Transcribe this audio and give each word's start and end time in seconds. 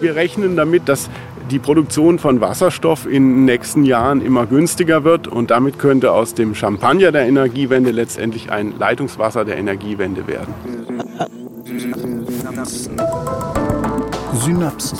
Wir 0.00 0.16
rechnen 0.16 0.56
damit, 0.56 0.88
dass 0.88 1.10
die 1.50 1.58
Produktion 1.58 2.18
von 2.18 2.40
Wasserstoff 2.40 3.06
in 3.06 3.34
den 3.34 3.44
nächsten 3.44 3.84
Jahren 3.84 4.20
immer 4.20 4.46
günstiger 4.46 5.04
wird 5.04 5.28
und 5.28 5.50
damit 5.50 5.78
könnte 5.78 6.12
aus 6.12 6.34
dem 6.34 6.54
Champagner 6.54 7.12
der 7.12 7.26
Energiewende 7.26 7.90
letztendlich 7.90 8.50
ein 8.50 8.78
Leitungswasser 8.78 9.44
der 9.44 9.58
Energiewende 9.58 10.26
werden. 10.26 10.54
Synapsen. 14.34 14.98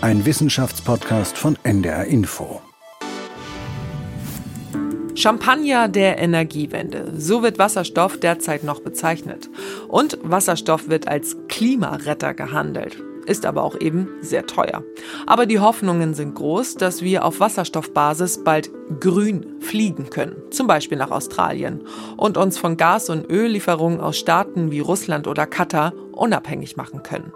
Ein 0.00 0.24
Wissenschaftspodcast 0.26 1.38
von 1.38 1.56
NDR 1.62 2.04
Info. 2.04 2.60
Champagner 5.20 5.88
der 5.88 6.18
Energiewende. 6.18 7.12
So 7.14 7.42
wird 7.42 7.58
Wasserstoff 7.58 8.18
derzeit 8.18 8.64
noch 8.64 8.80
bezeichnet. 8.80 9.50
Und 9.86 10.18
Wasserstoff 10.22 10.88
wird 10.88 11.08
als 11.08 11.36
Klimaretter 11.48 12.32
gehandelt. 12.32 13.02
Ist 13.26 13.44
aber 13.44 13.62
auch 13.62 13.78
eben 13.78 14.08
sehr 14.22 14.46
teuer. 14.46 14.82
Aber 15.26 15.44
die 15.44 15.60
Hoffnungen 15.60 16.14
sind 16.14 16.36
groß, 16.36 16.76
dass 16.76 17.02
wir 17.02 17.26
auf 17.26 17.38
Wasserstoffbasis 17.38 18.44
bald 18.44 18.70
grün 18.98 19.60
fliegen 19.60 20.08
können. 20.08 20.36
Zum 20.50 20.66
Beispiel 20.66 20.96
nach 20.96 21.10
Australien. 21.10 21.82
Und 22.16 22.38
uns 22.38 22.56
von 22.56 22.78
Gas- 22.78 23.10
und 23.10 23.30
Öllieferungen 23.30 24.00
aus 24.00 24.16
Staaten 24.16 24.70
wie 24.70 24.80
Russland 24.80 25.26
oder 25.26 25.46
Katar 25.46 25.92
unabhängig 26.12 26.78
machen 26.78 27.02
können. 27.02 27.30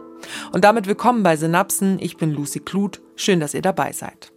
Und 0.52 0.64
damit 0.64 0.86
willkommen 0.86 1.22
bei 1.22 1.36
Synapsen. 1.36 1.98
Ich 2.00 2.16
bin 2.16 2.32
Lucy 2.32 2.60
Kluth. 2.60 3.02
Schön, 3.14 3.40
dass 3.40 3.52
ihr 3.52 3.60
dabei 3.60 3.92
seid. 3.92 4.33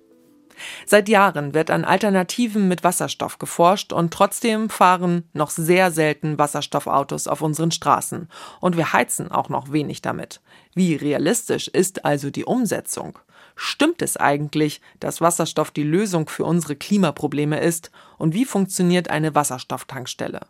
Seit 0.85 1.09
Jahren 1.09 1.53
wird 1.53 1.69
an 1.71 1.85
Alternativen 1.85 2.67
mit 2.67 2.83
Wasserstoff 2.83 3.39
geforscht 3.39 3.93
und 3.93 4.13
trotzdem 4.13 4.69
fahren 4.69 5.23
noch 5.33 5.49
sehr 5.49 5.91
selten 5.91 6.37
Wasserstoffautos 6.37 7.27
auf 7.27 7.41
unseren 7.41 7.71
Straßen. 7.71 8.29
Und 8.59 8.77
wir 8.77 8.93
heizen 8.93 9.31
auch 9.31 9.49
noch 9.49 9.71
wenig 9.71 10.01
damit. 10.01 10.41
Wie 10.73 10.95
realistisch 10.95 11.67
ist 11.67 12.05
also 12.05 12.29
die 12.29 12.45
Umsetzung? 12.45 13.19
Stimmt 13.55 14.03
es 14.03 14.17
eigentlich, 14.17 14.81
dass 14.99 15.19
Wasserstoff 15.19 15.71
die 15.71 15.83
Lösung 15.83 16.29
für 16.29 16.45
unsere 16.45 16.75
Klimaprobleme 16.75 17.59
ist? 17.59 17.91
Und 18.19 18.35
wie 18.35 18.45
funktioniert 18.45 19.09
eine 19.09 19.33
Wasserstofftankstelle? 19.33 20.41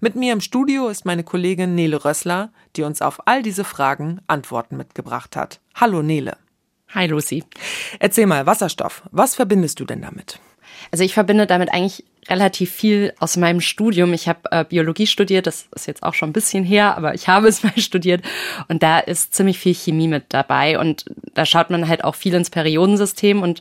Mit 0.00 0.16
mir 0.16 0.32
im 0.32 0.40
Studio 0.40 0.88
ist 0.88 1.04
meine 1.04 1.22
Kollegin 1.22 1.76
Nele 1.76 2.04
Rössler, 2.04 2.50
die 2.74 2.82
uns 2.82 3.02
auf 3.02 3.26
all 3.26 3.42
diese 3.42 3.62
Fragen 3.62 4.20
Antworten 4.26 4.76
mitgebracht 4.76 5.36
hat. 5.36 5.60
Hallo 5.76 6.02
Nele. 6.02 6.36
Hi 6.90 7.06
Lucy. 7.06 7.44
Erzähl 7.98 8.26
mal, 8.26 8.46
Wasserstoff. 8.46 9.02
Was 9.10 9.34
verbindest 9.34 9.80
du 9.80 9.84
denn 9.84 10.02
damit? 10.02 10.38
Also 10.90 11.04
ich 11.04 11.14
verbinde 11.14 11.46
damit 11.46 11.72
eigentlich 11.72 12.04
relativ 12.28 12.72
viel 12.72 13.12
aus 13.18 13.36
meinem 13.36 13.60
Studium. 13.60 14.12
Ich 14.12 14.28
habe 14.28 14.40
äh, 14.50 14.64
Biologie 14.64 15.06
studiert, 15.06 15.46
das 15.46 15.68
ist 15.74 15.86
jetzt 15.86 16.02
auch 16.02 16.14
schon 16.14 16.30
ein 16.30 16.32
bisschen 16.32 16.64
her, 16.64 16.96
aber 16.96 17.14
ich 17.14 17.28
habe 17.28 17.48
es 17.48 17.62
mal 17.62 17.76
studiert 17.78 18.22
und 18.68 18.82
da 18.82 18.98
ist 18.98 19.34
ziemlich 19.34 19.58
viel 19.58 19.74
Chemie 19.74 20.08
mit 20.08 20.24
dabei 20.28 20.78
und 20.78 21.04
da 21.34 21.44
schaut 21.44 21.70
man 21.70 21.88
halt 21.88 22.04
auch 22.04 22.14
viel 22.14 22.34
ins 22.34 22.50
Periodensystem 22.50 23.42
und 23.42 23.60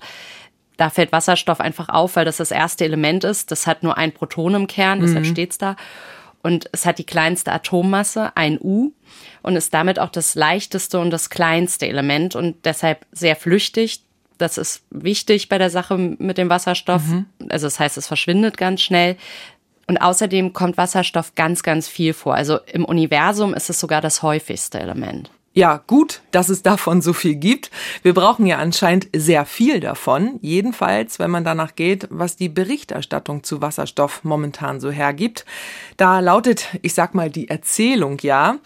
da 0.77 0.89
fällt 0.89 1.11
Wasserstoff 1.11 1.61
einfach 1.61 1.89
auf, 1.89 2.15
weil 2.15 2.25
das 2.25 2.37
das 2.37 2.51
erste 2.51 2.83
Element 2.83 3.23
ist. 3.23 3.49
Das 3.51 3.65
hat 3.65 3.81
nur 3.81 3.97
ein 3.97 4.11
Proton 4.11 4.55
im 4.55 4.67
Kern, 4.67 4.99
deshalb 4.99 5.25
mhm. 5.25 5.29
steht's 5.29 5.57
da. 5.57 5.77
Und 6.45 6.69
es 6.73 6.85
hat 6.85 6.99
die 6.99 7.05
kleinste 7.05 7.51
Atommasse, 7.51 8.31
ein 8.37 8.59
U, 8.61 8.91
und 9.41 9.55
ist 9.55 9.73
damit 9.73 9.97
auch 9.97 10.09
das 10.09 10.35
leichteste 10.35 10.99
und 10.99 11.09
das 11.09 11.31
kleinste 11.31 11.87
Element 11.87 12.35
und 12.35 12.65
deshalb 12.65 13.07
sehr 13.11 13.35
flüchtig. 13.35 14.03
Das 14.37 14.59
ist 14.59 14.83
wichtig 14.91 15.49
bei 15.49 15.57
der 15.57 15.71
Sache 15.71 15.97
mit 15.97 16.37
dem 16.37 16.51
Wasserstoff. 16.51 17.03
Mhm. 17.03 17.25
Also 17.49 17.65
das 17.65 17.79
heißt, 17.79 17.97
es 17.97 18.05
verschwindet 18.05 18.57
ganz 18.57 18.81
schnell. 18.81 19.17
Und 19.87 19.97
außerdem 19.97 20.53
kommt 20.53 20.77
Wasserstoff 20.77 21.33
ganz, 21.33 21.63
ganz 21.63 21.87
viel 21.87 22.13
vor. 22.13 22.35
Also 22.35 22.59
im 22.71 22.85
Universum 22.85 23.55
ist 23.55 23.71
es 23.71 23.79
sogar 23.79 24.01
das 24.01 24.21
häufigste 24.21 24.79
Element. 24.79 25.31
Ja, 25.57 25.81
gut, 25.87 26.19
dass 26.31 26.49
es 26.49 26.63
davon 26.63 27.01
so 27.01 27.13
viel 27.13 27.35
gibt. 27.35 27.71
Wir 28.03 28.13
brauchen 28.13 28.45
ja 28.45 28.57
anscheinend 28.57 29.07
sehr 29.15 29.45
viel 29.45 29.79
davon. 29.79 30.37
Jedenfalls, 30.41 31.17
wenn 31.17 31.31
man 31.31 31.45
danach 31.45 31.75
geht, 31.75 32.09
was 32.11 32.35
die 32.35 32.49
Berichterstattung 32.49 33.41
zu 33.45 33.61
Wasserstoff 33.61 34.25
momentan 34.25 34.81
so 34.81 34.91
hergibt. 34.91 35.45
Da 35.95 36.19
lautet, 36.19 36.67
ich 36.81 36.93
sag 36.93 37.15
mal, 37.15 37.29
die 37.29 37.47
Erzählung 37.47 38.17
ja. 38.21 38.57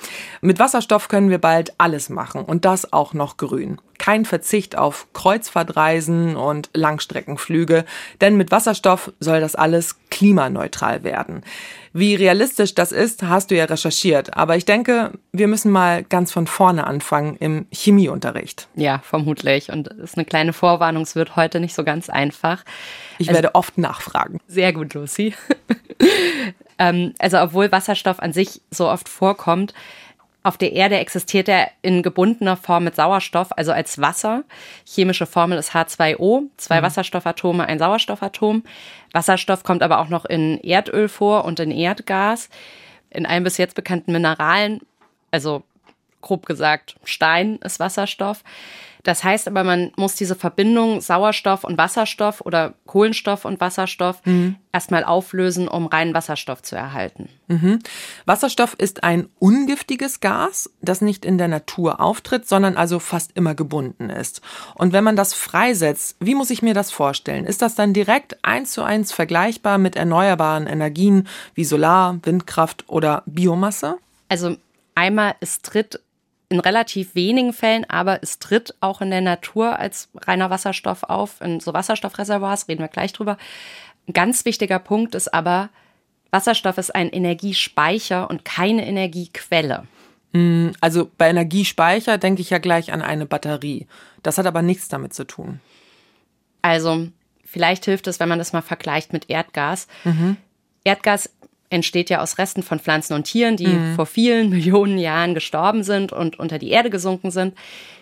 Mit 0.41 0.57
Wasserstoff 0.57 1.09
können 1.09 1.29
wir 1.29 1.37
bald 1.37 1.73
alles 1.77 2.09
machen 2.09 2.43
und 2.43 2.65
das 2.65 2.91
auch 2.91 3.13
noch 3.13 3.37
grün 3.37 3.79
kein 4.09 4.25
Verzicht 4.25 4.75
auf 4.75 5.05
Kreuzfahrtreisen 5.13 6.35
und 6.35 6.71
Langstreckenflüge, 6.73 7.85
denn 8.21 8.37
mit 8.37 8.49
Wasserstoff 8.49 9.13
soll 9.19 9.39
das 9.39 9.53
alles 9.53 9.97
klimaneutral 10.09 11.03
werden. 11.03 11.43
Wie 11.93 12.15
realistisch 12.15 12.73
das 12.73 12.91
ist, 12.91 13.21
hast 13.21 13.51
du 13.51 13.55
ja 13.55 13.65
recherchiert, 13.65 14.35
aber 14.35 14.57
ich 14.57 14.65
denke, 14.65 15.11
wir 15.31 15.47
müssen 15.47 15.71
mal 15.71 16.01
ganz 16.01 16.31
von 16.31 16.47
vorne 16.47 16.87
anfangen 16.87 17.37
im 17.39 17.67
Chemieunterricht. 17.71 18.67
Ja, 18.73 18.97
vermutlich. 19.03 19.71
Und 19.71 19.89
es 19.89 19.97
ist 19.97 20.17
eine 20.17 20.25
kleine 20.25 20.53
Vorwarnung, 20.53 21.03
es 21.03 21.13
wird 21.13 21.35
heute 21.35 21.59
nicht 21.59 21.75
so 21.75 21.83
ganz 21.83 22.09
einfach. 22.09 22.65
Ich 23.19 23.29
also, 23.29 23.43
werde 23.43 23.53
oft 23.53 23.77
nachfragen. 23.77 24.39
Sehr 24.47 24.73
gut, 24.73 24.95
Lucy. 24.95 25.35
ähm, 26.79 27.13
also 27.19 27.37
obwohl 27.37 27.71
Wasserstoff 27.71 28.19
an 28.19 28.33
sich 28.33 28.59
so 28.71 28.89
oft 28.89 29.07
vorkommt, 29.07 29.75
auf 30.41 30.57
der 30.57 30.71
Erde 30.71 30.97
existiert 30.97 31.49
er 31.49 31.69
in 31.81 32.01
gebundener 32.01 32.55
Form 32.55 32.85
mit 32.85 32.95
Sauerstoff, 32.95 33.49
also 33.57 33.73
als 33.73 33.99
Wasser. 33.99 34.43
Chemische 34.85 35.25
Formel 35.25 35.57
ist 35.57 35.71
H2O, 35.71 36.43
zwei 36.55 36.79
mhm. 36.79 36.85
Wasserstoffatome, 36.85 37.65
ein 37.65 37.79
Sauerstoffatom. 37.79 38.63
Wasserstoff 39.11 39.63
kommt 39.63 39.83
aber 39.83 39.99
auch 39.99 40.07
noch 40.07 40.25
in 40.25 40.57
Erdöl 40.63 41.09
vor 41.09 41.43
und 41.43 41.59
in 41.59 41.71
Erdgas. 41.71 42.49
In 43.09 43.25
allen 43.25 43.43
bis 43.43 43.57
jetzt 43.57 43.75
bekannten 43.75 44.13
Mineralen, 44.13 44.79
also 45.31 45.63
grob 46.21 46.45
gesagt 46.45 46.95
Stein 47.03 47.57
ist 47.57 47.79
Wasserstoff. 47.79 48.43
Das 49.03 49.23
heißt 49.23 49.47
aber, 49.47 49.63
man 49.63 49.91
muss 49.95 50.15
diese 50.15 50.35
Verbindung 50.35 51.01
Sauerstoff 51.01 51.63
und 51.63 51.77
Wasserstoff 51.77 52.41
oder 52.41 52.73
Kohlenstoff 52.85 53.45
und 53.45 53.59
Wasserstoff 53.61 54.21
mhm. 54.25 54.57
erstmal 54.73 55.03
auflösen, 55.03 55.67
um 55.67 55.87
reinen 55.87 56.13
Wasserstoff 56.13 56.61
zu 56.61 56.75
erhalten. 56.75 57.29
Mhm. 57.47 57.79
Wasserstoff 58.25 58.73
ist 58.73 59.03
ein 59.03 59.29
ungiftiges 59.39 60.19
Gas, 60.19 60.69
das 60.81 61.01
nicht 61.01 61.25
in 61.25 61.37
der 61.37 61.47
Natur 61.47 62.01
auftritt, 62.01 62.47
sondern 62.47 62.75
also 62.77 62.99
fast 62.99 63.31
immer 63.35 63.55
gebunden 63.55 64.09
ist. 64.09 64.41
Und 64.75 64.91
wenn 64.91 65.03
man 65.03 65.15
das 65.15 65.33
freisetzt, 65.33 66.17
wie 66.19 66.35
muss 66.35 66.49
ich 66.49 66.61
mir 66.61 66.73
das 66.73 66.91
vorstellen? 66.91 67.45
Ist 67.45 67.61
das 67.61 67.75
dann 67.75 67.93
direkt 67.93 68.43
eins 68.43 68.71
zu 68.71 68.83
eins 68.83 69.11
vergleichbar 69.11 69.77
mit 69.77 69.95
erneuerbaren 69.95 70.67
Energien 70.67 71.27
wie 71.53 71.63
Solar, 71.63 72.19
Windkraft 72.23 72.83
oder 72.87 73.23
Biomasse? 73.25 73.97
Also 74.27 74.57
einmal, 74.95 75.35
es 75.39 75.61
tritt 75.61 75.99
in 76.49 76.59
relativ 76.59 77.13
wenigen 77.13 77.53
Fällen, 77.53 77.87
aber 77.89 78.23
es 78.23 78.39
tritt 78.39 78.75
auch 78.81 79.01
in 79.01 79.11
der 79.11 79.21
Natur 79.21 79.77
als 79.77 80.09
reiner 80.15 80.49
Wasserstoff 80.49 81.03
auf, 81.03 81.41
in 81.41 81.59
so 81.59 81.73
Wasserstoffreservoirs, 81.73 82.67
reden 82.67 82.81
wir 82.81 82.87
gleich 82.87 83.13
drüber. 83.13 83.37
Ein 84.07 84.13
ganz 84.13 84.45
wichtiger 84.45 84.79
Punkt 84.79 85.13
ist 85.13 85.31
aber, 85.31 85.69
Wasserstoff 86.31 86.77
ist 86.77 86.93
ein 86.93 87.09
Energiespeicher 87.09 88.29
und 88.29 88.45
keine 88.45 88.87
Energiequelle. 88.87 89.85
Mm, 90.31 90.69
also 90.81 91.09
bei 91.17 91.29
Energiespeicher 91.29 92.17
denke 92.17 92.41
ich 92.41 92.49
ja 92.49 92.57
gleich 92.57 92.91
an 92.91 93.01
eine 93.01 93.25
Batterie. 93.25 93.87
Das 94.23 94.37
hat 94.37 94.45
aber 94.45 94.61
nichts 94.61 94.87
damit 94.87 95.13
zu 95.13 95.25
tun. 95.25 95.59
Also 96.61 97.07
vielleicht 97.45 97.85
hilft 97.85 98.07
es, 98.07 98.19
wenn 98.19 98.29
man 98.29 98.39
das 98.39 98.53
mal 98.53 98.61
vergleicht 98.61 99.13
mit 99.13 99.29
Erdgas. 99.29 99.87
Mhm. 100.03 100.37
Erdgas 100.83 101.29
entsteht 101.69 102.09
ja 102.09 102.21
aus 102.21 102.37
Resten 102.37 102.63
von 102.63 102.79
Pflanzen 102.79 103.13
und 103.13 103.25
Tieren, 103.25 103.57
die 103.57 103.67
mhm. 103.67 103.95
vor 103.95 104.05
vielen 104.05 104.49
Millionen 104.51 104.97
Jahren 104.97 105.33
gestorben 105.33 105.83
sind 105.83 106.11
und 106.11 106.39
unter 106.39 106.57
die 106.57 106.69
Erde 106.69 106.89
gesunken 106.89 107.31
sind. 107.31 107.55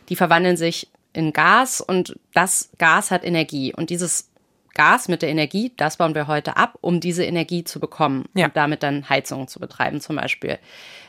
Die 0.10 0.16
verwandeln 0.16 0.58
sich 0.58 0.90
in 1.14 1.34
Gas 1.34 1.82
und 1.82 2.16
das 2.34 2.70
Gas 2.78 3.12
hat 3.12 3.24
Energie. 3.24 3.74
Und 3.74 3.90
dieses 3.90 4.30
Gas 4.74 5.08
mit 5.08 5.24
der 5.24 5.30
Energie, 5.30 5.74
das 5.76 5.98
bauen 5.98 6.16
wir 6.16 6.28
heute 6.28 6.56
ab, 6.56 6.78
um 6.82 7.00
diese 7.00 7.26
Energie 7.26 7.64
zu 7.64 7.80
bekommen 7.80 8.26
ja. 8.36 8.46
und 8.46 8.56
damit 8.56 8.84
dann 8.84 9.10
Heizungen 9.10 9.48
zu 9.48 9.60
betreiben 9.60 10.00
zum 10.00 10.16
Beispiel. 10.16 10.60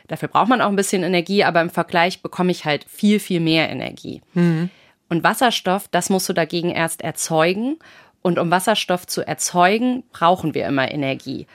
Dafür 0.08 0.28
braucht 0.28 0.48
man 0.48 0.62
auch 0.62 0.70
ein 0.70 0.76
bisschen 0.76 1.02
Energie, 1.02 1.44
aber 1.44 1.60
im 1.60 1.68
Vergleich 1.68 2.22
bekomme 2.22 2.50
ich 2.50 2.64
halt 2.64 2.86
viel, 2.88 3.20
viel 3.20 3.40
mehr 3.40 3.68
Energie. 3.68 4.22
Mhm. 4.32 4.70
Und 5.10 5.22
Wasserstoff, 5.22 5.88
das 5.88 6.08
musst 6.08 6.28
du 6.28 6.32
dagegen 6.32 6.70
erst 6.70 7.02
erzeugen. 7.02 7.76
Und 8.22 8.38
um 8.38 8.50
Wasserstoff 8.50 9.06
zu 9.06 9.26
erzeugen, 9.26 10.02
brauchen 10.12 10.54
wir 10.54 10.66
immer 10.66 10.90
Energie. 10.90 11.46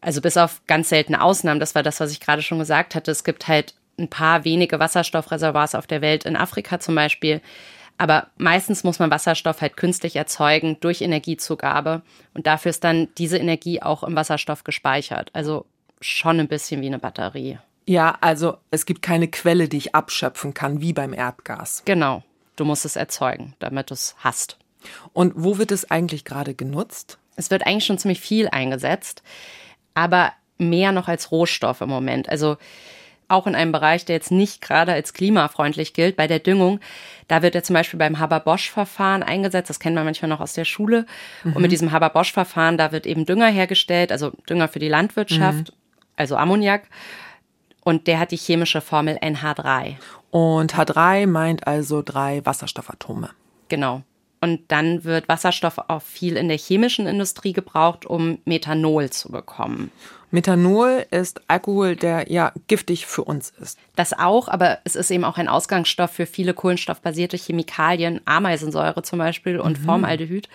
Also 0.00 0.20
bis 0.20 0.36
auf 0.36 0.62
ganz 0.66 0.88
seltene 0.88 1.22
Ausnahmen, 1.22 1.60
das 1.60 1.74
war 1.74 1.82
das, 1.82 2.00
was 2.00 2.12
ich 2.12 2.20
gerade 2.20 2.42
schon 2.42 2.58
gesagt 2.58 2.94
hatte. 2.94 3.10
Es 3.10 3.24
gibt 3.24 3.48
halt 3.48 3.74
ein 3.98 4.08
paar 4.08 4.44
wenige 4.44 4.78
Wasserstoffreservoirs 4.78 5.74
auf 5.74 5.86
der 5.86 6.00
Welt, 6.00 6.24
in 6.24 6.36
Afrika 6.36 6.78
zum 6.80 6.94
Beispiel. 6.94 7.40
Aber 7.98 8.28
meistens 8.36 8.84
muss 8.84 8.98
man 8.98 9.10
Wasserstoff 9.10 9.62
halt 9.62 9.76
künstlich 9.76 10.16
erzeugen 10.16 10.76
durch 10.80 11.00
Energiezugabe. 11.00 12.02
Und 12.34 12.46
dafür 12.46 12.70
ist 12.70 12.84
dann 12.84 13.08
diese 13.16 13.38
Energie 13.38 13.80
auch 13.80 14.02
im 14.02 14.14
Wasserstoff 14.14 14.64
gespeichert. 14.64 15.30
Also 15.32 15.64
schon 16.00 16.38
ein 16.38 16.48
bisschen 16.48 16.82
wie 16.82 16.86
eine 16.86 16.98
Batterie. 16.98 17.58
Ja, 17.86 18.18
also 18.20 18.58
es 18.70 18.84
gibt 18.84 19.00
keine 19.00 19.28
Quelle, 19.28 19.68
die 19.68 19.78
ich 19.78 19.94
abschöpfen 19.94 20.52
kann, 20.52 20.80
wie 20.80 20.92
beim 20.92 21.14
Erdgas. 21.14 21.82
Genau. 21.84 22.22
Du 22.56 22.64
musst 22.64 22.84
es 22.84 22.96
erzeugen, 22.96 23.54
damit 23.60 23.90
du 23.90 23.94
es 23.94 24.16
hast. 24.18 24.58
Und 25.12 25.32
wo 25.36 25.58
wird 25.58 25.72
es 25.72 25.90
eigentlich 25.90 26.24
gerade 26.24 26.54
genutzt? 26.54 27.18
Es 27.36 27.50
wird 27.50 27.66
eigentlich 27.66 27.86
schon 27.86 27.98
ziemlich 27.98 28.20
viel 28.20 28.48
eingesetzt 28.48 29.22
aber 29.96 30.32
mehr 30.58 30.92
noch 30.92 31.08
als 31.08 31.32
Rohstoff 31.32 31.80
im 31.80 31.88
Moment. 31.88 32.28
Also 32.28 32.58
auch 33.28 33.48
in 33.48 33.56
einem 33.56 33.72
Bereich, 33.72 34.04
der 34.04 34.14
jetzt 34.14 34.30
nicht 34.30 34.60
gerade 34.60 34.92
als 34.92 35.12
klimafreundlich 35.12 35.94
gilt, 35.94 36.16
bei 36.16 36.28
der 36.28 36.38
Düngung. 36.38 36.78
Da 37.26 37.42
wird 37.42 37.56
er 37.56 37.64
zum 37.64 37.74
Beispiel 37.74 37.98
beim 37.98 38.20
Haber-Bosch-Verfahren 38.20 39.24
eingesetzt. 39.24 39.68
Das 39.68 39.80
kennt 39.80 39.96
man 39.96 40.04
manchmal 40.04 40.28
noch 40.28 40.40
aus 40.40 40.52
der 40.52 40.64
Schule. 40.64 41.06
Mhm. 41.42 41.54
Und 41.54 41.62
mit 41.62 41.72
diesem 41.72 41.90
Haber-Bosch-Verfahren, 41.90 42.78
da 42.78 42.92
wird 42.92 43.06
eben 43.06 43.26
Dünger 43.26 43.48
hergestellt, 43.48 44.12
also 44.12 44.30
Dünger 44.48 44.68
für 44.68 44.78
die 44.78 44.88
Landwirtschaft, 44.88 45.72
mhm. 45.72 45.76
also 46.14 46.36
Ammoniak. 46.36 46.82
Und 47.82 48.06
der 48.06 48.20
hat 48.20 48.30
die 48.30 48.36
chemische 48.36 48.80
Formel 48.80 49.16
NH3. 49.16 49.96
Und 50.30 50.74
H3 50.74 51.26
meint 51.26 51.66
also 51.66 52.02
drei 52.02 52.44
Wasserstoffatome. 52.44 53.30
Genau. 53.68 54.02
Und 54.40 54.60
dann 54.68 55.04
wird 55.04 55.28
Wasserstoff 55.28 55.78
auch 55.88 56.02
viel 56.02 56.36
in 56.36 56.48
der 56.48 56.58
chemischen 56.58 57.06
Industrie 57.06 57.52
gebraucht, 57.52 58.04
um 58.04 58.38
Methanol 58.44 59.10
zu 59.10 59.30
bekommen. 59.30 59.90
Methanol 60.30 61.06
ist 61.10 61.40
Alkohol, 61.48 61.96
der 61.96 62.30
ja 62.30 62.52
giftig 62.66 63.06
für 63.06 63.24
uns 63.24 63.50
ist. 63.60 63.78
Das 63.94 64.12
auch, 64.12 64.48
aber 64.48 64.78
es 64.84 64.96
ist 64.96 65.10
eben 65.10 65.24
auch 65.24 65.38
ein 65.38 65.48
Ausgangsstoff 65.48 66.10
für 66.10 66.26
viele 66.26 66.52
kohlenstoffbasierte 66.52 67.36
Chemikalien, 67.36 68.20
Ameisensäure 68.24 69.02
zum 69.02 69.18
Beispiel 69.18 69.58
und 69.58 69.80
mhm. 69.80 69.84
Formaldehyd. 69.84 70.48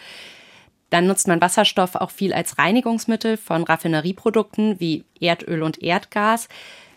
Dann 0.91 1.07
nutzt 1.07 1.27
man 1.27 1.41
Wasserstoff 1.41 1.95
auch 1.95 2.11
viel 2.11 2.33
als 2.33 2.57
Reinigungsmittel 2.57 3.37
von 3.37 3.63
Raffinerieprodukten 3.63 4.79
wie 4.79 5.05
Erdöl 5.19 5.63
und 5.63 5.81
Erdgas, 5.81 6.49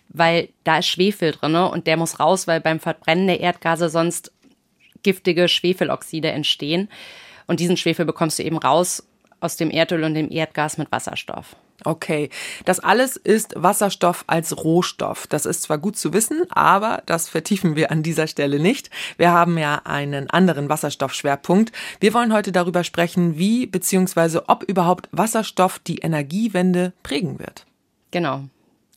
weil 0.08 0.48
da 0.64 0.78
ist 0.78 0.88
Schwefel 0.88 1.30
drin 1.30 1.54
und 1.54 1.86
der 1.86 1.96
muss 1.96 2.18
raus, 2.18 2.46
weil 2.48 2.60
beim 2.60 2.80
Verbrennen 2.80 3.28
der 3.28 3.40
Erdgase 3.40 3.88
sonst 3.88 4.32
giftige 5.04 5.46
Schwefeloxide 5.46 6.32
entstehen. 6.32 6.88
Und 7.46 7.60
diesen 7.60 7.76
Schwefel 7.76 8.04
bekommst 8.04 8.40
du 8.40 8.42
eben 8.42 8.58
raus 8.58 9.06
aus 9.40 9.56
dem 9.56 9.70
Erdöl 9.70 10.02
und 10.02 10.14
dem 10.14 10.32
Erdgas 10.32 10.78
mit 10.78 10.90
Wasserstoff. 10.90 11.54
Okay, 11.82 12.30
das 12.64 12.80
alles 12.80 13.16
ist 13.16 13.52
Wasserstoff 13.56 14.24
als 14.26 14.56
Rohstoff. 14.56 15.26
Das 15.26 15.44
ist 15.44 15.62
zwar 15.62 15.78
gut 15.78 15.96
zu 15.96 16.12
wissen, 16.12 16.44
aber 16.50 17.02
das 17.06 17.28
vertiefen 17.28 17.74
wir 17.76 17.90
an 17.90 18.02
dieser 18.02 18.26
Stelle 18.26 18.58
nicht. 18.60 18.90
Wir 19.18 19.32
haben 19.32 19.58
ja 19.58 19.82
einen 19.84 20.30
anderen 20.30 20.68
Wasserstoffschwerpunkt. 20.68 21.72
Wir 22.00 22.14
wollen 22.14 22.32
heute 22.32 22.52
darüber 22.52 22.84
sprechen, 22.84 23.36
wie 23.36 23.66
bzw. 23.66 24.40
ob 24.46 24.62
überhaupt 24.62 25.08
Wasserstoff 25.10 25.78
die 25.80 25.98
Energiewende 25.98 26.92
prägen 27.02 27.38
wird. 27.38 27.66
Genau. 28.12 28.44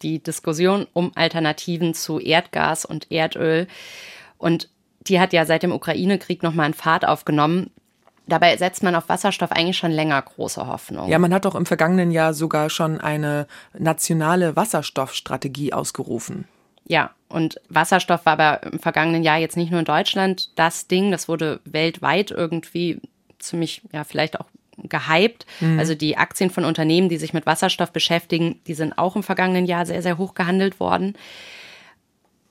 Die 0.03 0.19
Diskussion 0.19 0.85
um 0.93 1.11
Alternativen 1.15 1.95
zu 1.95 2.19
Erdgas 2.19 2.85
und 2.85 3.11
Erdöl. 3.11 3.67
Und 4.37 4.69
die 5.09 5.19
hat 5.19 5.33
ja 5.33 5.45
seit 5.45 5.63
dem 5.63 5.71
Ukraine-Krieg 5.71 6.43
nochmal 6.43 6.65
einen 6.65 6.73
Fahrt 6.73 7.07
aufgenommen. 7.07 7.71
Dabei 8.27 8.57
setzt 8.57 8.83
man 8.83 8.95
auf 8.95 9.07
Wasserstoff 9.07 9.51
eigentlich 9.51 9.77
schon 9.77 9.91
länger 9.91 10.21
große 10.21 10.67
Hoffnung. 10.67 11.09
Ja, 11.09 11.17
man 11.17 11.33
hat 11.33 11.45
doch 11.45 11.55
im 11.55 11.65
vergangenen 11.65 12.11
Jahr 12.11 12.33
sogar 12.33 12.69
schon 12.69 12.99
eine 12.99 13.47
nationale 13.77 14.55
Wasserstoffstrategie 14.55 15.71
ausgerufen. 15.71 16.45
Ja, 16.85 17.11
und 17.29 17.59
Wasserstoff 17.69 18.25
war 18.25 18.33
aber 18.33 18.63
im 18.63 18.79
vergangenen 18.79 19.23
Jahr 19.23 19.37
jetzt 19.37 19.57
nicht 19.57 19.71
nur 19.71 19.79
in 19.79 19.85
Deutschland 19.85 20.57
das 20.57 20.87
Ding, 20.87 21.11
das 21.11 21.27
wurde 21.27 21.59
weltweit 21.65 22.31
irgendwie 22.31 23.01
ziemlich, 23.39 23.81
ja, 23.91 24.03
vielleicht 24.03 24.39
auch 24.39 24.45
gehypt. 24.77 25.45
Mhm. 25.59 25.79
Also 25.79 25.95
die 25.95 26.17
Aktien 26.17 26.49
von 26.49 26.65
Unternehmen, 26.65 27.09
die 27.09 27.17
sich 27.17 27.33
mit 27.33 27.45
Wasserstoff 27.45 27.91
beschäftigen, 27.91 28.59
die 28.67 28.73
sind 28.73 28.97
auch 28.97 29.15
im 29.15 29.23
vergangenen 29.23 29.65
Jahr 29.65 29.85
sehr, 29.85 30.01
sehr 30.01 30.17
hoch 30.17 30.33
gehandelt 30.33 30.79
worden. 30.79 31.15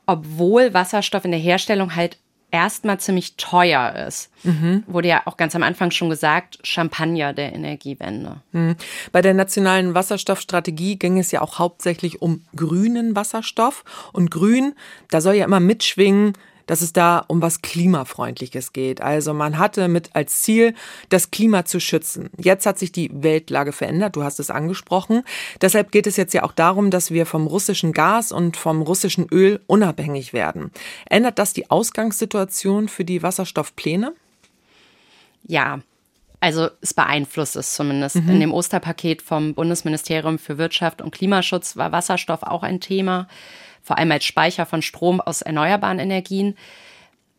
Obwohl 0.07 0.75
Wasserstoff 0.75 1.25
in 1.25 1.33
der 1.33 1.41
Herstellung 1.41 1.97
halt 1.97 2.19
erstmal 2.51 2.99
ziemlich 2.99 3.37
teuer 3.37 4.07
ist. 4.07 4.31
Mhm. 4.45 4.85
Wurde 4.87 5.09
ja 5.09 5.23
auch 5.27 5.37
ganz 5.37 5.55
am 5.55 5.63
Anfang 5.63 5.91
schon 5.91 6.11
gesagt, 6.11 6.59
Champagner 6.63 7.33
der 7.33 7.53
Energiewende. 7.53 8.41
Mhm. 8.53 8.77
Bei 9.13 9.23
der 9.23 9.35
nationalen 9.35 9.95
Wasserstoffstrategie 9.95 10.97
ging 10.97 11.19
es 11.19 11.33
ja 11.33 11.43
auch 11.43 11.59
hauptsächlich 11.59 12.23
um 12.23 12.45
grünen 12.55 13.17
Wasserstoff. 13.17 13.85
Und 14.13 14.31
grün, 14.31 14.75
da 15.11 15.21
soll 15.21 15.35
ja 15.35 15.45
immer 15.45 15.61
mitschwingen, 15.61 16.35
dass 16.67 16.83
es 16.83 16.93
da 16.93 17.25
um 17.27 17.43
was 17.43 17.63
Klimafreundliches 17.63 18.73
geht. 18.73 19.01
Also 19.01 19.33
man 19.33 19.59
hatte 19.59 19.89
mit 19.89 20.11
als 20.15 20.43
Ziel, 20.43 20.75
das 21.09 21.31
Klima 21.31 21.65
zu 21.65 21.81
schützen. 21.81 22.31
Jetzt 22.39 22.67
hat 22.67 22.79
sich 22.79 22.93
die 22.93 23.11
Weltlage 23.13 23.73
verändert, 23.73 24.17
du 24.17 24.23
hast 24.23 24.41
es 24.41 24.51
angesprochen. 24.51 25.23
Deshalb 25.61 25.93
geht 25.93 26.07
es 26.07 26.17
jetzt 26.17 26.35
ja 26.35 26.43
auch 26.43 26.53
darum, 26.53 26.91
dass 26.91 27.11
wir 27.11 27.27
vom 27.27 27.47
russischen 27.47 27.93
Gas 27.93 28.33
und 28.33 28.57
vom 28.57 28.83
russischen 28.83 29.27
Öl 29.31 29.61
unabhängig 29.67 30.33
werden. 30.33 30.71
Ändert 31.09 31.39
das 31.39 31.53
die 31.53 31.71
Ausgangssituation 31.71 32.89
für 32.89 33.05
die 33.05 33.23
Wasserstoffpläne? 33.23 34.13
Ja, 35.47 35.81
also 36.41 36.69
es 36.81 36.93
beeinflusst 36.95 37.57
es 37.57 37.75
zumindest. 37.75 38.17
Mhm. 38.17 38.29
In 38.29 38.41
dem 38.41 38.55
Osterpaket 38.55 39.23
vom 39.23 39.55
Bundesministerium 39.55 40.39
für 40.39 40.59
Wirtschaft 40.59 41.01
und 41.01 41.13
Klimaschutz 41.13 41.77
war 41.77 41.93
Wasserstoff 41.93 42.43
auch 42.43 42.63
ein 42.63 42.81
Thema 42.81 43.27
vor 43.87 43.99
allem 43.99 44.11
als 44.11 44.25
Speicher 44.25 44.67
von 44.67 44.83
Strom 44.83 45.21
aus 45.21 45.43
erneuerbaren 45.43 46.01
Energien. 46.01 46.57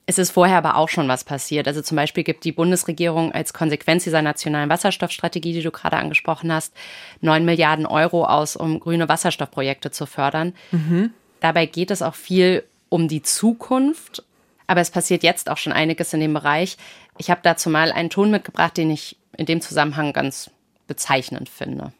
Es 0.05 0.17
ist 0.17 0.31
vorher 0.31 0.59
aber 0.59 0.77
auch 0.77 0.88
schon 0.88 1.09
was 1.09 1.25
passiert. 1.25 1.67
Also 1.67 1.81
zum 1.81 1.97
Beispiel 1.97 2.23
gibt 2.23 2.45
die 2.45 2.53
Bundesregierung 2.53 3.33
als 3.33 3.51
Konsequenz 3.51 4.05
dieser 4.05 4.21
nationalen 4.21 4.69
Wasserstoffstrategie, 4.69 5.51
die 5.51 5.61
du 5.61 5.71
gerade 5.71 5.97
angesprochen 5.97 6.53
hast, 6.53 6.73
neun 7.19 7.44
Milliarden 7.44 7.85
Euro 7.85 8.23
aus, 8.23 8.55
um 8.55 8.79
grüne 8.79 9.09
Wasserstoffprojekte 9.09 9.91
zu 9.91 10.05
fördern. 10.05 10.53
Mhm. 10.71 11.11
Dabei 11.41 11.65
geht 11.65 11.91
es 11.91 12.01
auch 12.01 12.15
viel 12.15 12.63
um 12.88 13.09
die 13.09 13.23
Zukunft. 13.23 14.23
Aber 14.67 14.79
es 14.79 14.91
passiert 14.91 15.23
jetzt 15.23 15.50
auch 15.50 15.57
schon 15.57 15.73
einiges 15.73 16.13
in 16.13 16.21
dem 16.21 16.33
Bereich. 16.33 16.77
Ich 17.17 17.29
habe 17.29 17.41
dazu 17.43 17.69
mal 17.69 17.91
einen 17.91 18.09
Ton 18.09 18.31
mitgebracht, 18.31 18.77
den 18.77 18.89
ich 18.89 19.17
in 19.35 19.45
dem 19.45 19.59
Zusammenhang 19.59 20.13
ganz 20.13 20.50
bezeichnend 20.88 21.50
finde. 21.50 21.91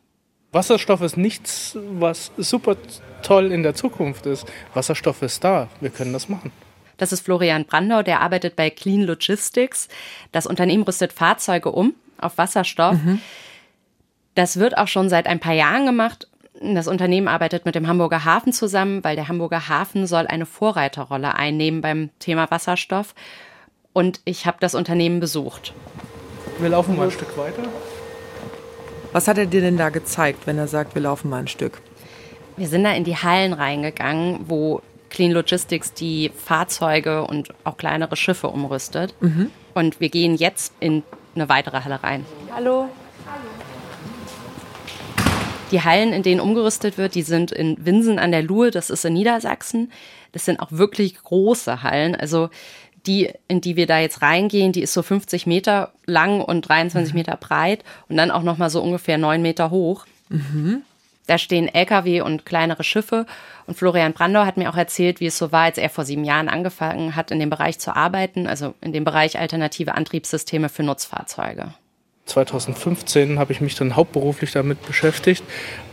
Wasserstoff 0.52 1.02
ist 1.02 1.18
nichts, 1.18 1.78
was 1.92 2.32
super 2.38 2.78
toll 3.22 3.52
in 3.52 3.64
der 3.64 3.76
Zukunft 3.76 4.26
ist. 4.26 4.46
Wasserstoff 4.74 5.22
ist 5.22 5.44
da. 5.44 5.68
Wir 5.82 5.90
können 5.90 6.14
das 6.14 6.30
machen. 6.30 6.52
Das 6.98 7.12
ist 7.12 7.22
Florian 7.22 7.66
Brandau, 7.66 8.02
der 8.02 8.22
arbeitet 8.22 8.56
bei 8.56 8.70
Clean 8.70 9.04
Logistics. 9.04 9.88
Das 10.32 10.48
Unternehmen 10.48 10.84
rüstet 10.84 11.14
Fahrzeuge 11.14 11.72
um 11.72 11.94
auf 12.18 12.38
Wasserstoff. 12.38 12.96
Mhm. 12.96 13.22
Das 14.36 14.58
wird 14.58 14.78
auch 14.78 14.88
schon 14.88 15.10
seit 15.10 15.28
ein 15.28 15.40
paar 15.40 15.54
Jahren 15.54 15.86
gemacht. 15.86 16.28
Das 16.60 16.88
Unternehmen 16.88 17.28
arbeitet 17.28 17.66
mit 17.66 17.76
dem 17.76 17.88
Hamburger 17.88 18.26
Hafen 18.26 18.52
zusammen, 18.52 19.04
weil 19.04 19.16
der 19.16 19.28
Hamburger 19.28 19.70
Hafen 19.70 20.08
soll 20.08 20.26
eine 20.26 20.48
Vorreiterrolle 20.48 21.36
einnehmen 21.36 21.82
beim 21.82 22.10
Thema 22.18 22.50
Wasserstoff. 22.50 23.14
Und 23.94 24.22
ich 24.26 24.46
habe 24.46 24.58
das 24.60 24.74
Unternehmen 24.74 25.20
besucht. 25.20 25.74
Wir 26.60 26.70
laufen 26.70 26.96
mal 26.96 27.06
ein 27.06 27.12
Stück 27.12 27.38
weiter. 27.38 27.64
Was 29.14 29.28
hat 29.28 29.38
er 29.38 29.46
dir 29.46 29.62
denn 29.62 29.78
da 29.78 29.90
gezeigt, 29.90 30.48
wenn 30.48 30.58
er 30.58 30.68
sagt, 30.68 30.96
wir 30.96 31.02
laufen 31.02 31.30
mal 31.30 31.40
ein 31.40 31.48
Stück? 31.48 31.82
Wir 32.58 32.68
sind 32.68 32.84
da 32.84 32.94
in 32.94 33.04
die 33.04 33.16
Hallen 33.16 33.54
reingegangen, 33.54 34.42
wo 34.48 34.82
Clean 35.10 35.32
Logistics 35.32 35.94
die 35.94 36.32
Fahrzeuge 36.36 37.26
und 37.26 37.50
auch 37.64 37.78
kleinere 37.78 38.16
Schiffe 38.16 38.48
umrüstet. 38.48 39.14
Mhm. 39.22 39.52
Und 39.74 40.00
wir 40.00 40.10
gehen 40.10 40.36
jetzt 40.36 40.74
in 40.80 41.04
eine 41.36 41.50
weitere 41.50 41.82
Halle 41.82 42.04
rein. 42.04 42.26
Hallo. 42.54 42.90
Die 45.72 45.84
Hallen, 45.84 46.14
in 46.14 46.24
denen 46.24 46.40
umgerüstet 46.40 46.98
wird, 46.98 47.14
die 47.16 47.24
sind 47.24 47.52
in 47.52 47.78
Winsen 47.86 48.20
an 48.20 48.32
der 48.32 48.42
Luhe, 48.42 48.72
das 48.72 48.90
ist 48.90 49.04
in 49.04 49.14
Niedersachsen. 49.14 49.92
Das 50.32 50.46
sind 50.46 50.60
auch 50.60 50.72
wirklich 50.72 51.22
große 51.22 51.84
Hallen. 51.84 52.16
Also 52.16 52.50
die, 53.08 53.32
in 53.48 53.62
die 53.62 53.76
wir 53.76 53.88
da 53.88 54.00
jetzt 54.00 54.22
reingehen, 54.22 54.72
die 54.72 54.82
ist 54.82 54.94
so 54.94 55.02
50 55.02 55.48
Meter 55.48 55.92
lang 56.06 56.42
und 56.42 56.62
23 56.68 57.14
mhm. 57.14 57.20
Meter 57.20 57.38
breit 57.38 57.84
und 58.10 58.18
dann 58.18 58.32
auch 58.32 58.44
noch 58.44 58.58
mal 58.58 58.70
so 58.70 58.82
ungefähr 58.82 59.18
9 59.18 59.42
Meter 59.42 59.72
hoch. 59.72 60.06
Mhm. 60.30 60.84
Da 61.28 61.38
stehen 61.38 61.68
LKW 61.68 62.22
und 62.22 62.46
kleinere 62.46 62.84
Schiffe. 62.84 63.26
Und 63.66 63.78
Florian 63.78 64.14
Brandau 64.14 64.46
hat 64.46 64.56
mir 64.56 64.70
auch 64.70 64.78
erzählt, 64.78 65.20
wie 65.20 65.26
es 65.26 65.38
so 65.38 65.52
war, 65.52 65.64
als 65.64 65.78
er 65.78 65.90
vor 65.90 66.06
sieben 66.06 66.24
Jahren 66.24 66.48
angefangen 66.48 67.16
hat, 67.16 67.32
in 67.32 67.40
dem 67.40 67.50
Bereich 67.50 67.80
zu 67.80 67.96
arbeiten, 67.96 68.48
also 68.48 68.76
in 68.82 68.94
dem 68.94 69.04
Bereich 69.04 69.38
alternative 69.38 69.94
Antriebssysteme 69.94 70.70
für 70.70 70.84
Nutzfahrzeuge. 70.84 71.74
2015 72.28 73.40
habe 73.40 73.54
ich 73.54 73.62
mich 73.62 73.76
dann 73.76 73.96
hauptberuflich 73.96 74.52
damit 74.52 74.86
beschäftigt, 74.86 75.44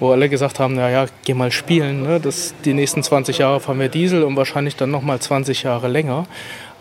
wo 0.00 0.10
alle 0.10 0.28
gesagt 0.28 0.58
haben, 0.58 0.74
naja, 0.74 1.06
geh 1.24 1.34
mal 1.34 1.52
spielen. 1.52 2.02
Ne? 2.02 2.20
Das, 2.20 2.54
die 2.64 2.74
nächsten 2.74 3.02
20 3.02 3.38
Jahre 3.38 3.60
fahren 3.60 3.78
wir 3.78 3.88
Diesel 3.88 4.24
und 4.24 4.36
wahrscheinlich 4.36 4.76
dann 4.76 4.90
nochmal 4.90 5.20
20 5.20 5.62
Jahre 5.62 5.88
länger. 5.88 6.26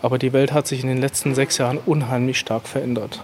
Aber 0.04 0.18
die 0.18 0.34
Welt 0.34 0.52
hat 0.52 0.66
sich 0.66 0.82
in 0.82 0.88
den 0.88 1.00
letzten 1.00 1.34
sechs 1.34 1.56
Jahren 1.56 1.78
unheimlich 1.78 2.38
stark 2.38 2.68
verändert. 2.68 3.22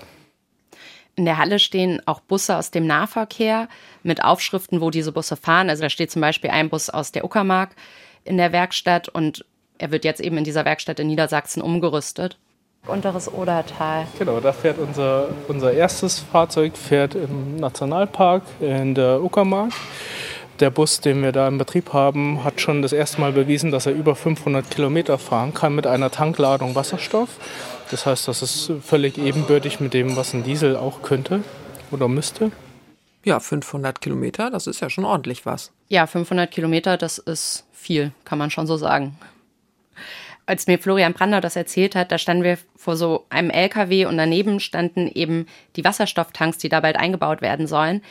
In 1.14 1.26
der 1.26 1.36
Halle 1.36 1.58
stehen 1.58 2.00
auch 2.06 2.20
Busse 2.20 2.56
aus 2.56 2.70
dem 2.70 2.86
Nahverkehr 2.86 3.68
mit 4.02 4.24
Aufschriften, 4.24 4.80
wo 4.80 4.88
diese 4.88 5.12
Busse 5.12 5.36
fahren. 5.36 5.68
Also 5.68 5.82
da 5.82 5.90
steht 5.90 6.10
zum 6.10 6.22
Beispiel 6.22 6.48
ein 6.48 6.70
Bus 6.70 6.88
aus 6.88 7.12
der 7.12 7.26
Uckermark 7.26 7.76
in 8.24 8.38
der 8.38 8.52
Werkstatt 8.52 9.10
und 9.10 9.44
er 9.76 9.90
wird 9.90 10.06
jetzt 10.06 10.22
eben 10.22 10.38
in 10.38 10.44
dieser 10.44 10.64
Werkstatt 10.64 10.98
in 11.00 11.08
Niedersachsen 11.08 11.60
umgerüstet. 11.60 12.38
Unteres 12.86 13.30
Odertal. 13.30 14.06
Genau, 14.18 14.40
da 14.40 14.54
fährt 14.54 14.78
unser, 14.78 15.28
unser 15.48 15.74
erstes 15.74 16.20
Fahrzeug 16.20 16.78
fährt 16.78 17.14
im 17.14 17.56
Nationalpark 17.56 18.42
in 18.58 18.94
der 18.94 19.22
Uckermark. 19.22 19.74
Der 20.60 20.68
Bus, 20.68 21.00
den 21.00 21.22
wir 21.22 21.32
da 21.32 21.48
im 21.48 21.56
Betrieb 21.56 21.94
haben, 21.94 22.44
hat 22.44 22.60
schon 22.60 22.82
das 22.82 22.92
erste 22.92 23.18
Mal 23.18 23.32
bewiesen, 23.32 23.70
dass 23.70 23.86
er 23.86 23.92
über 23.92 24.14
500 24.14 24.70
Kilometer 24.70 25.16
fahren 25.16 25.54
kann 25.54 25.74
mit 25.74 25.86
einer 25.86 26.10
Tankladung 26.10 26.74
Wasserstoff. 26.74 27.30
Das 27.90 28.04
heißt, 28.04 28.28
das 28.28 28.42
ist 28.42 28.70
völlig 28.82 29.16
ebenbürtig 29.16 29.80
mit 29.80 29.94
dem, 29.94 30.16
was 30.16 30.34
ein 30.34 30.44
Diesel 30.44 30.76
auch 30.76 31.00
könnte 31.00 31.42
oder 31.90 32.08
müsste. 32.08 32.52
Ja, 33.24 33.40
500 33.40 34.02
Kilometer, 34.02 34.50
das 34.50 34.66
ist 34.66 34.80
ja 34.80 34.90
schon 34.90 35.06
ordentlich 35.06 35.46
was. 35.46 35.72
Ja, 35.88 36.06
500 36.06 36.50
Kilometer, 36.50 36.98
das 36.98 37.16
ist 37.16 37.66
viel, 37.72 38.12
kann 38.26 38.38
man 38.38 38.50
schon 38.50 38.66
so 38.66 38.76
sagen. 38.76 39.18
Als 40.44 40.66
mir 40.66 40.78
Florian 40.78 41.14
Brandau 41.14 41.40
das 41.40 41.56
erzählt 41.56 41.94
hat, 41.94 42.12
da 42.12 42.18
standen 42.18 42.44
wir 42.44 42.58
vor 42.76 42.96
so 42.96 43.24
einem 43.30 43.48
LKW 43.48 44.04
und 44.04 44.18
daneben 44.18 44.60
standen 44.60 45.08
eben 45.08 45.46
die 45.76 45.84
Wasserstofftanks, 45.84 46.58
die 46.58 46.68
da 46.68 46.80
bald 46.80 46.96
eingebaut 46.96 47.40
werden 47.40 47.66
sollen. 47.66 48.02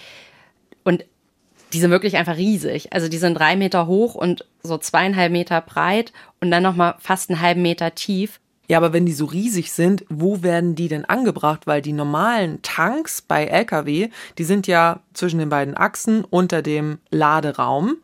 Die 1.74 1.80
sind 1.80 1.92
wirklich 1.92 2.18
einfach 2.18 2.38
riesig. 2.38 2.94
Also 2.94 3.08
die 3.08 3.18
sind 3.18 3.36
drei 3.36 3.56
Meter 3.56 3.88
hoch 3.88 4.16
und 4.16 4.46
so 4.64 4.78
zweieinhalb 4.78 5.32
Meter 5.32 5.62
breit 5.62 6.14
und 6.42 6.52
dann 6.52 6.64
nochmal 6.64 6.96
fast 7.00 7.30
einen 7.30 7.42
halben 7.42 7.62
Meter 7.62 7.94
tief. 7.96 8.40
Ja, 8.68 8.78
aber 8.78 8.94
wenn 8.94 9.08
die 9.08 9.14
so 9.14 9.26
riesig 9.26 9.72
sind, 9.72 10.06
wo 10.10 10.44
werden 10.44 10.76
die 10.76 10.88
denn 10.88 11.06
angebracht? 11.06 11.66
Weil 11.66 11.82
die 11.82 11.92
normalen 11.92 12.62
Tanks 12.62 13.22
bei 13.22 13.46
LKW, 13.46 14.10
die 14.38 14.44
sind 14.44 14.68
ja 14.68 15.00
zwischen 15.14 15.40
den 15.40 15.50
beiden 15.50 15.76
Achsen 15.76 16.24
unter 16.24 16.62
dem 16.62 17.00
Laderaum. 17.10 17.98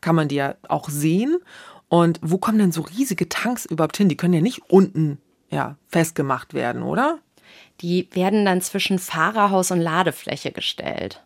Kann 0.00 0.16
man 0.16 0.26
die 0.26 0.36
ja 0.36 0.56
auch 0.68 0.88
sehen. 0.88 1.38
Und 1.88 2.18
wo 2.20 2.38
kommen 2.38 2.58
denn 2.58 2.72
so 2.72 2.82
riesige 2.82 3.28
Tanks 3.28 3.64
überhaupt 3.64 3.96
hin? 3.96 4.08
Die 4.08 4.16
können 4.16 4.34
ja 4.34 4.40
nicht 4.40 4.62
unten 4.68 5.18
ja, 5.50 5.76
festgemacht 5.86 6.52
werden, 6.52 6.82
oder? 6.82 7.18
Die 7.80 8.08
werden 8.12 8.44
dann 8.44 8.60
zwischen 8.60 8.98
Fahrerhaus 8.98 9.70
und 9.70 9.80
Ladefläche 9.80 10.50
gestellt. 10.50 11.22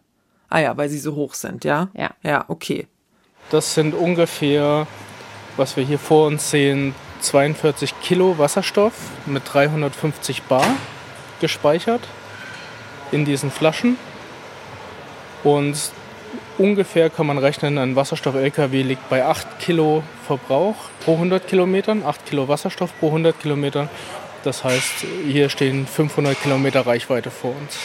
Ah 0.53 0.61
ja, 0.61 0.77
weil 0.77 0.91
sie 0.91 0.99
so 0.99 1.15
hoch 1.15 1.33
sind, 1.33 1.65
ja? 1.65 1.89
Ja. 1.95 2.11
Ja, 2.23 2.45
okay. 2.49 2.87
Das 3.49 3.73
sind 3.73 3.95
ungefähr, 3.95 4.87
was 5.57 5.79
wir 5.79 5.85
hier 5.85 5.99
vor 5.99 6.27
uns 6.27 6.51
sehen, 6.51 6.95
42 7.23 7.95
Kilo 8.03 8.37
Wasserstoff 8.37 8.93
mit 9.25 9.45
350 9.51 10.43
Bar 10.43 10.67
gespeichert 11.41 12.03
in 13.13 13.25
diesen 13.25 13.51
Flaschen. 13.51 13.97
Und 15.43 15.75
ungefähr 16.59 17.09
kann 17.09 17.27
man 17.27 17.39
rechnen, 17.39 17.79
ein 17.79 17.97
Wasserstoff-LKW 17.97 18.83
liegt 18.83 19.09
bei 19.09 19.25
8 19.25 19.59
Kilo 19.59 20.03
Verbrauch 20.27 20.77
pro 21.03 21.15
100 21.15 21.49
Kilometern, 21.49 22.03
8 22.05 22.27
Kilo 22.27 22.47
Wasserstoff 22.49 22.93
pro 23.01 23.07
100 23.07 23.41
Kilometern. 23.41 23.89
Das 24.45 24.65
heißt, 24.65 25.07
hier 25.27 25.49
stehen 25.49 25.87
500 25.87 26.39
Kilometer 26.43 26.87
Reichweite 26.87 27.31
vor 27.31 27.55
uns. 27.59 27.79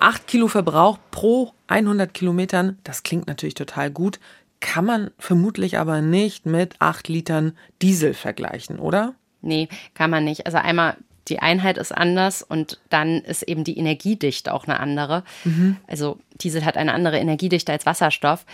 8 0.00 0.26
Kilo 0.26 0.48
Verbrauch 0.48 0.98
pro 1.10 1.52
100 1.68 2.12
Kilometern, 2.12 2.78
das 2.84 3.02
klingt 3.02 3.26
natürlich 3.26 3.54
total 3.54 3.90
gut, 3.90 4.20
kann 4.60 4.84
man 4.84 5.10
vermutlich 5.18 5.78
aber 5.78 6.00
nicht 6.00 6.46
mit 6.46 6.76
8 6.80 7.08
Litern 7.08 7.56
Diesel 7.82 8.14
vergleichen, 8.14 8.78
oder? 8.78 9.14
Nee, 9.42 9.68
kann 9.94 10.10
man 10.10 10.24
nicht. 10.24 10.46
Also 10.46 10.58
einmal 10.58 10.96
die 11.28 11.40
Einheit 11.40 11.76
ist 11.76 11.92
anders 11.92 12.42
und 12.42 12.80
dann 12.88 13.20
ist 13.22 13.42
eben 13.42 13.64
die 13.64 13.78
Energiedichte 13.78 14.54
auch 14.54 14.66
eine 14.66 14.80
andere. 14.80 15.24
Mhm. 15.44 15.76
Also 15.86 16.18
Diesel 16.40 16.64
hat 16.64 16.76
eine 16.76 16.94
andere 16.94 17.18
Energiedichte 17.18 17.72
als 17.72 17.86
Wasserstoff. 17.86 18.46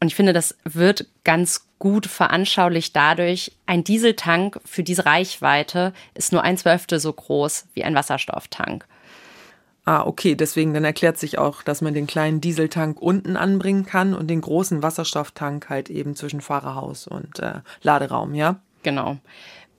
Und 0.00 0.08
ich 0.08 0.14
finde, 0.14 0.32
das 0.32 0.56
wird 0.64 1.06
ganz 1.24 1.68
gut 1.78 2.06
veranschaulicht 2.06 2.94
dadurch, 2.94 3.52
ein 3.66 3.84
Dieseltank 3.84 4.60
für 4.64 4.82
diese 4.82 5.06
Reichweite 5.06 5.92
ist 6.14 6.32
nur 6.32 6.42
ein 6.42 6.56
Zwölftel 6.56 7.00
so 7.00 7.12
groß 7.12 7.66
wie 7.74 7.84
ein 7.84 7.94
Wasserstofftank. 7.94 8.86
Ah, 9.88 10.02
okay, 10.04 10.34
deswegen 10.34 10.74
dann 10.74 10.84
erklärt 10.84 11.16
sich 11.16 11.38
auch, 11.38 11.62
dass 11.62 11.80
man 11.80 11.94
den 11.94 12.08
kleinen 12.08 12.40
Dieseltank 12.40 13.00
unten 13.00 13.36
anbringen 13.36 13.86
kann 13.86 14.14
und 14.14 14.26
den 14.26 14.40
großen 14.40 14.82
Wasserstofftank 14.82 15.70
halt 15.70 15.90
eben 15.90 16.16
zwischen 16.16 16.40
Fahrerhaus 16.40 17.06
und 17.06 17.38
äh, 17.38 17.60
Laderaum, 17.82 18.34
ja? 18.34 18.58
Genau. 18.82 19.18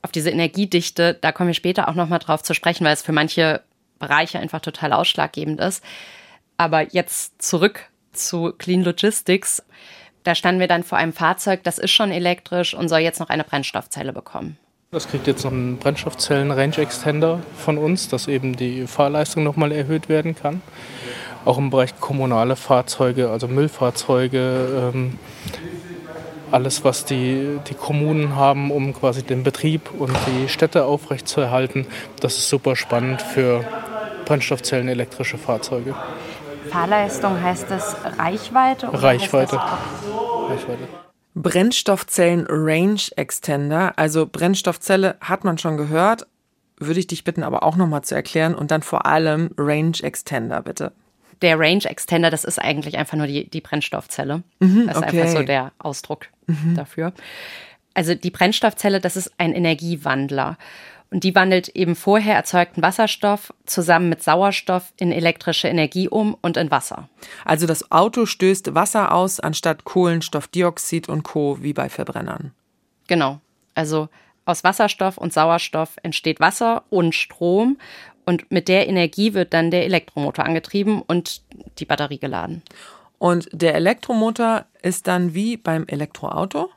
Auf 0.02 0.14
diese 0.14 0.30
Energiedichte, 0.30 1.14
da 1.20 1.34
kommen 1.34 1.50
wir 1.50 1.54
später 1.54 1.90
auch 1.90 1.94
nochmal 1.94 2.20
drauf 2.20 2.42
zu 2.42 2.54
sprechen, 2.54 2.86
weil 2.86 2.94
es 2.94 3.02
für 3.02 3.12
manche 3.12 3.62
Bereiche 4.00 4.40
einfach 4.40 4.62
total 4.62 4.94
ausschlaggebend 4.94 5.60
ist. 5.60 5.84
Aber 6.56 6.94
jetzt 6.94 7.42
zurück 7.42 7.90
zu 8.14 8.54
Clean 8.58 8.84
Logistics. 8.84 9.62
Da 10.24 10.36
standen 10.36 10.62
wir 10.62 10.68
dann 10.70 10.84
vor 10.84 10.98
einem 10.98 11.14
Fahrzeug, 11.14 11.64
das 11.64 11.80
ist 11.80 11.92
schon 11.92 12.12
elektrisch 12.12 12.74
und 12.74 12.88
soll 12.88 13.00
jetzt 13.00 13.20
noch 13.20 13.30
eine 13.30 13.44
Brennstoffzelle 13.44 14.14
bekommen. 14.14 14.58
Das 14.90 15.10
kriegt 15.10 15.28
jetzt 15.28 15.44
noch 15.44 15.52
einen 15.52 15.80
Brennstoffzellen-Range-Extender 15.80 17.42
von 17.58 17.78
uns, 17.78 18.08
dass 18.08 18.30
eben 18.30 18.56
die 18.56 18.88
Fahrleistung 18.88 19.44
nochmal 19.44 19.74
erhöht 19.74 20.08
werden 20.08 20.34
kann. 20.34 20.62
Auch 21.44 21.58
im 21.58 21.72
Bereich 21.72 22.00
kommunale 22.00 22.56
Fahrzeuge, 22.56 23.30
also 23.30 23.50
Müllfahrzeuge, 23.50 24.92
ähm, 24.94 25.20
alles, 26.52 26.86
was 26.86 27.04
die, 27.04 27.60
die 27.68 27.74
Kommunen 27.74 28.38
haben, 28.38 28.72
um 28.72 28.94
quasi 28.94 29.24
den 29.24 29.44
Betrieb 29.44 29.92
und 29.92 30.16
die 30.26 30.48
Städte 30.48 30.86
aufrechtzuerhalten, 30.86 31.86
das 32.22 32.38
ist 32.38 32.48
super 32.48 32.78
spannend 32.78 33.22
für 33.22 33.66
Brennstoffzellen 34.24 34.88
elektrische 34.88 35.38
Fahrzeuge. 35.38 35.96
Fahrleistung 36.72 37.42
heißt 37.42 37.70
das 37.70 37.98
Reichweite? 38.18 38.88
Reichweite. 38.94 39.58
Reichweite. 39.58 41.07
Brennstoffzellen 41.42 42.46
Range 42.50 43.02
Extender. 43.16 43.94
Also 43.98 44.26
Brennstoffzelle 44.26 45.18
hat 45.22 45.44
man 45.44 45.58
schon 45.58 45.78
gehört, 45.78 46.28
würde 46.78 47.00
ich 47.00 47.08
dich 47.08 47.24
bitten, 47.24 47.44
aber 47.44 47.64
auch 47.64 47.76
nochmal 47.76 48.04
zu 48.04 48.16
erklären 48.16 48.56
und 48.56 48.72
dann 48.72 48.82
vor 48.82 49.06
allem 49.06 49.52
Range 49.58 49.98
Extender, 50.02 50.62
bitte. 50.62 50.92
Der 51.42 51.60
Range 51.60 51.86
Extender, 51.86 52.32
das 52.32 52.44
ist 52.44 52.60
eigentlich 52.60 52.98
einfach 52.98 53.18
nur 53.18 53.28
die, 53.28 53.50
die 53.50 53.62
Brennstoffzelle. 53.62 54.44
Mhm, 54.60 54.88
das 54.88 54.98
ist 54.98 55.04
okay. 55.04 55.22
einfach 55.22 55.38
so 55.38 55.44
der 55.44 55.72
Ausdruck 55.78 56.28
mhm. 56.48 56.76
dafür. 56.76 57.14
Also 57.94 58.16
die 58.16 58.32
Brennstoffzelle, 58.32 59.00
das 59.00 59.16
ist 59.16 59.32
ein 59.38 59.54
Energiewandler. 59.54 60.58
Und 61.10 61.24
die 61.24 61.36
wandelt 61.36 61.70
eben 61.70 61.96
vorher 61.96 62.36
erzeugten 62.36 62.82
Wasserstoff 62.82 63.54
zusammen 63.66 64.10
mit 64.10 64.22
Sauerstoff 64.22 64.92
in 64.98 65.12
elektrische 65.12 65.70
Energie 65.70 66.10
um 66.10 66.36
und 66.42 66.58
in 66.58 66.70
Wasser. 66.70 67.08
Also 67.46 67.66
das 67.66 67.92
Auto 67.92 68.26
stößt 68.26 68.76
Wasser 68.76 69.14
aus 69.14 69.40
anstatt 69.40 69.86
Kohlenstoffdioxid 69.86 71.08
und 71.08 71.24
Co. 71.24 71.60
wie 71.62 71.74
bei 71.74 71.88
Verbrennern. 71.88 72.52
Genau. 73.08 73.40
Also 73.74 74.10
aus 74.46 74.64
Wasserstoff 74.64 75.18
und 75.18 75.34
Sauerstoff 75.34 75.96
entsteht 76.04 76.40
Wasser 76.40 76.84
und 76.90 77.16
Strom 77.16 77.78
und 78.26 78.52
mit 78.52 78.68
der 78.68 78.90
Energie 78.90 79.34
wird 79.34 79.54
dann 79.54 79.72
der 79.72 79.86
Elektromotor 79.86 80.44
angetrieben 80.44 81.02
und 81.02 81.42
die 81.80 81.86
Batterie 81.86 82.20
geladen. 82.20 82.62
Und 83.20 83.48
der 83.54 83.76
Elektromotor 83.76 84.66
ist 84.82 85.08
dann 85.08 85.34
wie 85.34 85.56
beim 85.56 85.88
Elektroauto? 85.88 86.70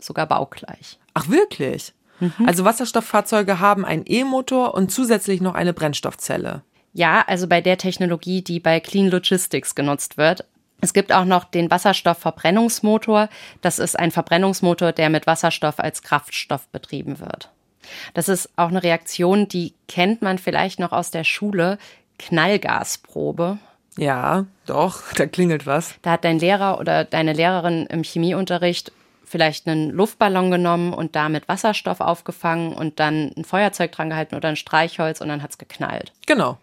Sogar 0.00 0.26
baugleich. 0.26 0.98
Ach 1.14 1.28
wirklich? 1.28 1.92
Mhm. 2.20 2.46
Also 2.46 2.64
Wasserstofffahrzeuge 2.64 3.60
haben 3.60 3.84
einen 3.84 4.04
E-Motor 4.06 4.74
und 4.74 4.90
zusätzlich 4.90 5.40
noch 5.40 5.54
eine 5.54 5.72
Brennstoffzelle. 5.72 6.62
Ja, 6.92 7.24
also 7.26 7.46
bei 7.46 7.60
der 7.60 7.78
Technologie, 7.78 8.42
die 8.42 8.60
bei 8.60 8.80
Clean 8.80 9.08
Logistics 9.08 9.74
genutzt 9.74 10.16
wird. 10.16 10.44
Es 10.80 10.92
gibt 10.92 11.12
auch 11.12 11.24
noch 11.24 11.44
den 11.44 11.70
Wasserstoffverbrennungsmotor. 11.70 13.28
Das 13.60 13.78
ist 13.78 13.98
ein 13.98 14.10
Verbrennungsmotor, 14.10 14.92
der 14.92 15.10
mit 15.10 15.26
Wasserstoff 15.26 15.80
als 15.80 16.02
Kraftstoff 16.02 16.68
betrieben 16.68 17.18
wird. 17.18 17.50
Das 18.14 18.28
ist 18.28 18.50
auch 18.56 18.68
eine 18.68 18.82
Reaktion, 18.82 19.48
die 19.48 19.74
kennt 19.88 20.22
man 20.22 20.38
vielleicht 20.38 20.78
noch 20.78 20.92
aus 20.92 21.10
der 21.10 21.24
Schule. 21.24 21.78
Knallgasprobe. 22.18 23.58
Ja, 23.96 24.46
doch, 24.66 25.02
da 25.16 25.26
klingelt 25.26 25.66
was. 25.66 25.94
Da 26.02 26.12
hat 26.12 26.24
dein 26.24 26.38
Lehrer 26.38 26.78
oder 26.78 27.04
deine 27.04 27.32
Lehrerin 27.32 27.86
im 27.86 28.02
Chemieunterricht 28.02 28.92
vielleicht 29.28 29.66
einen 29.66 29.90
Luftballon 29.90 30.50
genommen 30.50 30.92
und 30.92 31.14
damit 31.14 31.48
Wasserstoff 31.48 32.00
aufgefangen 32.00 32.72
und 32.72 32.98
dann 33.00 33.32
ein 33.36 33.44
Feuerzeug 33.44 33.92
dran 33.92 34.10
gehalten 34.10 34.34
oder 34.34 34.48
ein 34.48 34.56
Streichholz 34.56 35.20
und 35.20 35.28
dann 35.28 35.42
hat 35.42 35.50
es 35.50 35.58
geknallt. 35.58 36.12
Genau. 36.26 36.58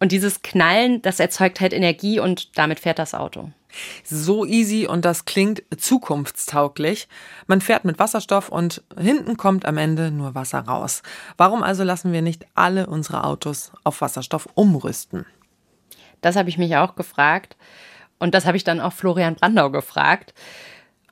Und 0.00 0.10
dieses 0.10 0.42
Knallen, 0.42 1.00
das 1.02 1.20
erzeugt 1.20 1.60
halt 1.60 1.72
Energie 1.72 2.18
und 2.18 2.58
damit 2.58 2.80
fährt 2.80 2.98
das 2.98 3.14
Auto. 3.14 3.50
So 4.04 4.44
easy 4.44 4.86
und 4.86 5.04
das 5.04 5.24
klingt 5.24 5.62
zukunftstauglich. 5.76 7.08
Man 7.46 7.60
fährt 7.60 7.84
mit 7.84 7.98
Wasserstoff 7.98 8.48
und 8.48 8.82
hinten 8.98 9.36
kommt 9.36 9.64
am 9.64 9.78
Ende 9.78 10.10
nur 10.10 10.34
Wasser 10.34 10.60
raus. 10.60 11.02
Warum 11.36 11.62
also 11.62 11.84
lassen 11.84 12.12
wir 12.12 12.20
nicht 12.20 12.46
alle 12.54 12.86
unsere 12.86 13.24
Autos 13.24 13.72
auf 13.84 14.00
Wasserstoff 14.00 14.48
umrüsten? 14.54 15.24
Das 16.20 16.36
habe 16.36 16.48
ich 16.48 16.58
mich 16.58 16.76
auch 16.76 16.96
gefragt. 16.96 17.56
Und 18.18 18.34
das 18.34 18.46
habe 18.46 18.56
ich 18.56 18.64
dann 18.64 18.80
auch 18.80 18.92
Florian 18.92 19.34
Brandau 19.34 19.70
gefragt 19.70 20.34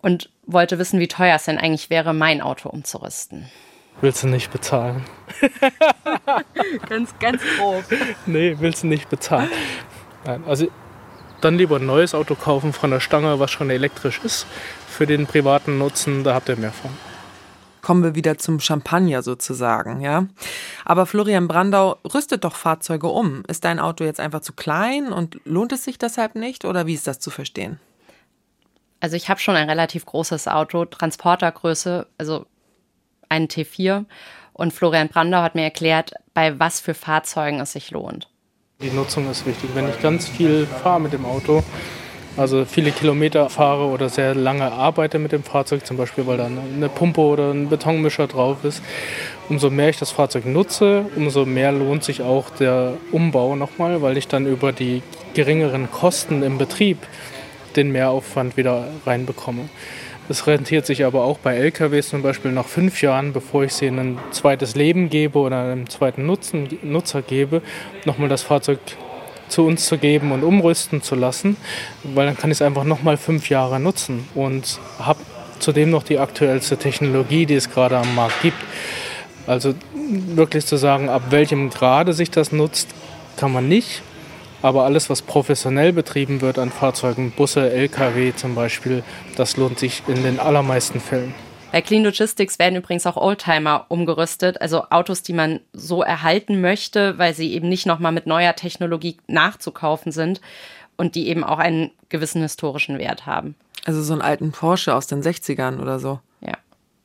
und 0.02 0.30
wollte 0.46 0.78
wissen, 0.78 1.00
wie 1.00 1.08
teuer 1.08 1.36
es 1.36 1.44
denn 1.44 1.58
eigentlich 1.58 1.90
wäre, 1.90 2.12
mein 2.12 2.40
Auto 2.40 2.68
umzurüsten. 2.68 3.50
Willst 4.00 4.22
du 4.22 4.28
nicht 4.28 4.50
bezahlen? 4.50 5.04
ganz, 6.88 7.14
ganz 7.18 7.42
grob. 7.58 7.84
Nee, 8.26 8.56
willst 8.58 8.82
du 8.82 8.86
nicht 8.86 9.10
bezahlen. 9.10 9.50
Nein, 10.24 10.42
also 10.46 10.68
dann 11.40 11.56
lieber 11.56 11.76
ein 11.76 11.86
neues 11.86 12.14
Auto 12.14 12.34
kaufen 12.34 12.72
von 12.72 12.90
der 12.90 13.00
Stange, 13.00 13.38
was 13.40 13.50
schon 13.50 13.70
elektrisch 13.70 14.20
ist, 14.24 14.46
für 14.88 15.06
den 15.06 15.26
privaten 15.26 15.78
Nutzen, 15.78 16.24
da 16.24 16.34
habt 16.34 16.48
ihr 16.48 16.56
mehr 16.56 16.72
von. 16.72 16.90
Kommen 17.82 18.02
wir 18.02 18.14
wieder 18.14 18.36
zum 18.36 18.60
Champagner 18.60 19.22
sozusagen, 19.22 20.02
ja. 20.02 20.26
Aber 20.84 21.06
Florian 21.06 21.48
Brandau 21.48 21.98
rüstet 22.14 22.44
doch 22.44 22.54
Fahrzeuge 22.54 23.08
um. 23.08 23.42
Ist 23.48 23.64
dein 23.64 23.80
Auto 23.80 24.04
jetzt 24.04 24.20
einfach 24.20 24.40
zu 24.40 24.52
klein 24.52 25.12
und 25.12 25.40
lohnt 25.44 25.72
es 25.72 25.84
sich 25.84 25.98
deshalb 25.98 26.34
nicht 26.34 26.66
oder 26.66 26.86
wie 26.86 26.94
ist 26.94 27.06
das 27.06 27.20
zu 27.20 27.30
verstehen? 27.30 27.80
Also 29.00 29.16
ich 29.16 29.28
habe 29.28 29.40
schon 29.40 29.56
ein 29.56 29.68
relativ 29.68 30.04
großes 30.06 30.46
Auto, 30.46 30.84
Transportergröße, 30.84 32.06
also 32.18 32.46
einen 33.28 33.48
T4. 33.48 34.04
Und 34.52 34.72
Florian 34.72 35.08
Brandau 35.08 35.40
hat 35.40 35.54
mir 35.54 35.62
erklärt, 35.62 36.12
bei 36.34 36.58
was 36.58 36.80
für 36.80 36.92
Fahrzeugen 36.92 37.60
es 37.60 37.72
sich 37.72 37.90
lohnt. 37.90 38.28
Die 38.82 38.90
Nutzung 38.90 39.30
ist 39.30 39.46
wichtig. 39.46 39.70
Wenn 39.74 39.88
ich 39.88 40.00
ganz 40.00 40.28
viel 40.28 40.66
fahre 40.66 41.00
mit 41.00 41.12
dem 41.12 41.24
Auto, 41.24 41.62
also 42.36 42.64
viele 42.64 42.92
Kilometer 42.92 43.50
fahre 43.50 43.86
oder 43.86 44.08
sehr 44.08 44.34
lange 44.34 44.70
arbeite 44.70 45.18
mit 45.18 45.32
dem 45.32 45.42
Fahrzeug, 45.42 45.84
zum 45.84 45.96
Beispiel 45.96 46.26
weil 46.26 46.36
da 46.36 46.46
eine 46.46 46.88
Pumpe 46.88 47.20
oder 47.20 47.50
ein 47.50 47.68
Betonmischer 47.68 48.26
drauf 48.26 48.64
ist, 48.64 48.82
umso 49.48 49.68
mehr 49.68 49.88
ich 49.88 49.98
das 49.98 50.10
Fahrzeug 50.10 50.46
nutze, 50.46 51.06
umso 51.16 51.44
mehr 51.44 51.72
lohnt 51.72 52.04
sich 52.04 52.22
auch 52.22 52.50
der 52.50 52.94
Umbau 53.12 53.56
nochmal, 53.56 54.00
weil 54.00 54.16
ich 54.16 54.28
dann 54.28 54.46
über 54.46 54.72
die 54.72 55.02
geringeren 55.34 55.90
Kosten 55.90 56.42
im 56.42 56.56
Betrieb 56.56 56.98
den 57.76 57.92
Mehraufwand 57.92 58.56
wieder 58.56 58.84
reinbekomme. 59.06 59.68
Es 60.28 60.46
rentiert 60.46 60.86
sich 60.86 61.04
aber 61.04 61.24
auch 61.24 61.38
bei 61.38 61.56
LKWs 61.56 62.10
zum 62.10 62.22
Beispiel 62.22 62.52
nach 62.52 62.66
fünf 62.66 63.02
Jahren, 63.02 63.32
bevor 63.32 63.64
ich 63.64 63.72
sie 63.74 63.86
in 63.86 63.98
ein 63.98 64.18
zweites 64.30 64.76
Leben 64.76 65.10
gebe 65.10 65.38
oder 65.38 65.64
einem 65.64 65.90
zweiten 65.90 66.24
Nutzen, 66.24 66.68
Nutzer 66.82 67.20
gebe, 67.20 67.62
nochmal 68.04 68.28
das 68.28 68.42
Fahrzeug 68.42 68.78
zu 69.48 69.66
uns 69.66 69.86
zu 69.86 69.98
geben 69.98 70.30
und 70.30 70.44
umrüsten 70.44 71.02
zu 71.02 71.16
lassen, 71.16 71.56
weil 72.04 72.26
dann 72.26 72.36
kann 72.36 72.50
ich 72.50 72.58
es 72.58 72.62
einfach 72.62 72.84
nochmal 72.84 73.16
fünf 73.16 73.50
Jahre 73.50 73.80
nutzen 73.80 74.28
und 74.36 74.78
habe 75.00 75.18
zudem 75.58 75.90
noch 75.90 76.04
die 76.04 76.18
aktuellste 76.18 76.76
Technologie, 76.76 77.46
die 77.46 77.54
es 77.54 77.68
gerade 77.68 77.98
am 77.98 78.14
Markt 78.14 78.40
gibt. 78.42 78.58
Also 79.46 79.74
wirklich 80.08 80.64
zu 80.66 80.76
sagen, 80.76 81.08
ab 81.08 81.22
welchem 81.30 81.70
Grade 81.70 82.12
sich 82.12 82.30
das 82.30 82.52
nutzt, 82.52 82.88
kann 83.36 83.52
man 83.52 83.68
nicht. 83.68 84.02
Aber 84.62 84.84
alles, 84.84 85.08
was 85.08 85.22
professionell 85.22 85.92
betrieben 85.92 86.40
wird 86.40 86.58
an 86.58 86.70
Fahrzeugen, 86.70 87.30
Busse, 87.30 87.70
Lkw 87.70 88.34
zum 88.36 88.54
Beispiel, 88.54 89.02
das 89.36 89.56
lohnt 89.56 89.78
sich 89.78 90.02
in 90.06 90.22
den 90.22 90.38
allermeisten 90.38 91.00
Fällen. 91.00 91.34
Bei 91.72 91.80
Clean 91.80 92.02
Logistics 92.02 92.58
werden 92.58 92.76
übrigens 92.76 93.06
auch 93.06 93.16
Oldtimer 93.16 93.86
umgerüstet, 93.88 94.60
also 94.60 94.84
Autos, 94.90 95.22
die 95.22 95.32
man 95.32 95.60
so 95.72 96.02
erhalten 96.02 96.60
möchte, 96.60 97.16
weil 97.16 97.32
sie 97.32 97.52
eben 97.52 97.68
nicht 97.68 97.86
nochmal 97.86 98.12
mit 98.12 98.26
neuer 98.26 98.56
Technologie 98.56 99.16
nachzukaufen 99.28 100.10
sind 100.10 100.40
und 100.96 101.14
die 101.14 101.28
eben 101.28 101.44
auch 101.44 101.58
einen 101.58 101.92
gewissen 102.08 102.42
historischen 102.42 102.98
Wert 102.98 103.24
haben. 103.24 103.54
Also 103.86 104.02
so 104.02 104.12
einen 104.12 104.22
alten 104.22 104.50
Porsche 104.50 104.94
aus 104.94 105.06
den 105.06 105.22
60ern 105.22 105.80
oder 105.80 106.00
so. 106.00 106.18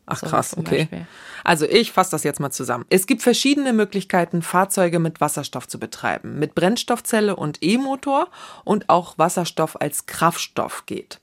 Ach 0.05 0.21
krass, 0.21 0.55
okay. 0.57 0.79
Beispiel. 0.79 1.07
Also 1.43 1.65
ich 1.65 1.91
fasse 1.91 2.11
das 2.11 2.23
jetzt 2.23 2.39
mal 2.39 2.51
zusammen. 2.51 2.85
Es 2.89 3.07
gibt 3.07 3.21
verschiedene 3.21 3.73
Möglichkeiten, 3.73 4.41
Fahrzeuge 4.41 4.99
mit 4.99 5.21
Wasserstoff 5.21 5.67
zu 5.67 5.79
betreiben. 5.79 6.39
Mit 6.39 6.55
Brennstoffzelle 6.55 7.35
und 7.35 7.59
E-Motor 7.61 8.29
und 8.63 8.89
auch 8.89 9.17
Wasserstoff 9.17 9.79
als 9.79 10.05
Kraftstoff 10.05 10.85
geht. 10.85 11.19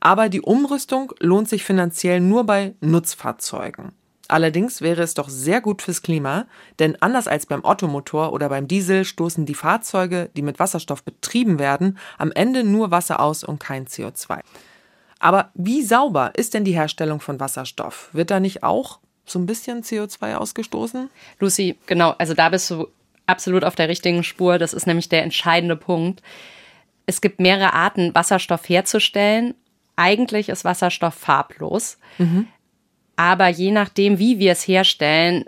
Aber 0.00 0.28
die 0.28 0.40
Umrüstung 0.40 1.12
lohnt 1.20 1.48
sich 1.48 1.64
finanziell 1.64 2.20
nur 2.20 2.44
bei 2.44 2.74
Nutzfahrzeugen. 2.80 3.92
Allerdings 4.28 4.80
wäre 4.80 5.02
es 5.02 5.14
doch 5.14 5.28
sehr 5.28 5.60
gut 5.60 5.82
fürs 5.82 6.02
Klima, 6.02 6.46
denn 6.78 7.00
anders 7.02 7.28
als 7.28 7.46
beim 7.46 7.62
Ottomotor 7.62 8.32
oder 8.32 8.48
beim 8.48 8.66
Diesel 8.66 9.04
stoßen 9.04 9.44
die 9.44 9.54
Fahrzeuge, 9.54 10.30
die 10.34 10.42
mit 10.42 10.58
Wasserstoff 10.58 11.02
betrieben 11.02 11.58
werden, 11.58 11.98
am 12.16 12.32
Ende 12.32 12.64
nur 12.64 12.90
Wasser 12.90 13.20
aus 13.20 13.44
und 13.44 13.60
kein 13.60 13.86
CO2. 13.86 14.40
Aber 15.24 15.50
wie 15.54 15.80
sauber 15.80 16.32
ist 16.36 16.52
denn 16.52 16.64
die 16.64 16.74
Herstellung 16.74 17.18
von 17.18 17.40
Wasserstoff? 17.40 18.10
Wird 18.12 18.30
da 18.30 18.40
nicht 18.40 18.62
auch 18.62 18.98
so 19.24 19.38
ein 19.38 19.46
bisschen 19.46 19.82
CO2 19.82 20.34
ausgestoßen? 20.34 21.08
Lucy, 21.40 21.78
genau, 21.86 22.14
also 22.18 22.34
da 22.34 22.50
bist 22.50 22.70
du 22.70 22.88
absolut 23.24 23.64
auf 23.64 23.74
der 23.74 23.88
richtigen 23.88 24.22
Spur. 24.22 24.58
Das 24.58 24.74
ist 24.74 24.86
nämlich 24.86 25.08
der 25.08 25.22
entscheidende 25.22 25.76
Punkt. 25.76 26.20
Es 27.06 27.22
gibt 27.22 27.40
mehrere 27.40 27.72
Arten, 27.72 28.14
Wasserstoff 28.14 28.68
herzustellen. 28.68 29.54
Eigentlich 29.96 30.50
ist 30.50 30.66
Wasserstoff 30.66 31.14
farblos. 31.14 31.96
Mhm. 32.18 32.46
Aber 33.16 33.48
je 33.48 33.70
nachdem, 33.70 34.18
wie 34.18 34.38
wir 34.38 34.52
es 34.52 34.68
herstellen, 34.68 35.46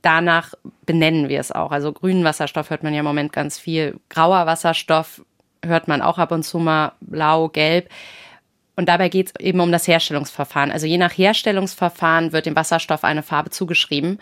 danach 0.00 0.54
benennen 0.86 1.28
wir 1.28 1.40
es 1.40 1.52
auch. 1.52 1.72
Also 1.72 1.92
grünen 1.92 2.24
Wasserstoff 2.24 2.70
hört 2.70 2.84
man 2.84 2.94
ja 2.94 3.00
im 3.00 3.06
Moment 3.06 3.34
ganz 3.34 3.58
viel. 3.58 4.00
Grauer 4.08 4.46
Wasserstoff 4.46 5.20
hört 5.62 5.88
man 5.88 6.00
auch 6.00 6.16
ab 6.16 6.32
und 6.32 6.42
zu 6.42 6.58
mal 6.58 6.92
blau, 7.02 7.50
gelb. 7.50 7.90
Und 8.80 8.86
dabei 8.86 9.10
geht 9.10 9.26
es 9.26 9.44
eben 9.44 9.60
um 9.60 9.70
das 9.72 9.86
Herstellungsverfahren. 9.86 10.70
Also 10.70 10.86
je 10.86 10.96
nach 10.96 11.12
Herstellungsverfahren 11.12 12.32
wird 12.32 12.46
dem 12.46 12.56
Wasserstoff 12.56 13.04
eine 13.04 13.22
Farbe 13.22 13.50
zugeschrieben. 13.50 14.18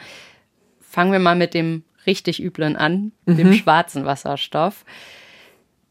Fangen 0.80 1.12
wir 1.12 1.20
mal 1.20 1.36
mit 1.36 1.54
dem 1.54 1.84
richtig 2.06 2.42
üblen 2.42 2.74
an, 2.74 3.12
mhm. 3.24 3.36
dem 3.36 3.52
schwarzen 3.52 4.04
Wasserstoff. 4.04 4.84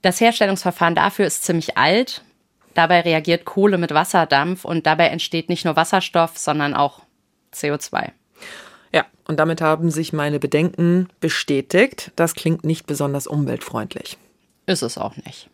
Das 0.02 0.20
Herstellungsverfahren 0.20 0.96
dafür 0.96 1.26
ist 1.26 1.46
ziemlich 1.46 1.78
alt. 1.78 2.24
Dabei 2.74 3.00
reagiert 3.00 3.46
Kohle 3.46 3.78
mit 3.78 3.94
Wasserdampf 3.94 4.66
und 4.66 4.86
dabei 4.86 5.08
entsteht 5.08 5.48
nicht 5.48 5.64
nur 5.64 5.78
Wasserstoff, 5.78 6.38
sondern 6.38 6.74
auch 6.74 7.04
CO2. 7.54 8.12
Ja, 8.92 9.06
und 9.30 9.40
damit 9.40 9.62
haben 9.62 9.92
sich 9.92 10.12
meine 10.12 10.40
Bedenken 10.40 11.08
bestätigt. 11.22 12.12
Das 12.18 12.36
klingt 12.36 12.66
nicht 12.66 12.86
besonders 12.86 13.28
umweltfreundlich. 13.28 14.18
Ist 14.66 14.82
es 14.82 14.98
auch 14.98 15.16
nicht. 15.16 15.50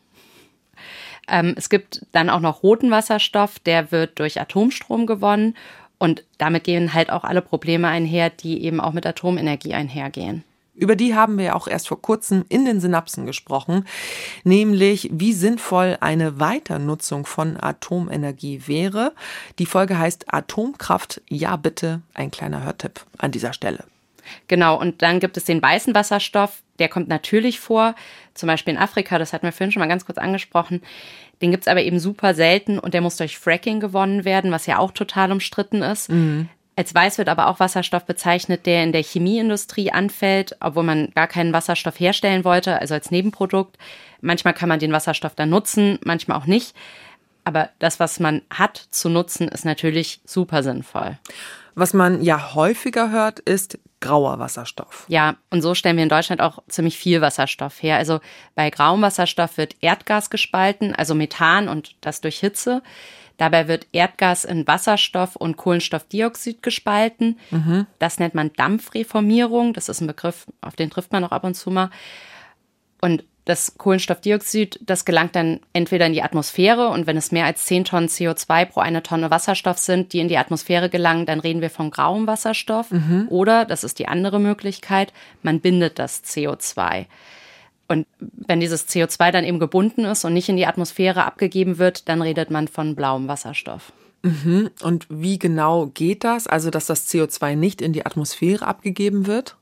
Ähm, 1.28 1.54
es 1.58 1.70
gibt 1.70 2.06
dann 2.12 2.30
auch 2.30 2.40
noch 2.40 2.64
roten 2.64 2.92
Wasserstoff, 2.92 3.60
der 3.60 3.92
wird 3.92 4.20
durch 4.20 4.40
Atomstrom 4.40 5.06
gewonnen. 5.06 5.56
Und 5.98 6.24
damit 6.38 6.66
gehen 6.66 6.94
halt 6.94 7.10
auch 7.12 7.24
alle 7.24 7.42
Probleme 7.42 7.88
einher, 7.88 8.30
die 8.30 8.64
eben 8.64 8.82
auch 8.82 8.94
mit 8.94 9.06
Atomenergie 9.06 9.74
einhergehen. 9.74 10.44
Über 10.76 10.96
die 10.96 11.14
haben 11.14 11.38
wir 11.38 11.56
auch 11.56 11.68
erst 11.68 11.88
vor 11.88 12.02
kurzem 12.02 12.46
in 12.50 12.66
den 12.66 12.82
Synapsen 12.82 13.28
gesprochen, 13.28 13.86
nämlich 14.44 15.10
wie 15.14 15.34
sinnvoll 15.34 15.98
eine 16.02 16.40
Weiternutzung 16.40 17.28
von 17.28 17.62
Atomenergie 17.62 18.64
wäre. 18.66 19.14
Die 19.60 19.68
Folge 19.68 20.00
heißt 20.00 20.34
Atomkraft, 20.34 21.22
ja 21.30 21.58
bitte, 21.58 22.02
ein 22.16 22.32
kleiner 22.32 22.64
Hörtipp 22.64 23.06
an 23.20 23.32
dieser 23.32 23.54
Stelle. 23.54 23.86
Genau, 24.48 24.80
und 24.80 25.02
dann 25.02 25.20
gibt 25.20 25.38
es 25.38 25.46
den 25.46 25.62
weißen 25.62 25.94
Wasserstoff, 25.96 26.62
der 26.80 26.90
kommt 26.90 27.08
natürlich 27.08 27.60
vor, 27.60 27.96
zum 28.34 28.48
Beispiel 28.48 28.74
in 28.74 28.80
Afrika, 28.80 29.18
das 29.20 29.34
hatten 29.34 29.46
wir 29.46 29.52
vorhin 29.52 29.72
schon 29.72 29.80
mal 29.80 29.88
ganz 29.88 30.06
kurz 30.06 30.18
angesprochen. 30.18 30.82
Den 31.42 31.52
gibt 31.52 31.64
es 31.64 31.68
aber 31.68 31.84
eben 31.84 32.00
super 32.00 32.34
selten 32.34 32.80
und 32.80 32.94
der 32.94 33.02
muss 33.02 33.18
durch 33.18 33.38
Fracking 33.38 33.80
gewonnen 33.80 34.26
werden, 34.26 34.52
was 34.52 34.66
ja 34.66 34.80
auch 34.80 34.92
total 34.92 35.32
umstritten 35.32 35.82
ist. 35.82 36.10
Mhm. 36.10 36.50
Als 36.76 36.96
weiß 36.96 37.20
wird 37.20 37.30
aber 37.30 37.48
auch 37.48 37.60
Wasserstoff 37.60 38.06
bezeichnet, 38.06 38.66
der 38.66 38.84
in 38.84 38.92
der 38.92 39.04
Chemieindustrie 39.04 39.92
anfällt, 39.92 40.56
obwohl 40.60 40.84
man 40.84 41.12
gar 41.14 41.28
keinen 41.28 41.54
Wasserstoff 41.54 42.00
herstellen 42.00 42.44
wollte, 42.44 42.80
also 42.80 42.96
als 42.96 43.12
Nebenprodukt. 43.12 43.78
Manchmal 44.22 44.56
kann 44.56 44.70
man 44.70 44.80
den 44.80 44.92
Wasserstoff 44.92 45.36
dann 45.36 45.50
nutzen, 45.50 46.00
manchmal 46.04 46.38
auch 46.38 46.48
nicht. 46.48 46.76
Aber 47.44 47.70
das, 47.80 48.00
was 48.00 48.20
man 48.20 48.42
hat 48.50 48.78
zu 48.78 49.10
nutzen, 49.10 49.48
ist 49.50 49.66
natürlich 49.66 50.22
super 50.26 50.64
sinnvoll. 50.64 51.20
Was 51.76 51.94
man 51.94 52.24
ja 52.24 52.56
häufiger 52.56 53.12
hört, 53.12 53.40
ist 53.40 53.78
grauer 54.04 54.38
Wasserstoff. 54.38 55.06
Ja, 55.08 55.38
und 55.50 55.62
so 55.62 55.74
stellen 55.74 55.96
wir 55.96 56.04
in 56.04 56.10
Deutschland 56.10 56.42
auch 56.42 56.60
ziemlich 56.68 56.98
viel 56.98 57.22
Wasserstoff 57.22 57.82
her. 57.82 57.98
Also 57.98 58.20
bei 58.54 58.70
grauem 58.70 59.02
Wasserstoff 59.02 59.58
wird 59.58 59.78
Erdgas 59.80 60.30
gespalten, 60.30 60.94
also 60.94 61.16
Methan 61.16 61.70
und 61.70 61.96
das 62.02 62.20
durch 62.20 62.40
Hitze. 62.40 62.84
Dabei 63.38 63.68
wird 63.70 63.88
Erdgas 63.94 64.44
in 64.44 64.68
Wasserstoff 64.68 65.38
und 65.38 65.56
Kohlenstoffdioxid 65.56 66.62
gespalten. 66.62 67.40
Mhm. 67.50 67.88
Das 67.98 68.20
nennt 68.20 68.36
man 68.36 68.52
Dampfreformierung. 68.54 69.74
Das 69.74 69.88
ist 69.88 70.02
ein 70.02 70.08
Begriff, 70.08 70.46
auf 70.62 70.76
den 70.76 70.90
trifft 70.90 71.14
man 71.14 71.24
auch 71.24 71.32
ab 71.32 71.46
und 71.46 71.56
zu 71.56 71.72
mal. 71.72 71.90
Und 73.02 73.24
das 73.46 73.78
Kohlenstoffdioxid, 73.78 74.80
das 74.82 75.04
gelangt 75.04 75.36
dann 75.36 75.60
entweder 75.74 76.06
in 76.06 76.14
die 76.14 76.24
Atmosphäre 76.24 76.90
und 76.90 77.08
wenn 77.08 77.18
es 77.18 77.32
mehr 77.32 77.46
als 77.46 77.66
10 77.66 77.86
Tonnen 77.86 78.08
CO2 78.08 78.66
pro 78.66 78.80
eine 78.80 79.04
Tonne 79.04 79.32
Wasserstoff 79.32 79.78
sind, 79.78 80.14
die 80.14 80.20
in 80.20 80.30
die 80.30 80.38
Atmosphäre 80.38 80.90
gelangen, 80.90 81.26
dann 81.26 81.42
reden 81.42 81.62
wir 81.62 81.70
von 81.70 81.92
grauem 81.92 82.26
Wasserstoff. 82.26 82.92
Mhm. 82.92 83.28
Oder, 83.30 83.66
das 83.66 83.84
ist 83.84 84.00
die 84.00 84.08
andere 84.08 84.40
Möglichkeit, 84.40 85.12
man 85.42 85.60
bindet 85.60 86.00
das 86.00 86.24
CO2. 86.24 87.06
Und 87.90 88.08
wenn 88.20 88.62
dieses 88.62 88.88
CO2 88.88 89.32
dann 89.32 89.44
eben 89.44 89.60
gebunden 89.60 90.06
ist 90.06 90.24
und 90.24 90.34
nicht 90.34 90.48
in 90.48 90.58
die 90.58 90.66
Atmosphäre 90.66 91.26
abgegeben 91.26 91.78
wird, 91.78 92.08
dann 92.08 92.22
redet 92.22 92.50
man 92.50 92.70
von 92.70 92.96
blauem 92.96 93.28
Wasserstoff. 93.28 93.92
Mhm. 94.22 94.70
Und 94.82 95.06
wie 95.10 95.38
genau 95.38 95.88
geht 95.88 96.24
das? 96.24 96.48
Also, 96.48 96.70
dass 96.70 96.86
das 96.86 97.14
CO2 97.14 97.56
nicht 97.56 97.82
in 97.82 97.92
die 97.92 98.06
Atmosphäre 98.06 98.66
abgegeben 98.66 99.28
wird? 99.28 99.58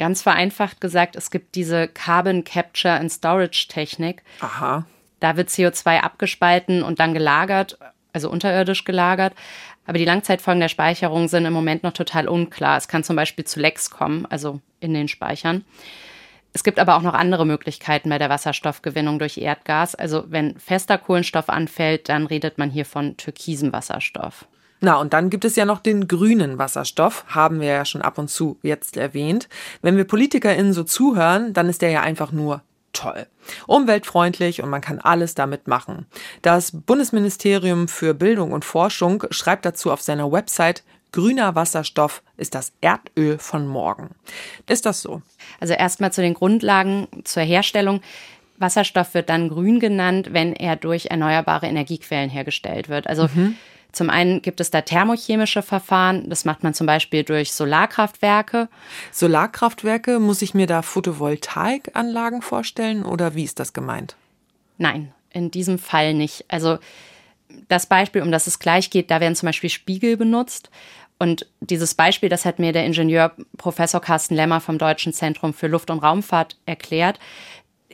Ganz 0.00 0.22
vereinfacht 0.22 0.80
gesagt, 0.80 1.14
es 1.14 1.30
gibt 1.30 1.54
diese 1.54 1.86
Carbon 1.86 2.42
Capture 2.42 2.94
and 2.94 3.12
Storage 3.12 3.66
Technik. 3.68 4.22
Aha. 4.40 4.86
Da 5.20 5.36
wird 5.36 5.50
CO2 5.50 5.98
abgespalten 5.98 6.82
und 6.82 7.00
dann 7.00 7.12
gelagert, 7.12 7.78
also 8.14 8.30
unterirdisch 8.30 8.84
gelagert. 8.84 9.34
Aber 9.84 9.98
die 9.98 10.06
Langzeitfolgen 10.06 10.60
der 10.60 10.70
Speicherung 10.70 11.28
sind 11.28 11.44
im 11.44 11.52
Moment 11.52 11.82
noch 11.82 11.92
total 11.92 12.28
unklar. 12.28 12.78
Es 12.78 12.88
kann 12.88 13.04
zum 13.04 13.14
Beispiel 13.14 13.44
zu 13.44 13.60
Lecks 13.60 13.90
kommen, 13.90 14.24
also 14.24 14.62
in 14.80 14.94
den 14.94 15.06
Speichern. 15.06 15.66
Es 16.54 16.64
gibt 16.64 16.78
aber 16.78 16.96
auch 16.96 17.02
noch 17.02 17.12
andere 17.12 17.44
Möglichkeiten 17.44 18.08
bei 18.08 18.16
der 18.16 18.30
Wasserstoffgewinnung 18.30 19.18
durch 19.18 19.36
Erdgas. 19.36 19.94
Also 19.94 20.24
wenn 20.28 20.58
fester 20.58 20.96
Kohlenstoff 20.96 21.50
anfällt, 21.50 22.08
dann 22.08 22.24
redet 22.24 22.56
man 22.56 22.70
hier 22.70 22.86
von 22.86 23.18
türkisem 23.18 23.70
Wasserstoff. 23.74 24.46
Na, 24.80 24.96
und 24.96 25.12
dann 25.12 25.28
gibt 25.30 25.44
es 25.44 25.56
ja 25.56 25.66
noch 25.66 25.80
den 25.80 26.08
grünen 26.08 26.58
Wasserstoff, 26.58 27.24
haben 27.28 27.60
wir 27.60 27.68
ja 27.68 27.84
schon 27.84 28.02
ab 28.02 28.18
und 28.18 28.28
zu 28.28 28.58
jetzt 28.62 28.96
erwähnt. 28.96 29.48
Wenn 29.82 29.96
wir 29.96 30.04
PolitikerInnen 30.04 30.72
so 30.72 30.84
zuhören, 30.84 31.52
dann 31.52 31.68
ist 31.68 31.82
der 31.82 31.90
ja 31.90 32.00
einfach 32.00 32.32
nur 32.32 32.62
toll. 32.92 33.26
Umweltfreundlich 33.66 34.62
und 34.62 34.70
man 34.70 34.80
kann 34.80 34.98
alles 34.98 35.34
damit 35.34 35.68
machen. 35.68 36.06
Das 36.42 36.72
Bundesministerium 36.72 37.88
für 37.88 38.14
Bildung 38.14 38.52
und 38.52 38.64
Forschung 38.64 39.24
schreibt 39.30 39.64
dazu 39.64 39.92
auf 39.92 40.00
seiner 40.00 40.32
Website, 40.32 40.82
grüner 41.12 41.54
Wasserstoff 41.54 42.22
ist 42.36 42.54
das 42.54 42.72
Erdöl 42.80 43.38
von 43.38 43.66
morgen. 43.66 44.10
Ist 44.68 44.86
das 44.86 45.02
so? 45.02 45.22
Also 45.60 45.74
erstmal 45.74 46.12
zu 46.12 46.22
den 46.22 46.34
Grundlagen 46.34 47.08
zur 47.24 47.42
Herstellung. 47.42 48.00
Wasserstoff 48.58 49.14
wird 49.14 49.30
dann 49.30 49.48
grün 49.48 49.80
genannt, 49.80 50.28
wenn 50.32 50.52
er 50.52 50.76
durch 50.76 51.06
erneuerbare 51.06 51.66
Energiequellen 51.66 52.30
hergestellt 52.30 52.88
wird. 52.88 53.06
Also 53.06 53.28
mhm. 53.34 53.56
Zum 53.92 54.10
einen 54.10 54.42
gibt 54.42 54.60
es 54.60 54.70
da 54.70 54.82
thermochemische 54.82 55.62
Verfahren. 55.62 56.28
Das 56.28 56.44
macht 56.44 56.62
man 56.62 56.74
zum 56.74 56.86
Beispiel 56.86 57.24
durch 57.24 57.52
Solarkraftwerke. 57.52 58.68
Solarkraftwerke, 59.10 60.20
muss 60.20 60.42
ich 60.42 60.54
mir 60.54 60.66
da 60.66 60.82
Photovoltaikanlagen 60.82 62.42
vorstellen 62.42 63.04
oder 63.04 63.34
wie 63.34 63.44
ist 63.44 63.58
das 63.58 63.72
gemeint? 63.72 64.16
Nein, 64.78 65.12
in 65.30 65.50
diesem 65.50 65.78
Fall 65.78 66.14
nicht. 66.14 66.44
Also 66.48 66.78
das 67.68 67.86
Beispiel, 67.86 68.22
um 68.22 68.30
das 68.30 68.46
es 68.46 68.58
gleich 68.58 68.90
geht, 68.90 69.10
da 69.10 69.20
werden 69.20 69.34
zum 69.34 69.46
Beispiel 69.46 69.70
Spiegel 69.70 70.16
benutzt. 70.16 70.70
Und 71.18 71.46
dieses 71.60 71.94
Beispiel, 71.94 72.30
das 72.30 72.46
hat 72.46 72.58
mir 72.58 72.72
der 72.72 72.86
Ingenieur 72.86 73.32
Professor 73.58 74.00
Carsten 74.00 74.34
Lemmer 74.34 74.60
vom 74.60 74.78
Deutschen 74.78 75.12
Zentrum 75.12 75.52
für 75.52 75.66
Luft- 75.66 75.90
und 75.90 75.98
Raumfahrt 75.98 76.56
erklärt. 76.64 77.18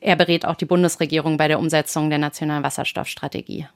Er 0.00 0.14
berät 0.14 0.44
auch 0.44 0.54
die 0.54 0.64
Bundesregierung 0.64 1.36
bei 1.36 1.48
der 1.48 1.58
Umsetzung 1.58 2.08
der 2.08 2.20
nationalen 2.20 2.62
Wasserstoffstrategie. 2.62 3.66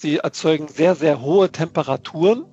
Sie 0.00 0.16
erzeugen 0.16 0.68
sehr, 0.68 0.94
sehr 0.94 1.20
hohe 1.20 1.52
Temperaturen. 1.52 2.46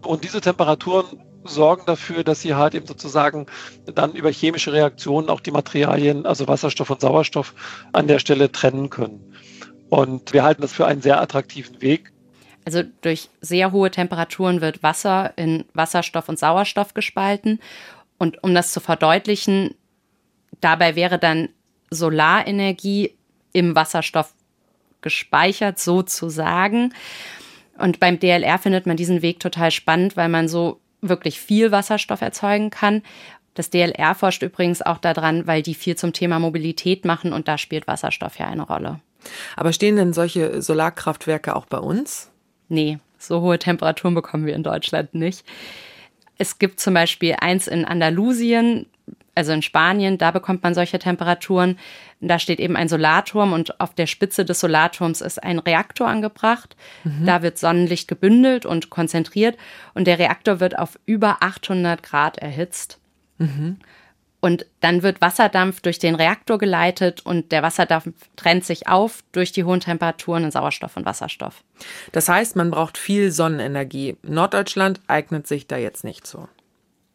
Und 0.00 0.24
diese 0.24 0.40
Temperaturen 0.40 1.20
sorgen 1.44 1.82
dafür, 1.84 2.24
dass 2.24 2.40
sie 2.40 2.54
halt 2.54 2.74
eben 2.74 2.86
sozusagen 2.86 3.44
dann 3.84 4.14
über 4.14 4.30
chemische 4.30 4.72
Reaktionen 4.72 5.28
auch 5.28 5.40
die 5.40 5.50
Materialien, 5.50 6.24
also 6.24 6.48
Wasserstoff 6.48 6.88
und 6.88 7.02
Sauerstoff, 7.02 7.54
an 7.92 8.06
der 8.06 8.18
Stelle 8.18 8.50
trennen 8.50 8.88
können. 8.88 9.34
Und 9.90 10.32
wir 10.32 10.42
halten 10.42 10.62
das 10.62 10.72
für 10.72 10.86
einen 10.86 11.02
sehr 11.02 11.20
attraktiven 11.20 11.82
Weg. 11.82 12.14
Also 12.64 12.82
durch 13.02 13.28
sehr 13.42 13.72
hohe 13.72 13.90
Temperaturen 13.90 14.62
wird 14.62 14.82
Wasser 14.82 15.34
in 15.36 15.66
Wasserstoff 15.74 16.30
und 16.30 16.38
Sauerstoff 16.38 16.94
gespalten. 16.94 17.60
Und 18.16 18.42
um 18.42 18.54
das 18.54 18.72
zu 18.72 18.80
verdeutlichen, 18.80 19.74
dabei 20.62 20.96
wäre 20.96 21.18
dann 21.18 21.50
Solarenergie 21.90 23.18
im 23.52 23.74
Wasserstoff 23.74 24.32
gespeichert 25.02 25.78
sozusagen. 25.78 26.94
Und 27.78 28.00
beim 28.00 28.18
DLR 28.18 28.58
findet 28.58 28.86
man 28.86 28.96
diesen 28.96 29.22
Weg 29.22 29.40
total 29.40 29.70
spannend, 29.70 30.16
weil 30.16 30.28
man 30.28 30.48
so 30.48 30.80
wirklich 31.00 31.40
viel 31.40 31.72
Wasserstoff 31.72 32.20
erzeugen 32.20 32.70
kann. 32.70 33.02
Das 33.54 33.70
DLR 33.70 34.14
forscht 34.14 34.42
übrigens 34.42 34.82
auch 34.82 34.98
daran, 34.98 35.46
weil 35.46 35.62
die 35.62 35.74
viel 35.74 35.96
zum 35.96 36.12
Thema 36.12 36.38
Mobilität 36.38 37.04
machen 37.04 37.32
und 37.32 37.48
da 37.48 37.58
spielt 37.58 37.86
Wasserstoff 37.86 38.38
ja 38.38 38.46
eine 38.46 38.62
Rolle. 38.62 39.00
Aber 39.56 39.72
stehen 39.72 39.96
denn 39.96 40.12
solche 40.12 40.62
Solarkraftwerke 40.62 41.56
auch 41.56 41.66
bei 41.66 41.78
uns? 41.78 42.30
Nee, 42.68 42.98
so 43.18 43.40
hohe 43.40 43.58
Temperaturen 43.58 44.14
bekommen 44.14 44.46
wir 44.46 44.54
in 44.54 44.62
Deutschland 44.62 45.14
nicht. 45.14 45.44
Es 46.38 46.58
gibt 46.58 46.80
zum 46.80 46.94
Beispiel 46.94 47.36
eins 47.38 47.66
in 47.66 47.84
Andalusien, 47.84 48.86
also 49.40 49.52
in 49.52 49.62
Spanien, 49.62 50.18
da 50.18 50.30
bekommt 50.30 50.62
man 50.62 50.74
solche 50.74 50.98
Temperaturen. 50.98 51.78
Da 52.20 52.38
steht 52.38 52.60
eben 52.60 52.76
ein 52.76 52.88
Solarturm 52.88 53.54
und 53.54 53.80
auf 53.80 53.94
der 53.94 54.06
Spitze 54.06 54.44
des 54.44 54.60
Solarturms 54.60 55.22
ist 55.22 55.42
ein 55.42 55.58
Reaktor 55.58 56.06
angebracht. 56.06 56.76
Mhm. 57.04 57.24
Da 57.24 57.40
wird 57.40 57.58
Sonnenlicht 57.58 58.06
gebündelt 58.06 58.66
und 58.66 58.90
konzentriert 58.90 59.56
und 59.94 60.06
der 60.06 60.18
Reaktor 60.18 60.60
wird 60.60 60.78
auf 60.78 60.98
über 61.06 61.38
800 61.40 62.02
Grad 62.02 62.36
erhitzt. 62.36 62.98
Mhm. 63.38 63.78
Und 64.40 64.66
dann 64.80 65.02
wird 65.02 65.22
Wasserdampf 65.22 65.80
durch 65.80 65.98
den 65.98 66.14
Reaktor 66.14 66.58
geleitet 66.58 67.24
und 67.24 67.52
der 67.52 67.62
Wasserdampf 67.62 68.10
trennt 68.36 68.64
sich 68.64 68.88
auf 68.88 69.22
durch 69.32 69.52
die 69.52 69.64
hohen 69.64 69.80
Temperaturen 69.80 70.44
in 70.44 70.50
Sauerstoff 70.50 70.96
und 70.96 71.06
Wasserstoff. 71.06 71.62
Das 72.12 72.28
heißt, 72.28 72.56
man 72.56 72.70
braucht 72.70 72.98
viel 72.98 73.30
Sonnenenergie. 73.32 74.16
Norddeutschland 74.22 75.00
eignet 75.06 75.46
sich 75.46 75.66
da 75.66 75.78
jetzt 75.78 76.04
nicht 76.04 76.26
so. 76.26 76.48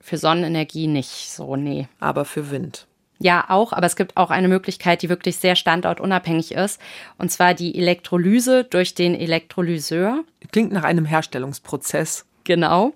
Für 0.06 0.20
Sonnenenergie 0.20 0.86
nicht 0.86 1.32
so, 1.32 1.56
nee. 1.56 1.88
Aber 2.00 2.26
für 2.26 2.52
Wind. 2.52 2.86
Ja, 3.18 3.46
auch, 3.50 3.74
aber 3.74 3.88
es 3.88 3.96
gibt 3.96 4.16
auch 4.18 4.30
eine 4.30 4.48
Möglichkeit, 4.48 5.02
die 5.02 5.10
wirklich 5.10 5.38
sehr 5.38 5.56
standortunabhängig 5.56 6.52
ist, 6.52 6.80
und 7.18 7.32
zwar 7.32 7.56
die 7.56 7.76
Elektrolyse 7.76 8.66
durch 8.66 8.94
den 8.94 9.16
Elektrolyseur. 9.16 10.24
Klingt 10.52 10.72
nach 10.72 10.84
einem 10.84 11.06
Herstellungsprozess. 11.06 12.26
Genau. 12.44 12.94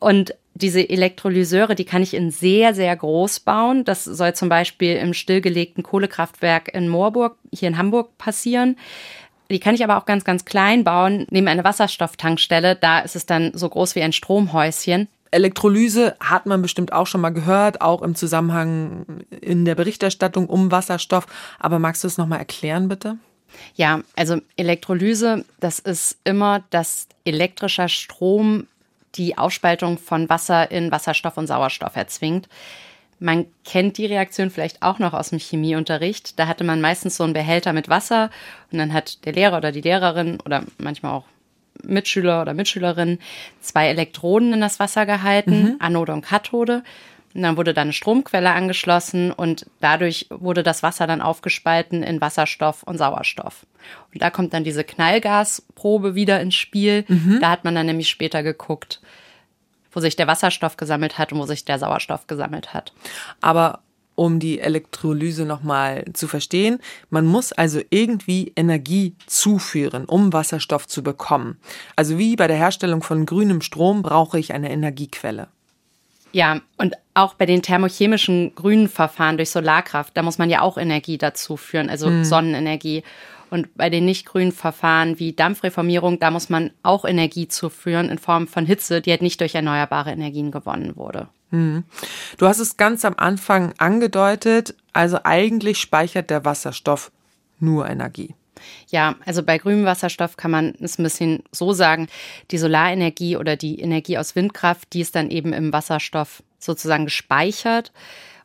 Und 0.00 0.34
diese 0.54 0.88
Elektrolyseure, 0.88 1.76
die 1.76 1.84
kann 1.84 2.02
ich 2.02 2.14
in 2.14 2.32
sehr, 2.32 2.74
sehr 2.74 2.96
groß 2.96 3.38
bauen. 3.38 3.84
Das 3.84 4.02
soll 4.02 4.34
zum 4.34 4.48
Beispiel 4.48 4.96
im 4.96 5.14
stillgelegten 5.14 5.84
Kohlekraftwerk 5.84 6.74
in 6.74 6.88
Moorburg 6.88 7.36
hier 7.52 7.68
in 7.68 7.78
Hamburg 7.78 8.18
passieren. 8.18 8.76
Die 9.52 9.60
kann 9.60 9.76
ich 9.76 9.84
aber 9.84 9.98
auch 9.98 10.06
ganz, 10.06 10.24
ganz 10.24 10.44
klein 10.44 10.82
bauen, 10.82 11.28
neben 11.30 11.46
eine 11.46 11.62
Wasserstofftankstelle. 11.62 12.74
Da 12.74 12.98
ist 12.98 13.14
es 13.14 13.24
dann 13.24 13.52
so 13.54 13.68
groß 13.68 13.94
wie 13.94 14.02
ein 14.02 14.12
Stromhäuschen. 14.12 15.06
Elektrolyse 15.34 16.16
hat 16.20 16.46
man 16.46 16.62
bestimmt 16.62 16.92
auch 16.92 17.06
schon 17.06 17.20
mal 17.20 17.30
gehört, 17.30 17.80
auch 17.80 18.02
im 18.02 18.14
Zusammenhang 18.14 19.04
in 19.40 19.64
der 19.64 19.74
Berichterstattung 19.74 20.48
um 20.48 20.70
Wasserstoff. 20.70 21.26
Aber 21.58 21.78
magst 21.78 22.04
du 22.04 22.08
es 22.08 22.18
nochmal 22.18 22.38
erklären, 22.38 22.88
bitte? 22.88 23.18
Ja, 23.74 24.02
also 24.16 24.40
Elektrolyse, 24.56 25.44
das 25.60 25.78
ist 25.78 26.18
immer, 26.24 26.64
dass 26.70 27.08
elektrischer 27.24 27.88
Strom 27.88 28.66
die 29.14 29.38
Aufspaltung 29.38 29.98
von 29.98 30.28
Wasser 30.28 30.70
in 30.70 30.90
Wasserstoff 30.90 31.36
und 31.36 31.46
Sauerstoff 31.46 31.96
erzwingt. 31.96 32.48
Man 33.20 33.46
kennt 33.64 33.96
die 33.98 34.06
Reaktion 34.06 34.50
vielleicht 34.50 34.82
auch 34.82 34.98
noch 34.98 35.14
aus 35.14 35.30
dem 35.30 35.38
Chemieunterricht. 35.38 36.38
Da 36.38 36.46
hatte 36.46 36.64
man 36.64 36.80
meistens 36.80 37.16
so 37.16 37.24
einen 37.24 37.32
Behälter 37.32 37.72
mit 37.72 37.88
Wasser 37.88 38.30
und 38.72 38.78
dann 38.78 38.92
hat 38.92 39.24
der 39.24 39.32
Lehrer 39.32 39.58
oder 39.58 39.72
die 39.72 39.80
Lehrerin 39.80 40.40
oder 40.44 40.64
manchmal 40.78 41.12
auch 41.12 41.24
Mitschüler 41.82 42.42
oder 42.42 42.54
Mitschülerin 42.54 43.18
zwei 43.60 43.88
Elektroden 43.88 44.52
in 44.52 44.60
das 44.60 44.78
Wasser 44.78 45.06
gehalten, 45.06 45.62
mhm. 45.62 45.76
Anode 45.78 46.12
und 46.12 46.22
Kathode. 46.22 46.82
Und 47.34 47.42
dann 47.42 47.56
wurde 47.56 47.74
da 47.74 47.82
eine 47.82 47.92
Stromquelle 47.92 48.52
angeschlossen 48.52 49.32
und 49.32 49.66
dadurch 49.80 50.28
wurde 50.30 50.62
das 50.62 50.84
Wasser 50.84 51.08
dann 51.08 51.20
aufgespalten 51.20 52.04
in 52.04 52.20
Wasserstoff 52.20 52.84
und 52.84 52.96
Sauerstoff. 52.96 53.66
Und 54.12 54.22
da 54.22 54.30
kommt 54.30 54.54
dann 54.54 54.62
diese 54.62 54.84
Knallgasprobe 54.84 56.14
wieder 56.14 56.40
ins 56.40 56.54
Spiel. 56.54 57.04
Mhm. 57.08 57.38
Da 57.40 57.50
hat 57.50 57.64
man 57.64 57.74
dann 57.74 57.86
nämlich 57.86 58.08
später 58.08 58.44
geguckt, 58.44 59.00
wo 59.90 59.98
sich 59.98 60.14
der 60.14 60.28
Wasserstoff 60.28 60.76
gesammelt 60.76 61.18
hat 61.18 61.32
und 61.32 61.40
wo 61.40 61.46
sich 61.46 61.64
der 61.64 61.80
Sauerstoff 61.80 62.28
gesammelt 62.28 62.72
hat. 62.72 62.92
Aber 63.40 63.80
um 64.14 64.38
die 64.38 64.60
Elektrolyse 64.60 65.44
nochmal 65.44 66.04
zu 66.12 66.28
verstehen. 66.28 66.78
Man 67.10 67.26
muss 67.26 67.52
also 67.52 67.80
irgendwie 67.90 68.52
Energie 68.56 69.16
zuführen, 69.26 70.04
um 70.04 70.32
Wasserstoff 70.32 70.86
zu 70.86 71.02
bekommen. 71.02 71.58
Also 71.96 72.18
wie 72.18 72.36
bei 72.36 72.46
der 72.46 72.56
Herstellung 72.56 73.02
von 73.02 73.26
grünem 73.26 73.60
Strom 73.60 74.02
brauche 74.02 74.38
ich 74.38 74.52
eine 74.52 74.70
Energiequelle. 74.70 75.48
Ja, 76.32 76.60
und 76.78 76.94
auch 77.14 77.34
bei 77.34 77.46
den 77.46 77.62
thermochemischen 77.62 78.56
grünen 78.56 78.88
Verfahren 78.88 79.36
durch 79.36 79.50
Solarkraft, 79.50 80.16
da 80.16 80.22
muss 80.22 80.36
man 80.36 80.50
ja 80.50 80.62
auch 80.62 80.76
Energie 80.76 81.16
dazu 81.16 81.56
führen, 81.56 81.88
also 81.88 82.08
hm. 82.08 82.24
Sonnenenergie. 82.24 83.04
Und 83.50 83.76
bei 83.76 83.88
den 83.88 84.04
nicht 84.04 84.26
grünen 84.26 84.50
Verfahren 84.50 85.20
wie 85.20 85.32
Dampfreformierung, 85.32 86.18
da 86.18 86.32
muss 86.32 86.50
man 86.50 86.72
auch 86.82 87.04
Energie 87.04 87.46
zuführen 87.46 88.08
in 88.08 88.18
Form 88.18 88.48
von 88.48 88.66
Hitze, 88.66 89.00
die 89.00 89.12
halt 89.12 89.22
nicht 89.22 89.40
durch 89.40 89.54
erneuerbare 89.54 90.10
Energien 90.10 90.50
gewonnen 90.50 90.96
wurde. 90.96 91.28
Hm. 91.54 91.84
Du 92.36 92.48
hast 92.48 92.58
es 92.58 92.76
ganz 92.76 93.04
am 93.04 93.14
Anfang 93.16 93.74
angedeutet, 93.78 94.74
also 94.92 95.20
eigentlich 95.22 95.78
speichert 95.78 96.28
der 96.28 96.44
Wasserstoff 96.44 97.12
nur 97.60 97.88
Energie. 97.88 98.34
Ja, 98.88 99.14
also 99.24 99.42
bei 99.44 99.58
grünem 99.58 99.84
Wasserstoff 99.84 100.36
kann 100.36 100.50
man 100.50 100.74
es 100.80 100.98
ein 100.98 101.04
bisschen 101.04 101.44
so 101.52 101.72
sagen, 101.72 102.08
die 102.50 102.58
Solarenergie 102.58 103.36
oder 103.36 103.56
die 103.56 103.78
Energie 103.80 104.18
aus 104.18 104.34
Windkraft, 104.34 104.92
die 104.92 105.00
ist 105.00 105.14
dann 105.14 105.30
eben 105.30 105.52
im 105.52 105.72
Wasserstoff 105.72 106.42
sozusagen 106.58 107.04
gespeichert. 107.04 107.92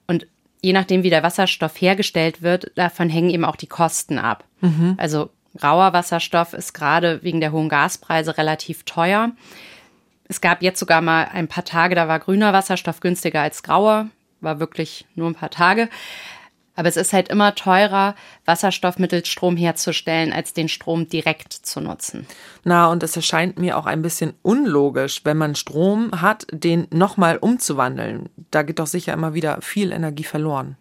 Und 0.05 0.27
je 0.61 0.73
nachdem, 0.73 1.01
wie 1.01 1.09
der 1.09 1.23
Wasserstoff 1.23 1.79
hergestellt 1.81 2.43
wird, 2.43 2.71
davon 2.75 3.09
hängen 3.09 3.31
eben 3.31 3.45
auch 3.45 3.55
die 3.55 3.67
Kosten 3.67 4.19
ab. 4.19 4.43
Mhm. 4.61 4.95
Also 4.97 5.31
grauer 5.57 5.93
Wasserstoff 5.93 6.53
ist 6.53 6.73
gerade 6.73 7.23
wegen 7.23 7.39
der 7.39 7.51
hohen 7.51 7.69
Gaspreise 7.69 8.37
relativ 8.37 8.83
teuer. 8.83 9.31
Es 10.29 10.41
gab 10.41 10.61
jetzt 10.61 10.79
sogar 10.79 11.01
mal 11.01 11.27
ein 11.33 11.47
paar 11.47 11.65
Tage, 11.65 11.95
da 11.95 12.07
war 12.07 12.19
grüner 12.19 12.53
Wasserstoff 12.53 12.99
günstiger 12.99 13.41
als 13.41 13.63
grauer, 13.63 14.09
war 14.41 14.59
wirklich 14.59 15.05
nur 15.15 15.27
ein 15.27 15.35
paar 15.35 15.49
Tage. 15.49 15.89
Aber 16.75 16.87
es 16.87 16.97
ist 16.97 17.11
halt 17.11 17.27
immer 17.27 17.55
teurer, 17.55 18.15
Wasserstoff 18.45 18.99
mittels 18.99 19.27
Strom 19.27 19.57
herzustellen, 19.57 20.31
als 20.31 20.53
den 20.53 20.69
Strom 20.69 21.09
direkt 21.09 21.51
zu 21.51 21.81
nutzen. 21.81 22.25
Na, 22.63 22.87
und 22.89 23.03
es 23.03 23.17
erscheint 23.17 23.59
mir 23.59 23.75
auch 23.75 23.85
ein 23.85 24.01
bisschen 24.01 24.33
unlogisch, 24.43 25.21
wenn 25.25 25.35
man 25.35 25.55
Strom 25.55 26.21
hat, 26.21 26.45
den 26.51 26.87
nochmal 26.91 27.37
umzuwandeln. 27.37 28.29
Da 28.51 28.61
geht 28.61 28.79
doch 28.79 28.87
sicher 28.87 29.11
immer 29.11 29.33
wieder 29.33 29.61
viel 29.61 29.91
Energie 29.91 30.23
verloren. 30.23 30.77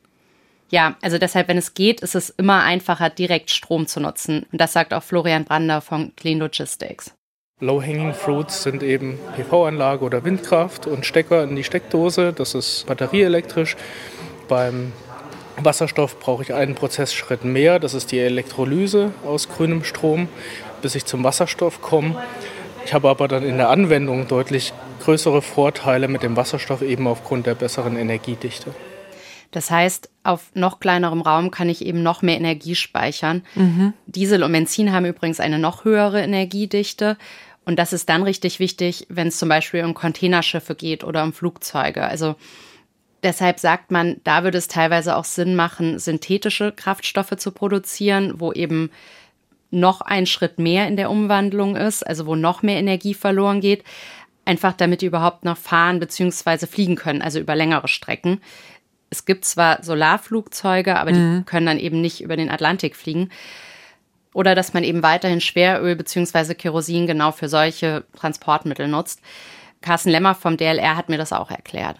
Ja, 0.70 0.96
also 1.00 1.18
deshalb, 1.18 1.48
wenn 1.48 1.58
es 1.58 1.74
geht, 1.74 2.02
ist 2.02 2.14
es 2.14 2.30
immer 2.30 2.62
einfacher, 2.62 3.08
direkt 3.10 3.50
Strom 3.50 3.86
zu 3.86 3.98
nutzen. 3.98 4.46
Und 4.52 4.60
das 4.60 4.74
sagt 4.74 4.92
auch 4.92 5.02
Florian 5.02 5.46
Brander 5.46 5.80
von 5.80 6.14
Clean 6.14 6.38
Logistics. 6.38 7.17
Low-Hanging 7.60 8.14
Fruits 8.14 8.62
sind 8.62 8.84
eben 8.84 9.18
PV-Anlage 9.34 10.04
oder 10.04 10.24
Windkraft 10.24 10.86
und 10.86 11.04
Stecker 11.04 11.42
in 11.42 11.56
die 11.56 11.64
Steckdose. 11.64 12.32
Das 12.32 12.54
ist 12.54 12.86
batterieelektrisch. 12.86 13.76
Beim 14.46 14.92
Wasserstoff 15.56 16.20
brauche 16.20 16.44
ich 16.44 16.54
einen 16.54 16.76
Prozessschritt 16.76 17.44
mehr, 17.44 17.80
das 17.80 17.94
ist 17.94 18.12
die 18.12 18.20
Elektrolyse 18.20 19.12
aus 19.26 19.48
grünem 19.48 19.82
Strom, 19.82 20.28
bis 20.82 20.94
ich 20.94 21.04
zum 21.04 21.24
Wasserstoff 21.24 21.82
komme. 21.82 22.14
Ich 22.84 22.94
habe 22.94 23.08
aber 23.08 23.26
dann 23.26 23.42
in 23.42 23.56
der 23.56 23.68
Anwendung 23.70 24.28
deutlich 24.28 24.72
größere 25.02 25.42
Vorteile 25.42 26.06
mit 26.06 26.22
dem 26.22 26.36
Wasserstoff 26.36 26.82
eben 26.82 27.08
aufgrund 27.08 27.46
der 27.46 27.56
besseren 27.56 27.96
Energiedichte. 27.96 28.72
Das 29.50 29.70
heißt, 29.70 30.10
auf 30.24 30.50
noch 30.54 30.78
kleinerem 30.78 31.22
Raum 31.22 31.50
kann 31.50 31.70
ich 31.70 31.84
eben 31.84 32.02
noch 32.02 32.20
mehr 32.20 32.36
Energie 32.36 32.74
speichern. 32.74 33.42
Mhm. 33.54 33.94
Diesel 34.06 34.42
und 34.42 34.52
Benzin 34.52 34.92
haben 34.92 35.06
übrigens 35.06 35.40
eine 35.40 35.58
noch 35.58 35.84
höhere 35.84 36.20
Energiedichte. 36.20 37.16
Und 37.68 37.78
das 37.78 37.92
ist 37.92 38.08
dann 38.08 38.22
richtig 38.22 38.60
wichtig, 38.60 39.04
wenn 39.10 39.28
es 39.28 39.36
zum 39.36 39.50
Beispiel 39.50 39.84
um 39.84 39.92
Containerschiffe 39.92 40.74
geht 40.74 41.04
oder 41.04 41.22
um 41.22 41.34
Flugzeuge. 41.34 42.02
Also 42.02 42.36
deshalb 43.22 43.60
sagt 43.60 43.90
man, 43.90 44.22
da 44.24 44.42
würde 44.42 44.56
es 44.56 44.68
teilweise 44.68 45.14
auch 45.14 45.26
Sinn 45.26 45.54
machen, 45.54 45.98
synthetische 45.98 46.72
Kraftstoffe 46.72 47.36
zu 47.36 47.50
produzieren, 47.52 48.40
wo 48.40 48.54
eben 48.54 48.90
noch 49.70 50.00
ein 50.00 50.24
Schritt 50.24 50.58
mehr 50.58 50.88
in 50.88 50.96
der 50.96 51.10
Umwandlung 51.10 51.76
ist, 51.76 52.06
also 52.06 52.24
wo 52.24 52.36
noch 52.36 52.62
mehr 52.62 52.78
Energie 52.78 53.12
verloren 53.12 53.60
geht, 53.60 53.84
einfach 54.46 54.72
damit 54.72 55.02
die 55.02 55.06
überhaupt 55.06 55.44
noch 55.44 55.58
fahren 55.58 56.00
bzw. 56.00 56.66
fliegen 56.66 56.96
können, 56.96 57.20
also 57.20 57.38
über 57.38 57.54
längere 57.54 57.88
Strecken. 57.88 58.40
Es 59.10 59.26
gibt 59.26 59.44
zwar 59.44 59.84
Solarflugzeuge, 59.84 60.96
aber 60.96 61.12
mhm. 61.12 61.40
die 61.40 61.44
können 61.44 61.66
dann 61.66 61.78
eben 61.78 62.00
nicht 62.00 62.22
über 62.22 62.38
den 62.38 62.48
Atlantik 62.48 62.96
fliegen. 62.96 63.28
Oder 64.38 64.54
dass 64.54 64.72
man 64.72 64.84
eben 64.84 65.02
weiterhin 65.02 65.40
Schweröl 65.40 65.96
bzw. 65.96 66.54
Kerosin 66.54 67.08
genau 67.08 67.32
für 67.32 67.48
solche 67.48 68.04
Transportmittel 68.16 68.86
nutzt. 68.86 69.20
Carsten 69.80 70.10
Lemmer 70.10 70.36
vom 70.36 70.56
DLR 70.56 70.96
hat 70.96 71.08
mir 71.08 71.18
das 71.18 71.32
auch 71.32 71.50
erklärt. 71.50 71.96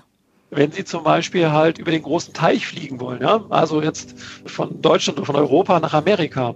Wenn 0.51 0.71
Sie 0.71 0.85
zum 0.85 1.03
Beispiel 1.03 1.51
halt 1.51 1.79
über 1.79 1.91
den 1.91 2.03
großen 2.03 2.35
Teich 2.35 2.65
fliegen 2.65 3.01
wollen, 3.01 3.23
ja, 3.23 3.45
also 3.51 3.83
jetzt 3.83 4.15
von 4.47 4.81
Deutschland 4.81 5.19
oder 5.19 5.27
von 5.27 5.35
Europa 5.35 5.81
nach 5.81 5.95
Amerika, 5.95 6.55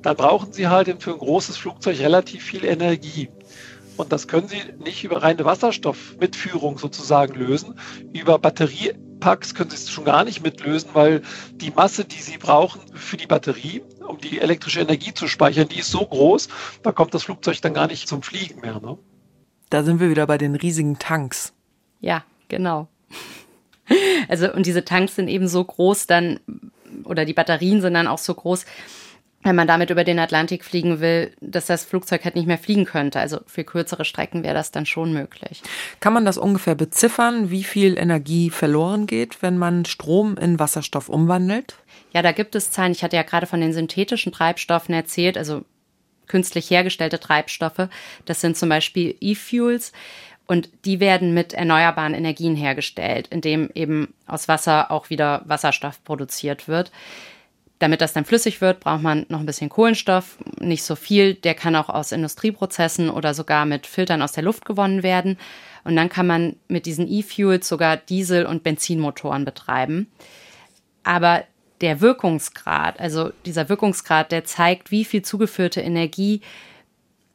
dann 0.00 0.16
brauchen 0.16 0.54
Sie 0.54 0.68
halt 0.68 1.02
für 1.02 1.12
ein 1.12 1.18
großes 1.18 1.58
Flugzeug 1.58 1.98
relativ 1.98 2.42
viel 2.42 2.64
Energie. 2.64 3.28
Und 3.98 4.12
das 4.12 4.26
können 4.26 4.48
Sie 4.48 4.62
nicht 4.82 5.04
über 5.04 5.22
reine 5.22 5.44
Wasserstoffmitführung 5.44 6.78
sozusagen 6.78 7.34
lösen. 7.34 7.78
Über 8.14 8.38
Batteriepacks 8.38 9.54
können 9.54 9.68
Sie 9.68 9.76
es 9.76 9.90
schon 9.90 10.06
gar 10.06 10.24
nicht 10.24 10.42
mitlösen, 10.42 10.88
weil 10.94 11.20
die 11.52 11.72
Masse, 11.72 12.06
die 12.06 12.22
Sie 12.22 12.38
brauchen 12.38 12.80
für 12.94 13.18
die 13.18 13.26
Batterie, 13.26 13.82
um 14.10 14.18
die 14.18 14.38
elektrische 14.38 14.80
Energie 14.80 15.14
zu 15.14 15.28
speichern, 15.28 15.68
die 15.68 15.78
ist 15.78 15.90
so 15.90 16.04
groß, 16.04 16.48
da 16.82 16.92
kommt 16.92 17.14
das 17.14 17.24
Flugzeug 17.24 17.60
dann 17.62 17.74
gar 17.74 17.86
nicht 17.86 18.08
zum 18.08 18.22
Fliegen 18.22 18.60
mehr. 18.60 18.80
Ne? 18.80 18.98
Da 19.70 19.82
sind 19.82 20.00
wir 20.00 20.10
wieder 20.10 20.26
bei 20.26 20.36
den 20.36 20.54
riesigen 20.54 20.98
Tanks. 20.98 21.52
Ja, 22.00 22.24
genau. 22.48 22.88
Also, 24.28 24.52
und 24.52 24.66
diese 24.66 24.84
Tanks 24.84 25.16
sind 25.16 25.26
eben 25.26 25.48
so 25.48 25.64
groß 25.64 26.06
dann, 26.06 26.38
oder 27.02 27.24
die 27.24 27.32
Batterien 27.32 27.80
sind 27.80 27.94
dann 27.94 28.06
auch 28.06 28.18
so 28.18 28.32
groß, 28.32 28.64
wenn 29.42 29.56
man 29.56 29.66
damit 29.66 29.90
über 29.90 30.04
den 30.04 30.18
Atlantik 30.18 30.64
fliegen 30.64 31.00
will, 31.00 31.32
dass 31.40 31.66
das 31.66 31.84
Flugzeug 31.84 32.24
halt 32.24 32.34
nicht 32.34 32.46
mehr 32.46 32.58
fliegen 32.58 32.84
könnte. 32.84 33.18
Also 33.18 33.40
für 33.46 33.64
kürzere 33.64 34.04
Strecken 34.04 34.44
wäre 34.44 34.54
das 34.54 34.70
dann 34.70 34.86
schon 34.86 35.12
möglich. 35.12 35.62
Kann 35.98 36.12
man 36.12 36.24
das 36.24 36.36
ungefähr 36.36 36.74
beziffern, 36.74 37.50
wie 37.50 37.64
viel 37.64 37.98
Energie 37.98 38.50
verloren 38.50 39.06
geht, 39.06 39.42
wenn 39.42 39.56
man 39.56 39.86
Strom 39.86 40.36
in 40.36 40.58
Wasserstoff 40.58 41.08
umwandelt? 41.08 41.76
Ja, 42.12 42.22
da 42.22 42.32
gibt 42.32 42.54
es 42.54 42.70
Zahlen. 42.70 42.92
Ich 42.92 43.02
hatte 43.02 43.16
ja 43.16 43.22
gerade 43.22 43.46
von 43.46 43.60
den 43.60 43.72
synthetischen 43.72 44.32
Treibstoffen 44.32 44.94
erzählt, 44.94 45.38
also 45.38 45.64
künstlich 46.26 46.70
hergestellte 46.70 47.20
Treibstoffe. 47.20 47.88
Das 48.24 48.40
sind 48.40 48.56
zum 48.56 48.68
Beispiel 48.68 49.16
E-Fuels. 49.20 49.92
Und 50.46 50.68
die 50.84 50.98
werden 50.98 51.32
mit 51.32 51.52
erneuerbaren 51.52 52.12
Energien 52.12 52.56
hergestellt, 52.56 53.28
indem 53.28 53.70
eben 53.74 54.14
aus 54.26 54.48
Wasser 54.48 54.90
auch 54.90 55.08
wieder 55.08 55.42
Wasserstoff 55.44 56.02
produziert 56.02 56.66
wird. 56.66 56.90
Damit 57.78 58.00
das 58.00 58.12
dann 58.12 58.24
flüssig 58.24 58.60
wird, 58.60 58.80
braucht 58.80 59.02
man 59.02 59.26
noch 59.28 59.38
ein 59.38 59.46
bisschen 59.46 59.68
Kohlenstoff, 59.68 60.38
nicht 60.58 60.82
so 60.82 60.96
viel. 60.96 61.34
Der 61.34 61.54
kann 61.54 61.76
auch 61.76 61.88
aus 61.88 62.10
Industrieprozessen 62.10 63.10
oder 63.10 63.32
sogar 63.32 63.64
mit 63.64 63.86
Filtern 63.86 64.22
aus 64.22 64.32
der 64.32 64.42
Luft 64.42 64.64
gewonnen 64.64 65.04
werden. 65.04 65.38
Und 65.84 65.94
dann 65.94 66.08
kann 66.08 66.26
man 66.26 66.56
mit 66.66 66.84
diesen 66.84 67.08
E-Fuels 67.08 67.68
sogar 67.68 67.96
Diesel- 67.96 68.44
und 68.44 68.64
Benzinmotoren 68.64 69.44
betreiben. 69.44 70.10
Aber 71.04 71.44
der 71.80 72.00
Wirkungsgrad, 72.00 73.00
also 73.00 73.30
dieser 73.46 73.68
Wirkungsgrad, 73.68 74.32
der 74.32 74.44
zeigt, 74.44 74.90
wie 74.90 75.04
viel 75.04 75.22
zugeführte 75.22 75.80
Energie 75.80 76.40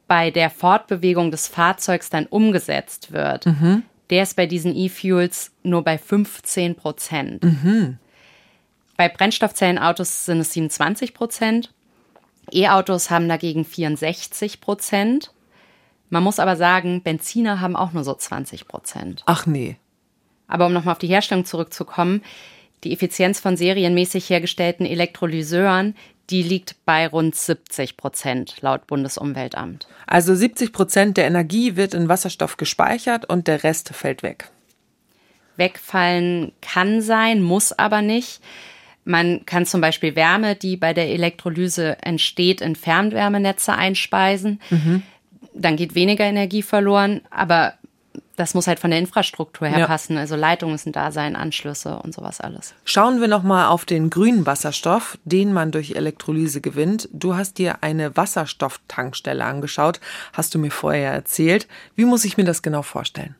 bei 0.08 0.30
der 0.30 0.50
Fortbewegung 0.50 1.30
des 1.30 1.48
Fahrzeugs 1.48 2.10
dann 2.10 2.26
umgesetzt 2.26 3.12
wird. 3.12 3.46
Mhm. 3.46 3.82
Der 4.10 4.22
ist 4.22 4.36
bei 4.36 4.46
diesen 4.46 4.76
E-Fuels 4.76 5.50
nur 5.64 5.82
bei 5.82 5.98
15 5.98 6.76
Prozent. 6.76 7.42
Mhm. 7.42 7.98
Bei 8.96 9.08
Brennstoffzellenautos 9.08 10.26
sind 10.26 10.40
es 10.40 10.52
27 10.52 11.12
Prozent. 11.12 11.72
E-Autos 12.52 13.10
haben 13.10 13.28
dagegen 13.28 13.64
64 13.64 14.60
Prozent. 14.60 15.32
Man 16.08 16.22
muss 16.22 16.38
aber 16.38 16.56
sagen, 16.56 17.02
Benziner 17.02 17.60
haben 17.60 17.74
auch 17.74 17.92
nur 17.92 18.04
so 18.04 18.14
20 18.14 18.68
Prozent. 18.68 19.22
Ach 19.26 19.46
nee. 19.46 19.76
Aber 20.46 20.66
um 20.66 20.72
nochmal 20.72 20.92
auf 20.92 20.98
die 20.98 21.08
Herstellung 21.08 21.44
zurückzukommen, 21.44 22.22
die 22.86 22.92
Effizienz 22.92 23.40
von 23.40 23.56
serienmäßig 23.56 24.30
hergestellten 24.30 24.86
Elektrolyseuren, 24.86 25.96
die 26.30 26.42
liegt 26.42 26.76
bei 26.84 27.06
rund 27.08 27.34
70 27.34 27.96
Prozent 27.96 28.56
laut 28.60 28.86
Bundesumweltamt. 28.86 29.88
Also 30.06 30.34
70 30.34 30.72
Prozent 30.72 31.16
der 31.16 31.26
Energie 31.26 31.76
wird 31.76 31.94
in 31.94 32.08
Wasserstoff 32.08 32.56
gespeichert 32.56 33.28
und 33.28 33.48
der 33.48 33.64
Rest 33.64 33.90
fällt 33.90 34.22
weg. 34.22 34.50
Wegfallen 35.56 36.52
kann 36.60 37.02
sein, 37.02 37.42
muss 37.42 37.72
aber 37.72 38.02
nicht. 38.02 38.40
Man 39.04 39.46
kann 39.46 39.66
zum 39.66 39.80
Beispiel 39.80 40.14
Wärme, 40.14 40.54
die 40.54 40.76
bei 40.76 40.92
der 40.92 41.08
Elektrolyse 41.08 41.96
entsteht, 42.02 42.60
in 42.60 42.76
Fernwärmenetze 42.76 43.72
einspeisen. 43.72 44.60
Mhm. 44.70 45.02
Dann 45.54 45.76
geht 45.76 45.94
weniger 45.94 46.24
Energie 46.24 46.62
verloren, 46.62 47.22
aber 47.30 47.74
das 48.36 48.54
muss 48.54 48.66
halt 48.66 48.78
von 48.78 48.90
der 48.90 49.00
Infrastruktur 49.00 49.66
her 49.66 49.80
ja. 49.80 49.86
passen. 49.86 50.16
Also 50.18 50.36
Leitungen 50.36 50.72
müssen 50.72 50.92
da 50.92 51.10
sein, 51.10 51.36
Anschlüsse 51.36 51.98
und 51.98 52.14
sowas 52.14 52.40
alles. 52.40 52.74
Schauen 52.84 53.20
wir 53.20 53.28
nochmal 53.28 53.66
auf 53.66 53.84
den 53.84 54.10
grünen 54.10 54.46
Wasserstoff, 54.46 55.18
den 55.24 55.52
man 55.52 55.72
durch 55.72 55.92
Elektrolyse 55.92 56.60
gewinnt. 56.60 57.08
Du 57.12 57.34
hast 57.34 57.58
dir 57.58 57.82
eine 57.82 58.16
Wasserstofftankstelle 58.16 59.44
angeschaut, 59.44 60.00
hast 60.34 60.54
du 60.54 60.58
mir 60.58 60.70
vorher 60.70 61.12
erzählt. 61.12 61.66
Wie 61.94 62.04
muss 62.04 62.24
ich 62.24 62.36
mir 62.36 62.44
das 62.44 62.62
genau 62.62 62.82
vorstellen? 62.82 63.34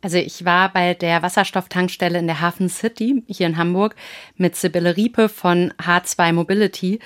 Also 0.00 0.16
ich 0.16 0.44
war 0.44 0.72
bei 0.72 0.94
der 0.94 1.22
Wasserstofftankstelle 1.22 2.20
in 2.20 2.28
der 2.28 2.40
Hafen 2.40 2.68
City 2.68 3.24
hier 3.26 3.48
in 3.48 3.56
Hamburg 3.56 3.96
mit 4.36 4.54
Sibylle 4.54 4.96
Riepe 4.96 5.28
von 5.28 5.72
H2 5.72 6.32
Mobility. 6.32 7.00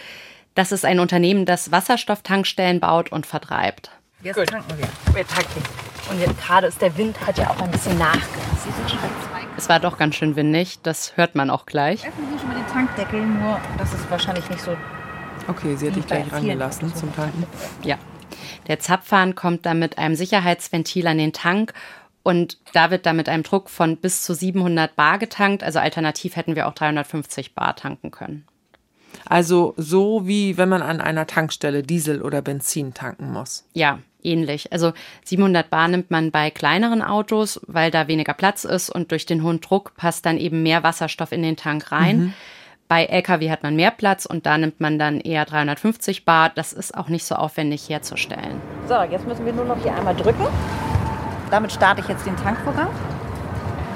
Das 0.54 0.72
ist 0.72 0.84
ein 0.84 1.00
Unternehmen, 1.00 1.46
das 1.46 1.72
Wasserstofftankstellen 1.72 2.80
baut 2.80 3.10
und 3.10 3.24
vertreibt. 3.24 3.90
Jetzt 4.22 4.36
Gut. 4.36 4.46
tanken 4.46 4.78
wir. 4.78 5.14
Wir 5.14 5.26
tanken. 5.26 5.62
Und 6.10 6.20
jetzt 6.20 6.40
gerade 6.40 6.68
ist 6.68 6.80
der 6.80 6.96
Wind 6.96 7.26
hat 7.26 7.38
ja 7.38 7.50
auch 7.50 7.60
ein 7.60 7.70
bisschen 7.72 7.98
nachgelassen. 7.98 8.72
Es 9.56 9.68
war 9.68 9.80
doch 9.80 9.98
ganz 9.98 10.14
schön 10.14 10.36
windig, 10.36 10.78
das 10.82 11.16
hört 11.16 11.34
man 11.34 11.50
auch 11.50 11.66
gleich. 11.66 12.06
Öffnen 12.06 12.28
Sie 12.32 12.38
schon 12.38 12.48
mal 12.48 12.54
den 12.54 12.66
Tankdeckel, 12.68 13.20
nur 13.20 13.60
das 13.78 13.92
ist 13.92 14.08
wahrscheinlich 14.10 14.48
nicht 14.48 14.62
so. 14.62 14.76
Okay, 15.48 15.74
sie 15.74 15.88
hat 15.88 15.96
dich 15.96 16.06
gleich 16.06 16.32
rangelassen 16.32 16.94
zum 16.94 17.14
Tanken. 17.14 17.46
Ja. 17.82 17.98
Der 18.68 18.78
Zapfhahn 18.78 19.34
kommt 19.34 19.66
dann 19.66 19.80
mit 19.80 19.98
einem 19.98 20.14
Sicherheitsventil 20.14 21.06
an 21.08 21.18
den 21.18 21.32
Tank 21.32 21.72
und 22.22 22.58
da 22.72 22.92
wird 22.92 23.06
dann 23.06 23.16
mit 23.16 23.28
einem 23.28 23.42
Druck 23.42 23.70
von 23.70 23.96
bis 23.96 24.22
zu 24.22 24.34
700 24.34 24.94
Bar 24.94 25.18
getankt. 25.18 25.64
Also 25.64 25.80
alternativ 25.80 26.36
hätten 26.36 26.54
wir 26.54 26.68
auch 26.68 26.74
350 26.74 27.56
Bar 27.56 27.74
tanken 27.74 28.12
können. 28.12 28.46
Also 29.26 29.74
so 29.76 30.26
wie 30.26 30.56
wenn 30.56 30.68
man 30.68 30.82
an 30.82 31.00
einer 31.00 31.26
Tankstelle 31.26 31.82
Diesel 31.82 32.22
oder 32.22 32.40
Benzin 32.40 32.94
tanken 32.94 33.32
muss. 33.32 33.64
Ja, 33.74 33.98
ähnlich. 34.24 34.72
Also 34.72 34.92
700 35.24 35.70
Bar 35.70 35.88
nimmt 35.88 36.10
man 36.10 36.30
bei 36.30 36.50
kleineren 36.50 37.02
Autos, 37.02 37.60
weil 37.66 37.90
da 37.90 38.08
weniger 38.08 38.34
Platz 38.34 38.64
ist 38.64 38.90
und 38.90 39.10
durch 39.10 39.26
den 39.26 39.42
hohen 39.42 39.60
Druck 39.60 39.94
passt 39.96 40.26
dann 40.26 40.38
eben 40.38 40.62
mehr 40.62 40.82
Wasserstoff 40.82 41.32
in 41.32 41.42
den 41.42 41.56
Tank 41.56 41.92
rein. 41.92 42.18
Mhm. 42.18 42.34
Bei 42.88 43.06
Lkw 43.06 43.50
hat 43.50 43.62
man 43.62 43.74
mehr 43.74 43.90
Platz 43.90 44.26
und 44.26 44.44
da 44.44 44.58
nimmt 44.58 44.80
man 44.80 44.98
dann 44.98 45.18
eher 45.18 45.46
350 45.46 46.26
Bar. 46.26 46.50
Das 46.54 46.74
ist 46.74 46.94
auch 46.94 47.08
nicht 47.08 47.24
so 47.24 47.36
aufwendig 47.36 47.88
herzustellen. 47.88 48.60
So, 48.86 49.00
jetzt 49.10 49.26
müssen 49.26 49.46
wir 49.46 49.52
nur 49.54 49.64
noch 49.64 49.82
hier 49.82 49.94
einmal 49.94 50.14
drücken. 50.14 50.46
Damit 51.50 51.72
starte 51.72 52.02
ich 52.02 52.08
jetzt 52.08 52.26
den 52.26 52.36
Tankvorgang. 52.36 52.88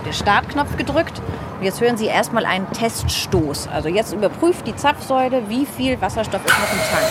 Der 0.06 0.12
Startknopf 0.12 0.76
gedrückt. 0.78 1.20
Und 1.58 1.64
jetzt 1.64 1.80
hören 1.80 1.96
Sie 1.96 2.06
erstmal 2.06 2.46
einen 2.46 2.70
Teststoß. 2.72 3.68
Also 3.68 3.88
jetzt 3.88 4.14
überprüft 4.14 4.66
die 4.66 4.76
Zapfsäule, 4.76 5.48
wie 5.48 5.66
viel 5.66 6.00
Wasserstoff 6.00 6.44
ist 6.46 6.58
noch 6.58 6.72
im 6.72 6.78
Tank. 6.78 7.06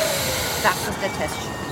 Das 0.64 0.88
ist 0.88 1.02
der 1.04 1.14
Teststoß. 1.20 1.65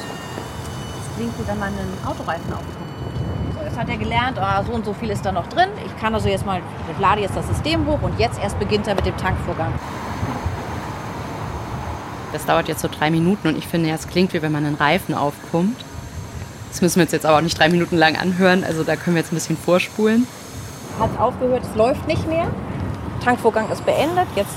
Das 1.13 1.19
klingt 1.19 1.39
wie 1.39 1.47
wenn 1.47 1.59
man 1.59 1.67
einen 1.69 1.97
Autoreifen 2.07 2.51
aufpumpt. 2.51 3.55
So, 3.55 3.63
jetzt 3.63 3.77
hat 3.77 3.87
er 3.87 3.97
gelernt, 3.97 4.39
oh, 4.41 4.63
so 4.65 4.73
und 4.73 4.83
so 4.83 4.93
viel 4.93 5.11
ist 5.11 5.23
da 5.23 5.31
noch 5.31 5.45
drin. 5.47 5.69
Ich 5.85 5.95
kann 6.01 6.15
also 6.15 6.27
jetzt 6.27 6.43
mal, 6.43 6.59
ich 6.91 6.99
lade 6.99 7.21
jetzt 7.21 7.35
das 7.35 7.47
System 7.47 7.85
hoch 7.85 7.99
und 8.01 8.19
jetzt 8.19 8.41
erst 8.41 8.57
beginnt 8.57 8.87
er 8.87 8.95
mit 8.95 9.05
dem 9.05 9.15
Tankvorgang. 9.15 9.73
Das 12.31 12.47
dauert 12.47 12.67
jetzt 12.67 12.81
so 12.81 12.87
drei 12.87 13.11
Minuten 13.11 13.47
und 13.47 13.57
ich 13.59 13.67
finde, 13.67 13.91
es 13.91 14.07
klingt 14.07 14.33
wie 14.33 14.41
wenn 14.41 14.51
man 14.51 14.65
einen 14.65 14.75
Reifen 14.75 15.13
aufpumpt. 15.13 15.85
Das 16.71 16.81
müssen 16.81 16.95
wir 16.95 17.03
uns 17.03 17.11
jetzt 17.11 17.27
aber 17.27 17.37
auch 17.37 17.41
nicht 17.41 17.59
drei 17.59 17.69
Minuten 17.69 17.95
lang 17.95 18.15
anhören, 18.15 18.63
also 18.63 18.83
da 18.83 18.95
können 18.95 19.15
wir 19.15 19.21
jetzt 19.21 19.31
ein 19.31 19.35
bisschen 19.35 19.57
vorspulen. 19.57 20.25
Hat 20.99 21.11
aufgehört, 21.19 21.61
es 21.63 21.75
läuft 21.75 22.07
nicht 22.07 22.27
mehr. 22.27 22.47
Tankvorgang 23.23 23.69
ist 23.69 23.85
beendet. 23.85 24.27
Jetzt 24.35 24.55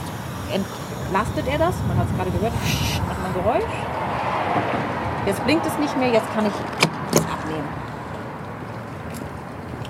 entlastet 0.50 1.46
er 1.48 1.58
das. 1.58 1.74
Man 1.86 1.98
hat 1.98 2.06
es 2.10 2.16
gerade 2.16 2.30
gehört, 2.30 2.52
macht 3.06 3.22
man 3.22 3.34
Geräusch. 3.34 4.95
Jetzt 5.26 5.44
blinkt 5.44 5.66
es 5.66 5.76
nicht 5.78 5.96
mehr, 5.96 6.08
jetzt 6.08 6.32
kann 6.32 6.46
ich 6.46 6.52
es 7.12 7.20
abnehmen. 7.20 7.68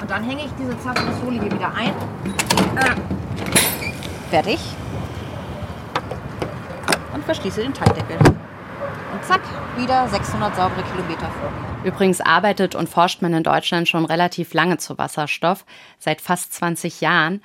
Und 0.00 0.10
dann 0.10 0.24
hänge 0.24 0.46
ich 0.46 0.50
diese 0.58 0.78
Zapfpistole 0.80 1.40
hier 1.40 1.52
wieder 1.52 1.74
ein. 1.74 1.94
Äh, 2.76 4.30
fertig. 4.30 4.58
Und 7.12 7.22
verschließe 7.24 7.60
den 7.60 7.74
Tankdeckel. 7.74 8.16
Und 8.18 9.24
zack, 9.24 9.42
wieder 9.76 10.08
600 10.08 10.56
saubere 10.56 10.82
Kilometer 10.84 11.30
vor 11.40 11.50
mir. 11.50 11.88
Übrigens 11.90 12.22
arbeitet 12.22 12.74
und 12.74 12.88
forscht 12.88 13.20
man 13.20 13.34
in 13.34 13.42
Deutschland 13.42 13.88
schon 13.88 14.06
relativ 14.06 14.54
lange 14.54 14.78
zu 14.78 14.96
Wasserstoff, 14.96 15.66
seit 15.98 16.22
fast 16.22 16.54
20 16.54 17.02
Jahren. 17.02 17.42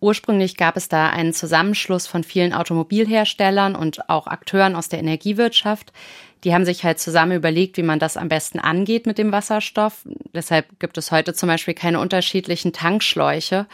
Ursprünglich 0.00 0.58
gab 0.58 0.76
es 0.76 0.88
da 0.88 1.08
einen 1.08 1.32
Zusammenschluss 1.32 2.06
von 2.06 2.24
vielen 2.24 2.52
Automobilherstellern 2.52 3.74
und 3.74 4.10
auch 4.10 4.26
Akteuren 4.26 4.76
aus 4.76 4.90
der 4.90 4.98
Energiewirtschaft. 4.98 5.94
Die 6.44 6.52
haben 6.52 6.64
sich 6.64 6.84
halt 6.84 6.98
zusammen 6.98 7.32
überlegt, 7.32 7.76
wie 7.78 7.82
man 7.82 7.98
das 7.98 8.16
am 8.16 8.28
besten 8.28 8.58
angeht 8.58 9.06
mit 9.06 9.16
dem 9.18 9.32
Wasserstoff. 9.32 10.06
Deshalb 10.34 10.78
gibt 10.78 10.98
es 10.98 11.10
heute 11.10 11.32
zum 11.32 11.48
Beispiel 11.48 11.74
keine 11.74 12.00
unterschiedlichen 12.00 12.72
Tankschläuche. 12.72 13.66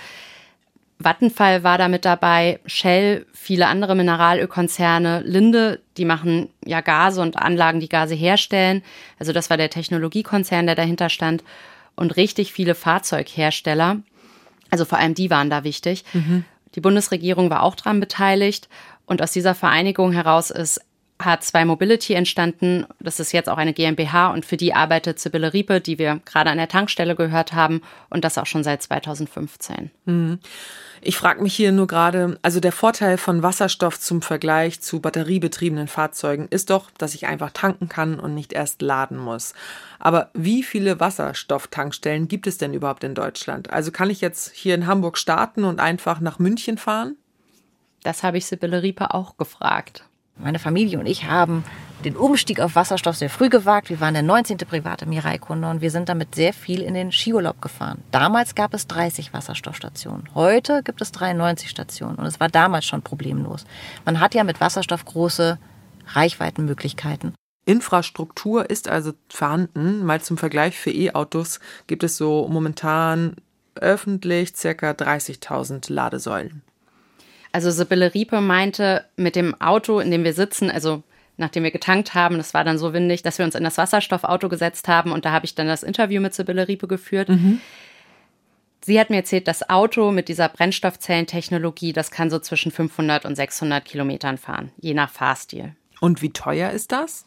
Vattenfall 1.03 1.65
war 1.65 1.79
da 1.79 1.89
mit 1.89 2.05
dabei, 2.05 2.61
Shell, 2.67 3.27
viele 3.33 3.67
andere 3.67 3.95
Mineralölkonzerne, 3.95 5.23
Linde, 5.23 5.81
die 5.97 6.05
machen 6.05 6.51
ja 6.65 6.83
Gase 6.83 7.23
und 7.23 7.37
Anlagen, 7.37 7.81
die 7.81 7.89
Gase 7.89 8.15
herstellen. 8.15 8.83
Also 9.19 9.33
das 9.33 9.49
war 9.49 9.57
der 9.57 9.71
Technologiekonzern, 9.71 10.67
der 10.67 10.75
dahinter 10.75 11.09
stand. 11.09 11.43
Und 11.97 12.17
richtig 12.17 12.53
viele 12.53 12.75
Fahrzeughersteller. 12.75 13.97
Also 14.71 14.85
vor 14.85 14.99
allem 14.99 15.15
die 15.15 15.31
waren 15.31 15.51
da 15.51 15.65
wichtig. 15.65 16.05
Mhm. 16.13 16.45
Die 16.75 16.81
Bundesregierung 16.81 17.51
war 17.51 17.63
auch 17.63 17.75
daran 17.75 17.99
beteiligt. 17.99 18.69
Und 19.07 19.23
aus 19.23 19.33
dieser 19.33 19.55
Vereinigung 19.55 20.13
heraus 20.13 20.51
ist 20.51 20.83
H2 21.21 21.65
Mobility 21.65 22.15
entstanden. 22.15 22.87
Das 22.99 23.21
ist 23.21 23.33
jetzt 23.33 23.49
auch 23.49 23.59
eine 23.59 23.73
GmbH 23.73 24.33
und 24.33 24.45
für 24.45 24.57
die 24.57 24.75
arbeitet 24.75 25.19
Sibylle 25.19 25.53
Riepe, 25.53 25.81
die 25.81 25.99
wir 25.99 26.21
gerade 26.25 26.51
an 26.51 26.59
der 26.59 26.69
Tankstelle 26.69 27.15
gehört 27.15 27.53
haben 27.53 27.83
und 28.09 28.25
das 28.25 28.39
auch 28.39 28.47
schon 28.47 28.65
seit 28.65 28.83
2015. 28.83 29.91
Mhm. 30.07 30.39
Ich 31.03 31.17
frage 31.17 31.43
mich 31.43 31.55
hier 31.55 31.73
nur 31.73 31.87
gerade, 31.87 32.39
also 32.43 32.61
der 32.61 32.73
Vorteil 32.73 33.17
von 33.17 33.43
Wasserstoff 33.43 33.99
zum 33.99 34.21
Vergleich 34.21 34.83
zu 34.83 35.01
batteriebetriebenen 35.01 35.89
Fahrzeugen 35.89 36.47
ist 36.51 36.69
doch, 36.69 36.91
dass 36.99 37.15
ich 37.15 37.27
einfach 37.27 37.53
tanken 37.53 37.89
kann 37.89 38.21
und 38.21 38.35
nicht 38.35 38.53
erst 38.53 38.83
laden 38.83 39.17
muss. 39.17 39.55
Aber 39.99 40.31
wie 40.35 40.63
viele 40.63 41.01
Wasserstofftankstellen 41.01 42.29
gibt 42.29 42.47
es 42.47 42.59
denn 42.59 42.75
überhaupt 42.75 43.03
in 43.05 43.15
Deutschland? 43.15 43.71
Also 43.71 43.93
kann 43.93 44.11
ich 44.11 44.21
jetzt 44.21 44.53
hier 44.53 44.75
in 44.75 44.87
Hamburg 44.87 45.17
starten 45.17 45.65
und 45.65 45.81
einfach 45.81 46.21
nach 46.21 46.39
München 46.39 46.77
fahren? 46.77 47.17
Das 48.03 48.23
habe 48.23 48.37
ich 48.37 48.47
Sibylle 48.47 48.83
Riepe 48.83 49.15
auch 49.15 49.39
gefragt. 49.39 50.05
Meine 50.43 50.59
Familie 50.59 50.99
und 50.99 51.07
ich 51.07 51.27
haben 51.27 51.65
den 52.05 52.17
Umstieg 52.17 52.61
auf 52.61 52.77
Wasserstoff 52.77 53.17
sehr 53.17 53.29
früh 53.29 53.49
gewagt. 53.49 53.91
Wir 53.91 54.01
waren 54.01 54.15
der 54.15 54.23
19. 54.23 54.59
private 54.59 55.07
Mirai-Kunde 55.07 55.69
und 55.69 55.81
wir 55.83 55.91
sind 55.91 56.09
damit 56.09 56.35
sehr 56.35 56.53
viel 56.53 56.81
in 56.81 56.95
den 56.95 57.13
Skiurlaub 57.13 57.61
gefahren. 57.61 58.03
Damals 58.11 58.55
gab 58.55 58.73
es 58.73 58.87
30 58.87 59.35
Wasserstoffstationen. 59.35 60.35
Heute 60.35 60.83
gibt 60.83 61.03
es 61.03 61.13
93 61.13 61.69
Stationen 61.69 62.17
und 62.17 62.27
es 62.27 62.41
war 62.41 62.49
damals 62.49 62.87
schon 62.87 63.03
problemlos. 63.03 63.67
Man 64.05 64.21
hat 64.21 64.35
ja 64.35 64.45
mit 64.45 64.61
Wasserstoff 64.61 65.05
große 65.05 65.59
Reichweitenmöglichkeiten. 66.07 67.35
Infrastruktur 67.67 68.69
ist 68.71 68.89
also 68.89 69.13
vorhanden. 69.29 70.05
Mal 70.05 70.23
zum 70.23 70.39
Vergleich 70.39 70.79
für 70.79 70.91
E-Autos 70.91 71.61
gibt 71.87 72.03
es 72.03 72.17
so 72.17 72.49
momentan 72.49 73.37
öffentlich 73.75 74.57
circa 74.57 74.91
30.000 74.91 75.93
Ladesäulen. 75.93 76.63
Also 77.53 77.71
Sibylle 77.71 78.15
Riepe 78.15 78.41
meinte, 78.41 79.05
mit 79.17 79.37
dem 79.37 79.61
Auto, 79.61 80.01
in 80.01 80.11
dem 80.11 80.25
wir 80.25 80.35
sitzen, 80.35 80.71
also 80.71 81.03
nachdem 81.37 81.65
wir 81.65 81.71
getankt 81.71 82.15
haben, 82.15 82.37
das 82.37 82.55
war 82.55 82.65
dann 82.65 82.79
so 82.79 82.93
windig, 82.93 83.23
dass 83.23 83.39
wir 83.39 83.45
uns 83.45 83.55
in 83.55 83.65
das 83.65 83.79
Wasserstoffauto 83.79 84.49
gesetzt 84.49 84.87
haben 84.87 85.11
und 85.11 85.25
da 85.25 85.33
habe 85.33 85.47
ich 85.47 85.55
dann 85.55 85.67
das 85.67 85.83
Interview 85.83 86.21
mit 86.21 86.35
Sibylle 86.35 86.69
Riepe 86.69 86.87
geführt. 86.87 87.29
Mhm. 87.29 87.61
Sie 88.83 88.99
hat 88.99 89.11
mir 89.11 89.17
erzählt, 89.17 89.49
das 89.49 89.69
Auto 89.69 90.11
mit 90.11 90.29
dieser 90.29 90.49
Brennstoffzellentechnologie, 90.49 91.93
das 91.93 92.11
kann 92.11 92.31
so 92.31 92.39
zwischen 92.39 92.73
500 92.73 93.25
und 93.25 93.35
600 93.35 93.85
Kilometern 93.85 94.39
fahren, 94.39 94.71
je 94.81 94.95
nach 94.95 95.11
Fahrstil. 95.11 95.75
Und 96.01 96.23
wie 96.23 96.33
teuer 96.33 96.71
ist 96.71 96.93
das? 96.93 97.27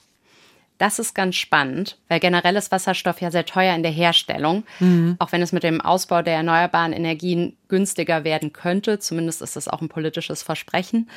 Das 0.84 1.00
ist 1.00 1.16
ganz 1.16 1.38
spannend, 1.38 1.98
weil 2.10 2.20
generell 2.20 2.58
ist 2.58 2.70
Wasserstoff 2.70 3.22
ja 3.22 3.32
sehr 3.32 3.46
teuer 3.46 3.74
in 3.74 3.84
der 3.84 3.92
Herstellung. 3.94 4.66
Mhm. 4.82 5.16
Auch 5.18 5.32
wenn 5.32 5.42
es 5.42 5.54
mit 5.54 5.64
dem 5.64 5.80
Ausbau 5.80 6.22
der 6.22 6.34
erneuerbaren 6.34 6.92
Energien 6.92 7.56
günstiger 7.70 8.26
werden 8.26 8.52
könnte. 8.52 9.00
Zumindest 9.00 9.42
ist 9.42 9.56
das 9.56 9.70
auch 9.70 9.80
ein 9.80 9.88
politisches 9.88 10.44
Versprechen. 10.44 11.10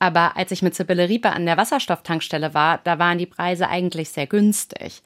Aber 0.00 0.36
als 0.36 0.50
ich 0.50 0.62
mit 0.62 0.74
Sibylle 0.74 1.08
Riepe 1.08 1.30
an 1.30 1.46
der 1.46 1.56
Wasserstofftankstelle 1.56 2.54
war, 2.54 2.80
da 2.82 2.98
waren 2.98 3.18
die 3.18 3.26
Preise 3.26 3.68
eigentlich 3.68 4.08
sehr 4.08 4.26
günstig. 4.26 5.02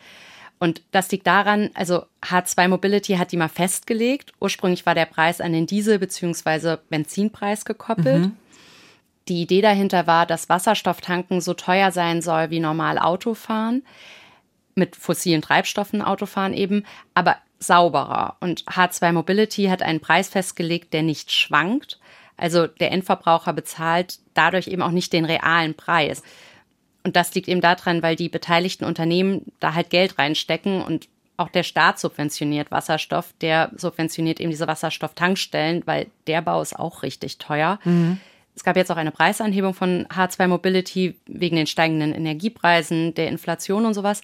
Und 0.59 0.81
das 0.93 1.11
liegt 1.11 1.27
daran, 1.27 1.69
also 1.75 2.07
H2 2.23 2.69
Mobility 2.69 3.17
hat 3.17 3.31
die 3.31 3.37
mal 3.37 3.51
festgelegt. 3.51 4.33
Ursprünglich 4.41 4.87
war 4.87 4.95
der 4.95 5.05
Preis 5.05 5.43
an 5.43 5.53
den 5.53 5.67
Diesel- 5.67 5.99
bzw. 5.99 6.79
Benzinpreis 6.89 7.67
gekoppelt. 7.67 8.23
Mhm. 8.23 8.37
Die 9.29 9.43
Idee 9.43 9.61
dahinter 9.61 10.07
war, 10.07 10.27
dass 10.27 10.49
Wasserstofftanken 10.49 11.41
so 11.41 11.55
teuer 11.55 11.91
sein 11.91 12.23
soll 12.23 12.51
wie 12.51 12.61
normal 12.61 12.99
Autofahren, 12.99 13.85
mit 14.75 14.95
fossilen 14.95 15.43
Treibstoffen 15.43 16.03
Autofahren 16.03 16.53
eben, 16.53 16.85
aber 17.15 17.37
sauberer. 17.59 18.37
Und 18.41 18.65
H2 18.65 19.13
Mobility 19.13 19.65
hat 19.65 19.83
einen 19.83 20.01
Preis 20.01 20.29
festgelegt, 20.29 20.93
der 20.93 21.03
nicht 21.03 21.33
schwankt. 21.33 21.99
Also 22.37 22.67
der 22.67 22.93
Endverbraucher 22.93 23.53
bezahlt 23.53 24.19
dadurch 24.35 24.69
eben 24.69 24.83
auch 24.83 24.91
nicht 24.91 25.13
den 25.13 25.25
realen 25.25 25.75
Preis. 25.75 26.23
Und 27.03 27.17
das 27.17 27.35
liegt 27.35 27.49
eben 27.49 27.61
daran, 27.61 28.03
weil 28.03 28.17
die 28.17 28.29
beteiligten 28.29 28.85
Unternehmen 28.85 29.53
da 29.61 29.75
halt 29.75 29.91
Geld 29.91 30.19
reinstecken 30.19 30.83
und 30.83 31.09
auch 31.37 31.49
der 31.49 31.63
Staat 31.63 31.99
subventioniert 31.99 32.71
Wasserstoff. 32.71 33.33
Der 33.41 33.71
subventioniert 33.77 34.41
eben 34.41 34.51
diese 34.51 34.67
Wasserstofftankstellen, 34.67 35.83
weil 35.87 36.09
der 36.27 36.43
Bau 36.43 36.61
ist 36.61 36.79
auch 36.79 37.03
richtig 37.03 37.39
teuer. 37.39 37.79
Mhm. 37.85 38.21
Es 38.57 38.65
gab 38.65 38.77
jetzt 38.77 38.91
auch 38.91 38.97
eine 38.97 39.13
Preisanhebung 39.13 39.75
von 39.75 40.07
H2 40.07 40.49
Mobility 40.49 41.15
wegen 41.27 41.57
den 41.57 41.67
steigenden 41.67 42.15
Energiepreisen, 42.15 43.15
der 43.15 43.29
Inflation 43.29 43.85
und 43.85 43.95
sowas. 43.95 44.23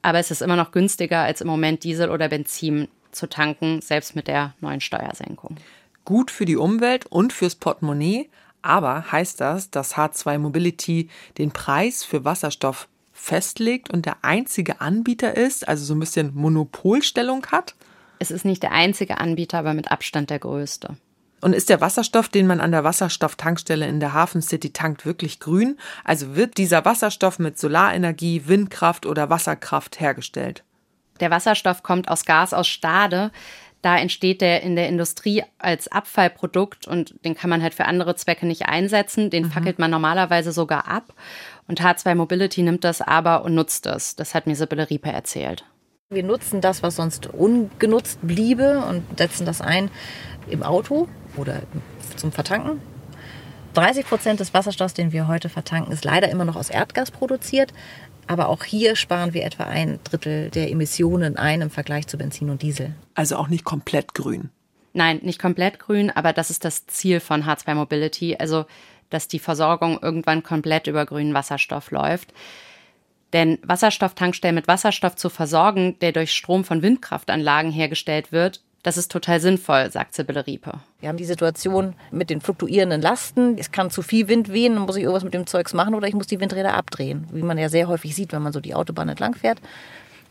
Aber 0.00 0.18
es 0.18 0.30
ist 0.30 0.40
immer 0.40 0.56
noch 0.56 0.72
günstiger, 0.72 1.20
als 1.20 1.42
im 1.42 1.46
Moment 1.46 1.84
Diesel 1.84 2.10
oder 2.10 2.28
Benzin 2.28 2.88
zu 3.12 3.28
tanken, 3.28 3.82
selbst 3.82 4.16
mit 4.16 4.26
der 4.26 4.54
neuen 4.60 4.80
Steuersenkung. 4.80 5.56
Gut 6.04 6.30
für 6.30 6.46
die 6.46 6.56
Umwelt 6.56 7.06
und 7.06 7.32
fürs 7.32 7.56
Portemonnaie. 7.56 8.30
Aber 8.62 9.12
heißt 9.12 9.40
das, 9.40 9.70
dass 9.70 9.96
H2 9.96 10.38
Mobility 10.38 11.08
den 11.36 11.52
Preis 11.52 12.04
für 12.04 12.24
Wasserstoff 12.24 12.88
festlegt 13.12 13.90
und 13.90 14.06
der 14.06 14.18
einzige 14.22 14.80
Anbieter 14.80 15.36
ist, 15.36 15.68
also 15.68 15.84
so 15.84 15.94
ein 15.94 16.00
bisschen 16.00 16.34
Monopolstellung 16.34 17.46
hat? 17.46 17.74
Es 18.18 18.30
ist 18.30 18.44
nicht 18.44 18.62
der 18.62 18.72
einzige 18.72 19.18
Anbieter, 19.18 19.58
aber 19.58 19.74
mit 19.74 19.90
Abstand 19.90 20.30
der 20.30 20.38
größte. 20.38 20.96
Und 21.40 21.52
ist 21.52 21.68
der 21.68 21.80
Wasserstoff, 21.80 22.28
den 22.28 22.46
man 22.46 22.60
an 22.60 22.72
der 22.72 22.84
Wasserstofftankstelle 22.84 23.86
in 23.86 24.00
der 24.00 24.14
Hafen 24.14 24.40
City 24.42 24.72
tankt, 24.72 25.04
wirklich 25.04 25.38
grün? 25.38 25.78
Also 26.02 26.34
wird 26.34 26.56
dieser 26.56 26.84
Wasserstoff 26.84 27.38
mit 27.38 27.58
Solarenergie, 27.58 28.44
Windkraft 28.46 29.06
oder 29.06 29.28
Wasserkraft 29.28 30.00
hergestellt? 30.00 30.64
Der 31.20 31.30
Wasserstoff 31.30 31.82
kommt 31.82 32.08
aus 32.08 32.24
Gas 32.24 32.54
aus 32.54 32.66
Stade. 32.66 33.30
Da 33.82 33.96
entsteht 33.98 34.40
der 34.40 34.62
in 34.62 34.74
der 34.74 34.88
Industrie 34.88 35.44
als 35.58 35.86
Abfallprodukt 35.88 36.88
und 36.88 37.14
den 37.24 37.34
kann 37.34 37.50
man 37.50 37.62
halt 37.62 37.74
für 37.74 37.84
andere 37.84 38.16
Zwecke 38.16 38.46
nicht 38.46 38.66
einsetzen. 38.66 39.30
Den 39.30 39.44
mhm. 39.44 39.50
fackelt 39.52 39.78
man 39.78 39.90
normalerweise 39.90 40.52
sogar 40.52 40.88
ab. 40.88 41.12
Und 41.68 41.80
H2 41.80 42.14
Mobility 42.14 42.62
nimmt 42.62 42.84
das 42.84 43.00
aber 43.00 43.44
und 43.44 43.54
nutzt 43.54 43.86
es. 43.86 44.16
Das 44.16 44.34
hat 44.34 44.46
mir 44.46 44.56
Sibylle 44.56 44.88
Riepe 44.90 45.12
erzählt. 45.12 45.64
Wir 46.08 46.22
nutzen 46.22 46.60
das, 46.60 46.84
was 46.84 46.94
sonst 46.94 47.26
ungenutzt 47.26 48.20
bliebe 48.22 48.78
und 48.88 49.02
setzen 49.18 49.44
das 49.44 49.60
ein 49.60 49.90
im 50.48 50.62
Auto 50.62 51.08
oder 51.36 51.62
zum 52.14 52.30
Vertanken. 52.30 52.80
30 53.74 54.06
Prozent 54.06 54.38
des 54.38 54.54
Wasserstoffs, 54.54 54.94
den 54.94 55.10
wir 55.10 55.26
heute 55.26 55.48
vertanken, 55.48 55.92
ist 55.92 56.04
leider 56.04 56.28
immer 56.28 56.44
noch 56.44 56.54
aus 56.54 56.70
Erdgas 56.70 57.10
produziert. 57.10 57.72
Aber 58.28 58.50
auch 58.50 58.62
hier 58.62 58.94
sparen 58.94 59.34
wir 59.34 59.44
etwa 59.44 59.64
ein 59.64 59.98
Drittel 60.04 60.50
der 60.50 60.70
Emissionen 60.70 61.36
ein 61.36 61.60
im 61.60 61.70
Vergleich 61.70 62.06
zu 62.06 62.18
Benzin 62.18 62.50
und 62.50 62.62
Diesel. 62.62 62.94
Also 63.14 63.34
auch 63.34 63.48
nicht 63.48 63.64
komplett 63.64 64.14
grün. 64.14 64.50
Nein, 64.92 65.18
nicht 65.24 65.40
komplett 65.40 65.80
grün, 65.80 66.10
aber 66.10 66.32
das 66.32 66.50
ist 66.50 66.64
das 66.64 66.86
Ziel 66.86 67.18
von 67.18 67.42
H2 67.42 67.74
Mobility, 67.74 68.36
also 68.36 68.66
dass 69.10 69.26
die 69.26 69.40
Versorgung 69.40 69.98
irgendwann 70.00 70.44
komplett 70.44 70.86
über 70.86 71.04
grünen 71.04 71.34
Wasserstoff 71.34 71.90
läuft. 71.90 72.32
Denn 73.32 73.58
Wasserstofftankstellen 73.62 74.54
mit 74.54 74.68
Wasserstoff 74.68 75.16
zu 75.16 75.28
versorgen, 75.28 75.98
der 76.00 76.12
durch 76.12 76.32
Strom 76.32 76.64
von 76.64 76.82
Windkraftanlagen 76.82 77.72
hergestellt 77.72 78.32
wird, 78.32 78.62
das 78.82 78.96
ist 78.96 79.10
total 79.10 79.40
sinnvoll, 79.40 79.90
sagt 79.90 80.14
Sibylle 80.14 80.46
Riepe. 80.46 80.74
Wir 81.00 81.08
haben 81.08 81.16
die 81.16 81.24
Situation 81.24 81.94
mit 82.12 82.30
den 82.30 82.40
fluktuierenden 82.40 83.02
Lasten. 83.02 83.58
Es 83.58 83.72
kann 83.72 83.90
zu 83.90 84.00
viel 84.00 84.28
Wind 84.28 84.52
wehen, 84.52 84.74
dann 84.74 84.84
muss 84.84 84.94
ich 84.94 85.02
irgendwas 85.02 85.24
mit 85.24 85.34
dem 85.34 85.48
Zeugs 85.48 85.74
machen 85.74 85.94
oder 85.94 86.06
ich 86.06 86.14
muss 86.14 86.28
die 86.28 86.38
Windräder 86.38 86.74
abdrehen. 86.74 87.26
Wie 87.32 87.42
man 87.42 87.58
ja 87.58 87.68
sehr 87.68 87.88
häufig 87.88 88.14
sieht, 88.14 88.32
wenn 88.32 88.42
man 88.42 88.52
so 88.52 88.60
die 88.60 88.76
Autobahn 88.76 89.08
entlang 89.08 89.34
fährt 89.34 89.60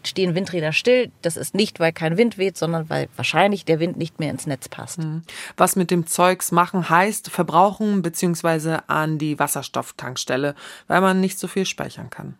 stehen 0.07 0.35
Windräder 0.35 0.71
still. 0.71 1.11
Das 1.21 1.37
ist 1.37 1.55
nicht, 1.55 1.79
weil 1.79 1.91
kein 1.91 2.17
Wind 2.17 2.37
weht, 2.37 2.57
sondern 2.57 2.89
weil 2.89 3.09
wahrscheinlich 3.15 3.65
der 3.65 3.79
Wind 3.79 3.97
nicht 3.97 4.19
mehr 4.19 4.31
ins 4.31 4.47
Netz 4.47 4.69
passt. 4.69 4.99
Mhm. 4.99 5.23
Was 5.57 5.75
mit 5.75 5.91
dem 5.91 6.07
Zeugs 6.07 6.51
machen 6.51 6.89
heißt, 6.89 7.29
verbrauchen 7.29 8.01
bzw. 8.01 8.79
an 8.87 9.17
die 9.17 9.39
Wasserstofftankstelle, 9.39 10.55
weil 10.87 11.01
man 11.01 11.19
nicht 11.19 11.39
so 11.39 11.47
viel 11.47 11.65
speichern 11.65 12.09
kann. 12.09 12.37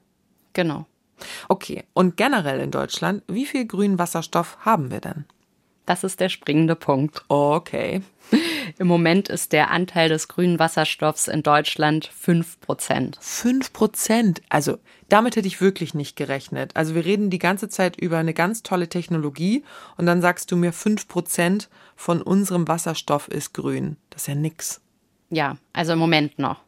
Genau. 0.55 0.87
Okay, 1.47 1.83
und 1.93 2.17
generell 2.17 2.59
in 2.59 2.71
Deutschland, 2.71 3.23
wie 3.27 3.45
viel 3.45 3.67
grünen 3.67 3.99
Wasserstoff 3.99 4.57
haben 4.61 4.89
wir 4.89 4.99
denn? 4.99 5.25
Das 5.85 6.03
ist 6.03 6.19
der 6.19 6.29
springende 6.29 6.75
Punkt. 6.75 7.23
Okay. 7.27 8.01
Im 8.79 8.87
Moment 8.87 9.29
ist 9.29 9.51
der 9.51 9.69
Anteil 9.69 10.09
des 10.09 10.27
grünen 10.27 10.57
Wasserstoffs 10.57 11.27
in 11.27 11.43
Deutschland 11.43 12.07
5 12.07 12.59
Prozent. 12.59 13.19
5 13.21 13.71
Prozent? 13.71 14.41
Also 14.49 14.79
damit 15.09 15.35
hätte 15.35 15.47
ich 15.47 15.61
wirklich 15.61 15.93
nicht 15.93 16.15
gerechnet. 16.15 16.71
Also 16.75 16.95
wir 16.95 17.05
reden 17.05 17.29
die 17.29 17.37
ganze 17.37 17.69
Zeit 17.69 17.97
über 17.97 18.17
eine 18.17 18.33
ganz 18.33 18.63
tolle 18.63 18.89
Technologie 18.89 19.63
und 19.97 20.07
dann 20.07 20.21
sagst 20.21 20.51
du 20.51 20.55
mir, 20.55 20.73
5 20.73 21.07
Prozent 21.07 21.69
von 21.95 22.21
unserem 22.23 22.67
Wasserstoff 22.67 23.27
ist 23.27 23.53
grün. 23.53 23.97
Das 24.09 24.23
ist 24.23 24.27
ja 24.27 24.35
nix. 24.35 24.81
Ja, 25.29 25.57
also 25.71 25.93
im 25.93 25.99
Moment 25.99 26.39
noch. 26.39 26.61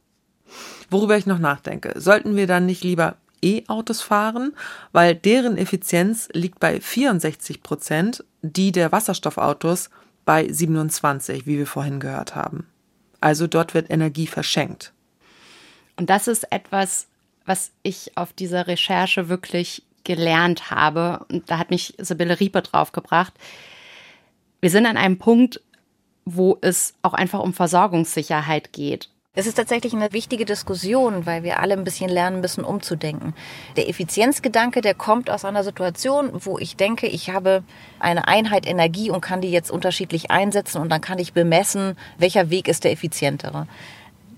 Worüber 0.91 1.17
ich 1.17 1.25
noch 1.25 1.39
nachdenke, 1.39 1.99
sollten 1.99 2.35
wir 2.35 2.45
dann 2.45 2.67
nicht 2.67 2.83
lieber 2.83 3.17
E-Autos 3.43 4.01
fahren, 4.01 4.55
weil 4.91 5.15
deren 5.15 5.57
Effizienz 5.57 6.29
liegt 6.33 6.59
bei 6.59 6.79
64 6.79 7.63
Prozent, 7.63 8.23
die 8.41 8.71
der 8.71 8.91
Wasserstoffautos 8.91 9.89
bei 10.25 10.51
27, 10.51 11.45
wie 11.45 11.57
wir 11.57 11.67
vorhin 11.67 11.99
gehört 11.99 12.35
haben. 12.35 12.67
Also 13.21 13.47
dort 13.47 13.73
wird 13.73 13.89
Energie 13.89 14.27
verschenkt. 14.27 14.93
Und 15.95 16.09
das 16.09 16.27
ist 16.27 16.51
etwas, 16.51 17.07
was 17.45 17.71
ich 17.81 18.15
auf 18.15 18.33
dieser 18.33 18.67
Recherche 18.67 19.29
wirklich 19.29 19.83
gelernt 20.03 20.69
habe. 20.71 21.25
Und 21.29 21.49
da 21.49 21.57
hat 21.57 21.69
mich 21.69 21.95
Sibylle 21.97 22.39
Riepe 22.39 22.61
draufgebracht. 22.61 23.33
Wir 24.61 24.69
sind 24.69 24.85
an 24.85 24.97
einem 24.97 25.17
Punkt, 25.17 25.61
wo 26.25 26.57
es 26.61 26.93
auch 27.01 27.13
einfach 27.13 27.39
um 27.39 27.53
Versorgungssicherheit 27.53 28.73
geht. 28.73 29.09
Es 29.39 29.45
ist 29.45 29.53
tatsächlich 29.53 29.93
eine 29.93 30.13
wichtige 30.13 30.45
Diskussion, 30.45 31.27
weil 31.27 31.43
wir 31.43 31.59
alle 31.59 31.75
ein 31.75 31.83
bisschen 31.83 32.09
lernen 32.09 32.41
müssen, 32.41 32.63
umzudenken. 32.63 33.35
Der 33.75 33.87
Effizienzgedanke, 33.87 34.81
der 34.81 34.95
kommt 34.95 35.29
aus 35.29 35.45
einer 35.45 35.63
Situation, 35.63 36.31
wo 36.33 36.57
ich 36.57 36.75
denke, 36.75 37.05
ich 37.05 37.29
habe 37.29 37.61
eine 37.99 38.27
Einheit 38.27 38.65
Energie 38.65 39.11
und 39.11 39.21
kann 39.21 39.41
die 39.41 39.51
jetzt 39.51 39.69
unterschiedlich 39.69 40.31
einsetzen 40.31 40.81
und 40.81 40.89
dann 40.89 41.01
kann 41.01 41.19
ich 41.19 41.33
bemessen, 41.33 41.97
welcher 42.17 42.49
Weg 42.49 42.67
ist 42.67 42.83
der 42.83 42.93
effizientere. 42.93 43.67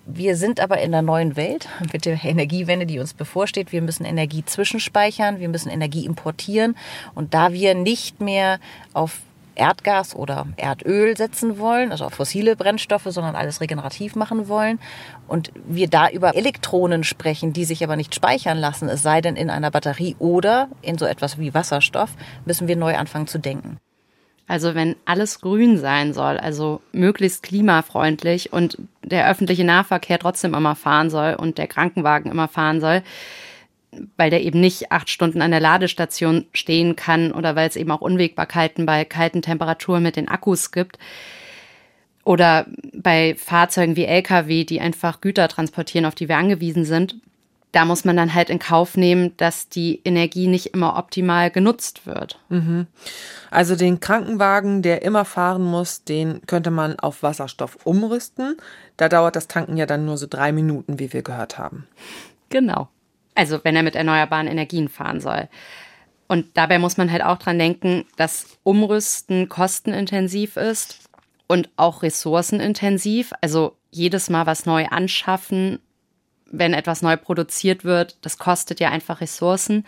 Wir 0.06 0.36
sind 0.36 0.60
aber 0.60 0.82
in 0.82 0.92
der 0.92 1.02
neuen 1.02 1.38
Welt 1.38 1.70
mit 1.94 2.04
der 2.04 2.22
Energiewende, 2.22 2.86
die 2.86 3.00
uns 3.00 3.14
bevorsteht. 3.14 3.72
Wir 3.72 3.82
müssen 3.82 4.04
Energie 4.04 4.44
zwischenspeichern, 4.44 5.40
wir 5.40 5.48
müssen 5.48 5.70
Energie 5.70 6.06
importieren. 6.06 6.76
Und 7.16 7.34
da 7.34 7.54
wir 7.54 7.74
nicht 7.74 8.20
mehr 8.20 8.60
auf 8.92 9.22
Erdgas 9.60 10.16
oder 10.16 10.48
Erdöl 10.58 11.16
setzen 11.18 11.60
wollen, 11.60 11.92
also 11.92 12.06
auf 12.06 12.14
fossile 12.14 12.56
Brennstoffe, 12.56 13.08
sondern 13.08 13.36
alles 13.36 13.62
regenerativ 13.62 14.16
machen 14.16 14.48
wollen. 14.48 14.80
Und 15.28 15.52
wir 15.68 15.88
da 15.88 16.10
über 16.10 16.36
Elektronen 16.36 17.04
sprechen, 17.04 17.54
die 17.54 17.66
sich 17.66 17.84
aber 17.84 17.96
nicht 17.96 18.16
speichern 18.16 18.58
lassen, 18.58 18.90
es 18.90 19.04
sei 19.04 19.22
denn 19.22 19.36
in 19.36 19.50
einer 19.50 19.70
Batterie 19.70 20.16
oder 20.18 20.70
in 20.82 20.98
so 20.98 21.06
etwas 21.06 21.38
wie 21.38 21.54
Wasserstoff, 21.54 22.12
müssen 22.46 22.68
wir 22.68 22.76
neu 22.76 22.96
anfangen 22.96 23.28
zu 23.28 23.38
denken. 23.38 23.78
Also 24.48 24.74
wenn 24.74 24.96
alles 25.06 25.42
grün 25.42 25.78
sein 25.78 26.12
soll, 26.14 26.40
also 26.40 26.82
möglichst 26.92 27.44
klimafreundlich 27.44 28.52
und 28.52 28.80
der 29.04 29.30
öffentliche 29.30 29.64
Nahverkehr 29.64 30.18
trotzdem 30.18 30.56
immer 30.56 30.76
fahren 30.76 31.12
soll 31.12 31.36
und 31.36 31.60
der 31.60 31.68
Krankenwagen 31.68 32.32
immer 32.32 32.48
fahren 32.48 32.82
soll, 32.82 33.04
weil 34.18 34.30
der 34.30 34.44
eben 34.44 34.60
nicht 34.60 34.92
acht 34.92 35.10
Stunden 35.10 35.42
an 35.42 35.52
der 35.52 35.60
Ladestation 35.60 36.46
stehen 36.54 36.96
kann 36.96 37.32
oder 37.32 37.56
weil 37.56 37.68
es 37.68 37.76
eben 37.76 37.92
auch 37.92 38.02
Unwägbarkeiten 38.02 38.86
bei 38.86 39.06
kalten 39.06 39.42
Temperaturen 39.42 40.04
mit 40.04 40.16
den 40.16 40.28
Akkus 40.28 40.72
gibt. 40.72 41.00
Oder 42.24 42.68
bei 42.94 43.36
Fahrzeugen 43.36 43.96
wie 43.96 44.06
Lkw, 44.06 44.64
die 44.64 44.82
einfach 44.82 45.22
Güter 45.22 45.48
transportieren, 45.48 46.06
auf 46.06 46.16
die 46.16 46.28
wir 46.28 46.38
angewiesen 46.38 46.86
sind. 46.86 47.16
Da 47.72 47.86
muss 47.86 48.04
man 48.04 48.18
dann 48.18 48.34
halt 48.34 48.50
in 48.50 48.60
Kauf 48.60 48.98
nehmen, 48.98 49.38
dass 49.38 49.70
die 49.70 50.02
Energie 50.04 50.48
nicht 50.48 50.68
immer 50.74 50.98
optimal 50.98 51.52
genutzt 51.52 52.08
wird. 52.08 52.40
Mhm. 52.50 52.88
Also 53.52 53.76
den 53.76 54.00
Krankenwagen, 54.00 54.82
der 54.82 55.04
immer 55.04 55.24
fahren 55.24 55.64
muss, 55.64 56.04
den 56.04 56.42
könnte 56.48 56.72
man 56.72 57.00
auf 57.00 57.22
Wasserstoff 57.22 57.78
umrüsten. 57.84 58.58
Da 58.98 59.08
dauert 59.08 59.36
das 59.36 59.48
Tanken 59.48 59.78
ja 59.78 59.86
dann 59.86 60.06
nur 60.06 60.18
so 60.18 60.26
drei 60.28 60.52
Minuten, 60.52 61.00
wie 61.00 61.14
wir 61.14 61.22
gehört 61.22 61.60
haben. 61.60 61.88
Genau. 62.50 62.90
Also 63.40 63.62
wenn 63.64 63.78
er 63.78 63.84
mit 63.84 63.96
erneuerbaren 63.96 64.48
Energien 64.48 64.90
fahren 64.90 65.22
soll. 65.22 65.48
Und 66.28 66.58
dabei 66.58 66.78
muss 66.78 66.98
man 66.98 67.10
halt 67.10 67.24
auch 67.24 67.38
dran 67.38 67.58
denken, 67.58 68.06
dass 68.18 68.60
Umrüsten 68.64 69.48
kostenintensiv 69.48 70.58
ist 70.58 71.10
und 71.48 71.70
auch 71.78 72.04
ressourcenintensiv. 72.04 73.32
Also 73.40 73.78
jedes 73.92 74.30
Mal 74.30 74.46
was 74.46 74.66
neu 74.66 74.88
anschaffen, 74.88 75.80
wenn 76.52 76.74
etwas 76.74 77.02
neu 77.02 77.16
produziert 77.16 77.86
wird, 77.86 78.18
das 78.24 78.38
kostet 78.38 78.82
ja 78.82 78.90
einfach 78.90 79.22
Ressourcen. 79.22 79.86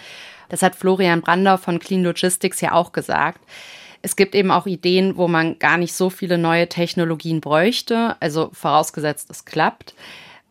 Das 0.47 0.61
hat 0.61 0.77
Florian 0.77 1.19
Brandau 1.19 1.57
von 1.57 1.79
Clean 1.79 2.03
Logistics 2.03 2.61
ja 2.61 2.71
auch 2.71 2.93
gesagt. 2.93 3.41
Es 4.01 4.15
gibt 4.15 4.33
eben 4.33 4.49
auch 4.49 4.65
Ideen, 4.65 5.17
wo 5.17 5.27
man 5.27 5.59
gar 5.59 5.77
nicht 5.77 5.93
so 5.93 6.09
viele 6.09 6.37
neue 6.37 6.69
Technologien 6.69 7.41
bräuchte, 7.41 8.15
also 8.21 8.49
vorausgesetzt, 8.53 9.29
es 9.29 9.43
klappt. 9.43 9.93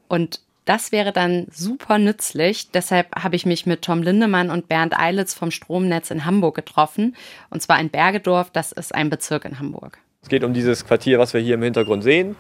Und 0.07 0.41
das 0.71 0.93
wäre 0.93 1.11
dann 1.11 1.49
super 1.51 1.99
nützlich. 1.99 2.71
Deshalb 2.71 3.17
habe 3.17 3.35
ich 3.35 3.45
mich 3.45 3.67
mit 3.67 3.83
Tom 3.83 4.05
Lindemann 4.05 4.51
und 4.51 4.69
Bernd 4.69 4.97
Eilitz 4.97 5.35
vom 5.35 5.51
Stromnetz 5.51 6.13
in 6.13 6.25
Hamburg 6.25 6.55
getroffen. 6.55 7.17
Und 7.51 7.61
zwar 7.61 7.81
in 7.81 7.91
Bergedorf, 7.91 8.53
das 8.53 8.71
ist 8.71 8.95
ein 8.95 9.11
Bezirk 9.11 9.45
in 9.47 9.59
Hamburg. 9.59 9.99
Es 10.23 10.29
geht 10.29 10.45
um 10.45 10.55
dieses 10.55 10.87
Quartier, 10.87 11.19
was 11.19 11.35
wir 11.35 11.41
hier 11.41 11.55
im 11.55 11.63
Hintergrund 11.65 12.05
sehen. 12.05 12.37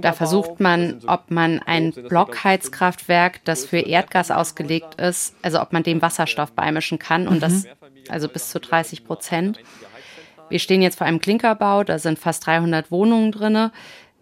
Da 0.00 0.14
versucht 0.14 0.60
man, 0.60 1.02
ob 1.06 1.30
man 1.30 1.60
ein 1.60 1.92
Blockheizkraftwerk, 1.92 3.44
das 3.44 3.66
für 3.66 3.80
Erdgas 3.80 4.30
ausgelegt 4.30 4.98
ist, 4.98 5.34
also 5.42 5.60
ob 5.60 5.74
man 5.74 5.82
dem 5.82 6.00
Wasserstoff 6.00 6.52
beimischen 6.52 6.98
kann 6.98 7.28
und 7.28 7.42
das 7.42 7.66
also 8.08 8.28
bis 8.28 8.48
zu 8.48 8.60
30 8.60 9.04
Prozent. 9.04 9.60
Wir 10.48 10.58
stehen 10.58 10.80
jetzt 10.80 10.96
vor 10.96 11.06
einem 11.06 11.20
Klinkerbau, 11.20 11.84
da 11.84 11.98
sind 11.98 12.18
fast 12.18 12.46
300 12.46 12.90
Wohnungen 12.90 13.32
drinne. 13.32 13.72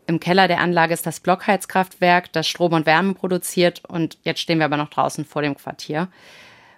Im 0.07 0.21
Keller 0.21 0.49
der 0.49 0.61
Anlage 0.61 0.93
ist 0.93 1.07
das 1.07 1.21
Blockheizkraftwerk, 1.21 2.33
das 2.33 2.47
Strom 2.47 2.73
und 2.75 2.87
Wärme 2.87 3.15
produziert 3.15 3.83
und 3.89 4.19
jetzt 4.23 4.41
stehen 4.41 4.59
wir 4.59 4.67
aber 4.67 4.77
noch 4.77 4.91
draußen 4.91 5.25
vor 5.25 5.43
dem 5.43 5.57
Quartier. 5.57 6.09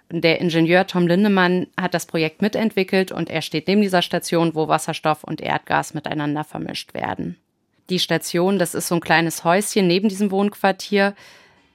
Der 0.09 0.39
Ingenieur 0.39 0.87
Tom 0.87 1.05
Lindemann 1.05 1.67
hat 1.79 1.93
das 1.93 2.05
Projekt 2.05 2.41
mitentwickelt 2.41 3.11
und 3.11 3.29
er 3.29 3.41
steht 3.41 3.67
neben 3.67 3.81
dieser 3.81 4.01
Station, 4.01 4.55
wo 4.55 4.69
Wasserstoff 4.69 5.25
und 5.25 5.41
Erdgas 5.41 5.93
miteinander 5.93 6.45
vermischt 6.45 6.93
werden. 6.93 7.35
Die 7.89 7.99
Station, 7.99 8.57
das 8.57 8.73
ist 8.73 8.87
so 8.87 8.95
ein 8.95 9.01
kleines 9.01 9.43
Häuschen 9.43 9.87
neben 9.87 10.07
diesem 10.07 10.31
Wohnquartier. 10.31 11.13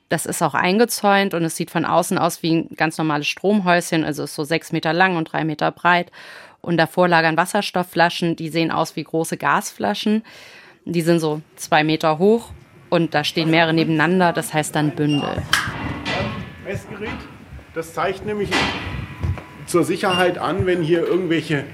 Das 0.09 0.25
ist 0.25 0.43
auch 0.43 0.55
eingezäunt 0.55 1.35
und 1.35 1.45
es 1.45 1.57
sieht 1.57 1.71
von 1.71 1.85
außen 1.85 2.17
aus 2.17 2.43
wie 2.43 2.55
ein 2.55 2.69
ganz 2.77 2.97
normales 2.97 3.29
Stromhäuschen, 3.29 4.05
also 4.05 4.25
ist 4.25 4.35
so 4.35 4.45
sechs 4.45 4.73
Meter 4.73 4.95
lang 4.95 5.17
und 5.17 5.33
drei 5.33 5.45
Meter 5.45 5.71
breit. 5.71 6.11
Und 6.63 6.79
davor 6.79 7.09
lagern 7.09 7.37
Wasserstoffflaschen, 7.37 8.37
die 8.37 8.49
sehen 8.49 8.71
aus 8.71 8.97
wie 8.97 9.05
große 9.05 9.37
Gasflaschen. 9.37 10.23
Die 10.85 11.03
sind 11.03 11.21
so 11.21 11.41
zwei 11.57 11.85
Meter 11.85 12.19
hoch 12.19 12.51
und 12.91 13.15
da 13.15 13.23
stehen 13.23 13.51
mehrere 13.51 13.73
nebeneinander, 13.73 14.33
das 14.33 14.53
heißt 14.53 14.75
dann 14.75 14.91
Bündel. 14.91 15.43
Messgerät, 16.65 17.11
das 17.75 17.95
zeigt 17.95 18.27
nämlich 18.27 18.51
zur 19.67 19.85
Sicherheit 19.85 20.39
an, 20.39 20.67
wenn 20.67 20.83
hier 20.83 21.07
irgendwelche 21.07 21.65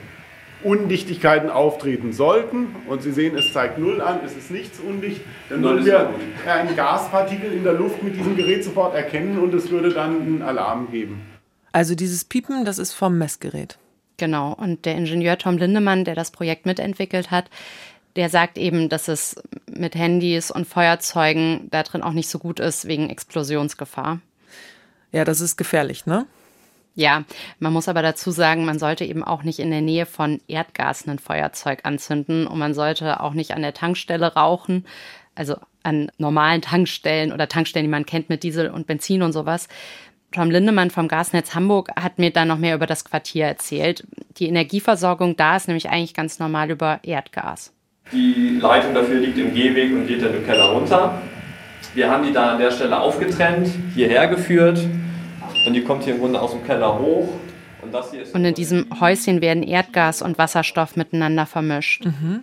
Undichtigkeiten 0.62 1.48
auftreten 1.48 2.12
sollten. 2.12 2.74
Und 2.88 3.02
Sie 3.02 3.12
sehen, 3.12 3.36
es 3.36 3.52
zeigt 3.52 3.78
null 3.78 4.00
an, 4.02 4.20
es 4.26 4.36
ist 4.36 4.50
nichts 4.50 4.78
undicht. 4.78 5.22
Dann 5.48 5.62
würden 5.62 5.86
wir 5.86 6.10
einen 6.46 6.76
Gaspartikel 6.76 7.52
in 7.52 7.64
der 7.64 7.74
Luft 7.74 8.02
mit 8.02 8.16
diesem 8.16 8.36
Gerät 8.36 8.62
sofort 8.62 8.94
erkennen 8.94 9.38
und 9.38 9.54
es 9.54 9.70
würde 9.70 9.90
dann 9.90 10.20
einen 10.20 10.42
Alarm 10.42 10.90
geben. 10.90 11.22
Also 11.72 11.94
dieses 11.94 12.24
Piepen, 12.24 12.64
das 12.64 12.78
ist 12.78 12.92
vom 12.92 13.16
Messgerät. 13.16 13.78
Genau. 14.18 14.52
Und 14.52 14.84
der 14.84 14.96
Ingenieur 14.96 15.38
Tom 15.38 15.58
Lindemann, 15.58 16.04
der 16.04 16.16
das 16.16 16.32
Projekt 16.32 16.66
mitentwickelt 16.66 17.30
hat, 17.30 17.48
der 18.18 18.30
sagt 18.30 18.58
eben, 18.58 18.88
dass 18.88 19.06
es 19.06 19.40
mit 19.70 19.94
Handys 19.94 20.50
und 20.50 20.66
Feuerzeugen 20.66 21.68
da 21.70 21.84
drin 21.84 22.02
auch 22.02 22.12
nicht 22.12 22.28
so 22.28 22.40
gut 22.40 22.58
ist 22.58 22.88
wegen 22.88 23.10
Explosionsgefahr. 23.10 24.18
Ja, 25.12 25.24
das 25.24 25.40
ist 25.40 25.56
gefährlich, 25.56 26.04
ne? 26.04 26.26
Ja, 26.96 27.22
man 27.60 27.72
muss 27.72 27.86
aber 27.86 28.02
dazu 28.02 28.32
sagen, 28.32 28.64
man 28.64 28.80
sollte 28.80 29.04
eben 29.04 29.22
auch 29.22 29.44
nicht 29.44 29.60
in 29.60 29.70
der 29.70 29.82
Nähe 29.82 30.04
von 30.04 30.40
Erdgas 30.48 31.06
ein 31.06 31.20
Feuerzeug 31.20 31.82
anzünden 31.84 32.48
und 32.48 32.58
man 32.58 32.74
sollte 32.74 33.20
auch 33.20 33.34
nicht 33.34 33.52
an 33.52 33.62
der 33.62 33.72
Tankstelle 33.72 34.34
rauchen, 34.34 34.84
also 35.36 35.54
an 35.84 36.10
normalen 36.18 36.60
Tankstellen 36.60 37.30
oder 37.30 37.48
Tankstellen, 37.48 37.86
die 37.86 37.90
man 37.90 38.04
kennt 38.04 38.28
mit 38.28 38.42
Diesel 38.42 38.68
und 38.68 38.88
Benzin 38.88 39.22
und 39.22 39.32
sowas. 39.32 39.68
Tom 40.32 40.50
Lindemann 40.50 40.90
vom 40.90 41.06
Gasnetz 41.06 41.54
Hamburg 41.54 41.90
hat 41.94 42.18
mir 42.18 42.32
dann 42.32 42.48
noch 42.48 42.58
mehr 42.58 42.74
über 42.74 42.86
das 42.86 43.04
Quartier 43.04 43.46
erzählt. 43.46 44.04
Die 44.38 44.48
Energieversorgung 44.48 45.36
da 45.36 45.54
ist 45.54 45.68
nämlich 45.68 45.90
eigentlich 45.90 46.14
ganz 46.14 46.40
normal 46.40 46.72
über 46.72 46.98
Erdgas. 47.04 47.72
Die 48.12 48.58
Leitung 48.60 48.94
dafür 48.94 49.20
liegt 49.20 49.38
im 49.38 49.54
Gehweg 49.54 49.92
und 49.92 50.06
geht 50.06 50.22
dann 50.22 50.34
im 50.34 50.44
Keller 50.46 50.72
runter. 50.72 51.20
Wir 51.94 52.10
haben 52.10 52.24
die 52.24 52.32
da 52.32 52.52
an 52.52 52.58
der 52.58 52.70
Stelle 52.70 52.98
aufgetrennt, 52.98 53.68
hierher 53.94 54.28
geführt 54.28 54.78
und 55.66 55.74
die 55.74 55.82
kommt 55.82 56.04
hier 56.04 56.14
im 56.14 56.20
Grunde 56.20 56.40
aus 56.40 56.52
dem 56.52 56.64
Keller 56.64 56.98
hoch. 56.98 57.28
Und, 57.82 57.92
das 57.92 58.10
hier 58.10 58.22
ist 58.22 58.34
und 58.34 58.44
in 58.44 58.54
diesem 58.54 58.86
Häuschen 59.00 59.40
werden 59.40 59.62
Erdgas 59.62 60.22
und 60.22 60.36
Wasserstoff 60.38 60.96
miteinander 60.96 61.46
vermischt. 61.46 62.04
Mhm. 62.06 62.42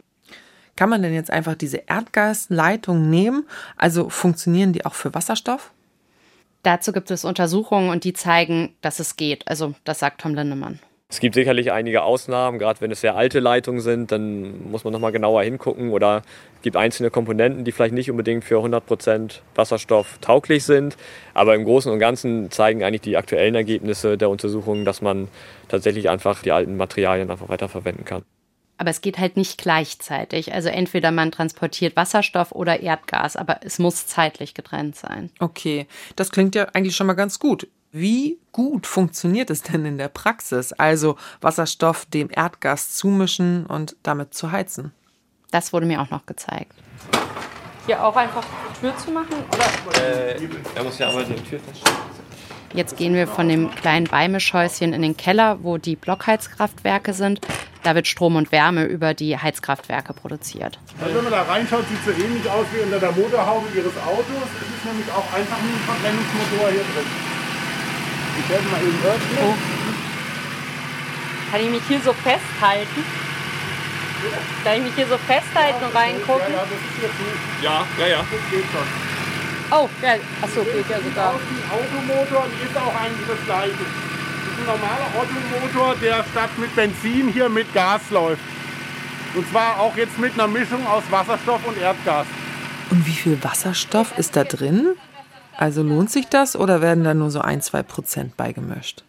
Kann 0.76 0.90
man 0.90 1.02
denn 1.02 1.14
jetzt 1.14 1.32
einfach 1.32 1.56
diese 1.56 1.84
Erdgasleitung 1.88 3.10
nehmen? 3.10 3.46
Also 3.78 4.10
funktionieren 4.10 4.74
die 4.74 4.86
auch 4.86 4.94
für 4.94 5.14
Wasserstoff? 5.14 5.72
Dazu 6.64 6.92
gibt 6.92 7.12
es 7.12 7.26
Untersuchungen 7.26 7.90
und 7.90 8.04
die 8.04 8.14
zeigen, 8.14 8.76
dass 8.82 9.00
es 9.00 9.16
geht. 9.16 9.48
Also 9.48 9.76
das 9.84 10.00
sagt 10.00 10.22
Tom 10.22 10.36
Lindemann. 10.36 10.80
Es 11.08 11.20
gibt 11.20 11.36
sicherlich 11.36 11.72
einige 11.72 12.02
Ausnahmen, 12.02 12.58
gerade 12.58 12.82
wenn 12.82 12.92
es 12.92 13.02
sehr 13.02 13.16
alte 13.16 13.40
Leitungen 13.40 13.80
sind, 13.80 14.12
dann 14.12 14.70
muss 14.72 14.84
man 14.84 14.92
nochmal 14.92 15.12
genauer 15.12 15.44
hingucken 15.44 15.92
oder 15.92 16.24
es 16.56 16.64
gibt 16.64 16.76
einzelne 16.76 17.12
Komponenten, 17.12 17.64
die 17.64 17.72
vielleicht 17.72 17.94
nicht 17.94 18.10
unbedingt 18.10 18.44
für 18.44 18.58
100% 18.58 19.42
Wasserstoff 19.54 20.18
tauglich 20.20 20.64
sind. 20.64 20.98
Aber 21.36 21.54
im 21.54 21.64
Großen 21.64 21.92
und 21.92 22.00
Ganzen 22.00 22.50
zeigen 22.50 22.84
eigentlich 22.84 23.02
die 23.02 23.18
aktuellen 23.18 23.54
Ergebnisse 23.54 24.18
der 24.18 24.32
Untersuchungen, 24.32 24.84
dass 24.84 25.02
man 25.04 25.28
tatsächlich 25.68 26.10
einfach 26.10 26.42
die 26.42 26.52
alten 26.52 26.76
Materialien 26.76 27.30
einfach 27.30 27.50
weiterverwenden 27.50 28.04
kann. 28.04 28.24
Aber 28.78 28.90
es 28.90 29.02
geht 29.02 29.20
halt 29.20 29.38
nicht 29.38 29.60
gleichzeitig. 29.60 30.54
Also 30.54 30.70
entweder 30.70 31.12
man 31.12 31.32
transportiert 31.32 31.96
Wasserstoff 31.96 32.52
oder 32.52 32.82
Erdgas, 32.82 33.36
aber 33.36 33.60
es 33.64 33.78
muss 33.78 34.08
zeitlich 34.08 34.56
getrennt 34.56 34.96
sein. 34.96 35.30
Okay, 35.40 35.86
das 36.16 36.32
klingt 36.32 36.56
ja 36.56 36.66
eigentlich 36.74 36.96
schon 36.96 37.08
mal 37.08 37.14
ganz 37.14 37.40
gut. 37.40 37.68
Wie 37.98 38.40
gut 38.52 38.88
funktioniert 38.88 39.50
es 39.50 39.62
denn 39.62 39.86
in 39.86 39.98
der 39.98 40.10
Praxis, 40.10 40.74
also 40.74 41.16
Wasserstoff 41.40 42.06
dem 42.06 42.28
Erdgas 42.30 42.94
zumischen 42.94 43.66
und 43.66 43.96
damit 44.04 44.34
zu 44.34 44.52
heizen? 44.52 44.92
Das 45.50 45.72
wurde 45.72 45.86
mir 45.86 46.02
auch 46.02 46.10
noch 46.10 46.26
gezeigt. 46.26 46.74
Hier 47.86 48.04
auch 48.04 48.18
einfach 48.18 48.44
die 48.44 48.82
Tür 48.82 48.98
zu 48.98 49.12
machen? 49.12 49.36
Oder? 49.48 50.04
Äh, 50.04 50.38
er 50.76 50.84
muss 50.84 51.00
ja 51.00 51.08
einmal 51.08 51.24
die 51.24 51.36
Tür 51.36 51.58
feststellen. 51.62 51.98
Jetzt 52.74 52.98
gehen 52.98 53.14
wir 53.14 53.28
von 53.28 53.48
dem 53.48 53.74
kleinen 53.74 54.08
Beimischhäuschen 54.08 54.92
in 54.92 55.02
den 55.02 55.16
Keller, 55.16 55.60
wo 55.64 55.78
die 55.78 55.96
Blockheizkraftwerke 55.96 57.14
sind. 57.14 57.40
Da 57.84 57.96
wird 57.96 58.08
Strom 58.08 58.36
und 58.36 58.52
Wärme 58.52 58.84
über 58.84 59.14
die 59.14 59.38
Heizkraftwerke 59.38 60.12
produziert. 60.12 60.80
Also 61.02 61.16
wenn 61.16 61.24
man 61.24 61.32
da 61.32 61.44
reinschaut, 61.44 61.86
sieht 61.88 62.00
es 62.00 62.18
so 62.18 62.26
ähnlich 62.26 62.50
aus 62.50 62.66
wie 62.74 62.82
unter 62.82 63.00
der 63.00 63.14
Motorhaube 63.14 63.68
Ihres 63.74 63.96
Autos. 64.06 64.26
Es 64.28 64.76
ist 64.76 64.84
nämlich 64.84 65.10
auch 65.14 65.34
einfach 65.34 65.58
ein 65.58 65.80
Verbrennungsmotor 65.86 66.72
hier 66.72 66.84
drin. 66.94 67.45
Ich 68.40 68.50
werde 68.50 68.68
mal 68.70 68.82
eben 68.82 69.00
öffnen. 69.06 69.38
Oh. 69.42 69.56
Kann 71.52 71.62
ich 71.62 71.70
mich 71.70 71.84
hier 71.88 72.02
so 72.02 72.14
festhalten? 72.14 73.04
Kann 74.64 74.78
ich 74.78 74.84
mich 74.84 74.96
hier 74.96 75.08
so 75.08 75.18
festhalten 75.18 75.86
und 75.86 75.96
reingucken? 75.96 76.52
Ja, 76.52 76.62
ja, 76.62 76.68
das 76.68 76.80
ist 76.80 77.02
jetzt 77.02 77.20
nicht. 77.20 77.64
Ja, 77.64 77.86
ja, 78.00 78.08
ja. 78.08 78.18
Das 78.18 78.52
geht 78.52 78.66
schon. 78.72 78.88
Oh, 79.72 79.90
geil. 80.02 80.22
Achso, 80.42 80.64
geht 80.64 80.90
ja 80.90 80.98
sogar. 81.02 81.34
Aus 81.34 81.42
dem 81.50 81.62
Automotor 81.72 82.46
und 82.46 82.54
ist 82.62 82.78
auch 82.78 82.96
eigentlich 82.96 83.28
das 83.28 83.46
gleiche. 83.46 83.74
Das 83.74 84.54
ist 84.54 84.60
ein 84.60 84.66
normaler 84.66 85.10
Automotor, 85.16 85.96
der 86.02 86.24
statt 86.32 86.58
mit 86.58 86.76
Benzin 86.76 87.30
hier 87.30 87.50
mit 87.50 87.74
Gas 87.74 88.02
läuft. 88.10 88.42
Und 89.34 89.50
zwar 89.50 89.80
auch 89.80 89.96
jetzt 89.98 90.18
mit 90.18 90.34
einer 90.34 90.48
Mischung 90.48 90.86
aus 90.88 91.04
Wasserstoff 91.10 91.66
und 91.66 91.78
Erdgas. 91.78 92.26
Und 92.90 93.06
wie 93.06 93.14
viel 93.14 93.44
Wasserstoff 93.44 94.18
ist 94.18 94.36
da 94.36 94.44
drin? 94.44 94.96
Also 95.58 95.84
lohnt 95.84 96.12
sich 96.12 96.28
das 96.28 96.56
oder 96.56 96.82
werden 96.82 97.04
da 97.04 97.14
nur 97.14 97.32
so 97.32 97.40
ein, 97.40 97.62
zwei 97.62 97.84
Prozent 97.84 98.38
beigemischt? 98.38 99.04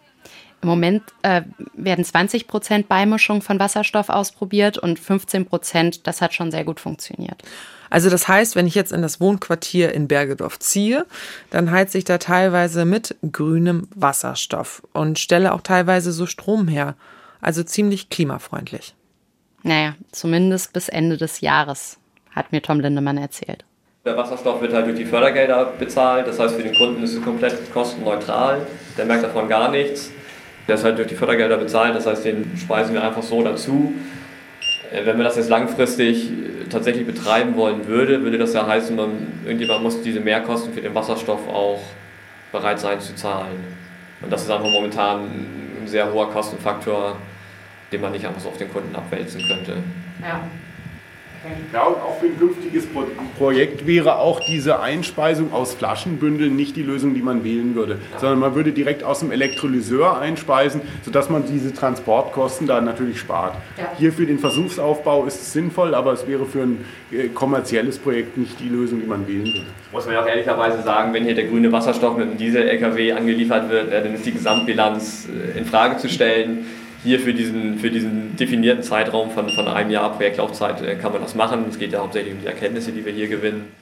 Im 0.62 0.68
Moment 0.68 1.02
äh, 1.22 1.42
werden 1.74 2.04
20 2.04 2.48
Prozent 2.48 2.88
Beimischung 2.88 3.42
von 3.42 3.60
Wasserstoff 3.60 4.08
ausprobiert 4.08 4.78
und 4.78 4.98
15 4.98 5.46
Prozent, 5.46 6.06
das 6.06 6.22
hat 6.22 6.34
schon 6.34 6.50
sehr 6.50 6.64
gut 6.64 6.80
funktioniert. 6.80 7.42
Also 7.90 8.10
das 8.10 8.26
heißt, 8.26 8.56
wenn 8.56 8.66
ich 8.66 8.74
jetzt 8.74 8.92
in 8.92 9.02
das 9.02 9.20
Wohnquartier 9.20 9.92
in 9.92 10.08
Bergedorf 10.08 10.58
ziehe, 10.58 11.06
dann 11.50 11.70
heize 11.70 11.98
ich 11.98 12.04
da 12.04 12.18
teilweise 12.18 12.84
mit 12.84 13.16
grünem 13.30 13.88
Wasserstoff 13.94 14.82
und 14.92 15.18
stelle 15.18 15.52
auch 15.52 15.60
teilweise 15.60 16.10
so 16.10 16.26
Strom 16.26 16.68
her. 16.68 16.96
Also 17.40 17.62
ziemlich 17.62 18.08
klimafreundlich. 18.08 18.94
Naja, 19.62 19.94
zumindest 20.10 20.72
bis 20.72 20.88
Ende 20.88 21.16
des 21.16 21.42
Jahres, 21.42 21.98
hat 22.30 22.50
mir 22.50 22.62
Tom 22.62 22.80
Lindemann 22.80 23.18
erzählt. 23.18 23.64
Der 24.06 24.16
Wasserstoff 24.16 24.60
wird 24.60 24.72
halt 24.72 24.86
durch 24.86 24.96
die 24.96 25.04
Fördergelder 25.04 25.72
bezahlt, 25.80 26.28
das 26.28 26.38
heißt 26.38 26.54
für 26.54 26.62
den 26.62 26.76
Kunden 26.76 27.02
ist 27.02 27.14
es 27.14 27.24
komplett 27.24 27.72
kostenneutral, 27.72 28.64
der 28.96 29.04
merkt 29.04 29.24
davon 29.24 29.48
gar 29.48 29.68
nichts. 29.68 30.12
Der 30.68 30.76
ist 30.76 30.84
halt 30.84 30.96
durch 30.96 31.08
die 31.08 31.16
Fördergelder 31.16 31.56
bezahlt, 31.56 31.96
das 31.96 32.06
heißt, 32.06 32.24
den 32.24 32.52
speisen 32.56 32.94
wir 32.94 33.02
einfach 33.02 33.24
so 33.24 33.42
dazu. 33.42 33.94
Äh, 34.92 35.04
Wenn 35.04 35.16
wir 35.16 35.24
das 35.24 35.34
jetzt 35.34 35.48
langfristig 35.48 36.30
äh, 36.30 36.68
tatsächlich 36.70 37.04
betreiben 37.04 37.56
wollen 37.56 37.88
würde, 37.88 38.22
würde 38.22 38.38
das 38.38 38.54
ja 38.54 38.64
heißen, 38.64 38.94
man, 38.94 39.40
irgendjemand 39.44 39.82
muss 39.82 40.00
diese 40.02 40.20
Mehrkosten 40.20 40.72
für 40.72 40.82
den 40.82 40.94
Wasserstoff 40.94 41.48
auch 41.48 41.80
bereit 42.52 42.78
sein 42.78 43.00
zu 43.00 43.16
zahlen. 43.16 43.58
Und 44.22 44.32
das 44.32 44.44
ist 44.44 44.50
einfach 44.52 44.70
momentan 44.70 45.22
ein 45.82 45.86
sehr 45.88 46.12
hoher 46.12 46.30
Kostenfaktor, 46.30 47.16
den 47.90 48.00
man 48.00 48.12
nicht 48.12 48.24
einfach 48.24 48.40
so 48.40 48.50
auf 48.50 48.56
den 48.56 48.72
Kunden 48.72 48.94
abwälzen 48.94 49.40
könnte. 49.48 49.78
Ja. 50.22 50.42
Ja, 51.72 51.84
und 51.84 51.96
auch 51.96 52.18
für 52.18 52.26
ein 52.26 52.38
künftiges 52.38 52.86
Pro 52.86 53.04
Projekt 53.38 53.86
wäre 53.86 54.16
auch 54.16 54.40
diese 54.40 54.80
Einspeisung 54.80 55.52
aus 55.52 55.74
Flaschenbündeln 55.74 56.56
nicht 56.56 56.76
die 56.76 56.82
Lösung, 56.82 57.14
die 57.14 57.22
man 57.22 57.44
wählen 57.44 57.74
würde, 57.74 57.98
sondern 58.18 58.38
man 58.38 58.54
würde 58.54 58.72
direkt 58.72 59.04
aus 59.04 59.20
dem 59.20 59.30
Elektrolyseur 59.30 60.18
einspeisen, 60.18 60.80
sodass 61.02 61.28
man 61.28 61.44
diese 61.46 61.74
Transportkosten 61.74 62.66
da 62.66 62.80
natürlich 62.80 63.18
spart. 63.18 63.54
Ja. 63.76 63.84
Hier 63.98 64.12
für 64.12 64.26
den 64.26 64.38
Versuchsaufbau 64.38 65.26
ist 65.26 65.40
es 65.40 65.52
sinnvoll, 65.52 65.94
aber 65.94 66.12
es 66.12 66.26
wäre 66.26 66.46
für 66.46 66.62
ein 66.62 66.84
äh, 67.12 67.28
kommerzielles 67.28 67.98
Projekt 67.98 68.36
nicht 68.36 68.58
die 68.60 68.68
Lösung, 68.68 69.00
die 69.00 69.06
man 69.06 69.26
wählen 69.28 69.46
würde. 69.46 69.66
Muss 69.92 70.06
man 70.06 70.14
ja 70.14 70.22
auch 70.22 70.26
ehrlicherweise 70.26 70.82
sagen, 70.82 71.12
wenn 71.12 71.24
hier 71.24 71.34
der 71.34 71.44
grüne 71.44 71.70
Wasserstoff 71.72 72.16
mit 72.16 72.28
einem 72.28 72.38
Diesel-LKW 72.38 73.12
angeliefert 73.12 73.68
wird, 73.68 73.92
äh, 73.92 74.02
dann 74.02 74.14
ist 74.14 74.26
die 74.26 74.32
Gesamtbilanz 74.32 75.28
äh, 75.54 75.58
in 75.58 75.64
Frage 75.66 75.98
zu 75.98 76.08
stellen. 76.08 76.66
Hier 77.06 77.20
für 77.20 77.32
diesen, 77.32 77.78
für 77.78 77.88
diesen 77.88 78.34
definierten 78.34 78.82
Zeitraum 78.82 79.30
von, 79.30 79.48
von 79.50 79.68
einem 79.68 79.90
Jahr 79.90 80.12
Projektlaufzeit 80.12 80.82
äh, 80.82 80.96
kann 80.96 81.12
man 81.12 81.22
das 81.22 81.36
machen. 81.36 81.66
Es 81.70 81.78
geht 81.78 81.92
ja 81.92 82.00
hauptsächlich 82.00 82.34
um 82.34 82.40
die 82.40 82.48
Erkenntnisse, 82.48 82.90
die 82.90 83.04
wir 83.04 83.12
hier 83.12 83.28
gewinnen. 83.28 83.72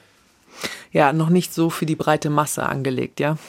Ja, 0.91 1.11
noch 1.11 1.29
nicht 1.29 1.51
so 1.51 1.71
für 1.71 1.87
die 1.87 1.95
breite 1.95 2.29
Masse 2.29 2.61
angelegt, 2.61 3.19
ja? 3.19 3.39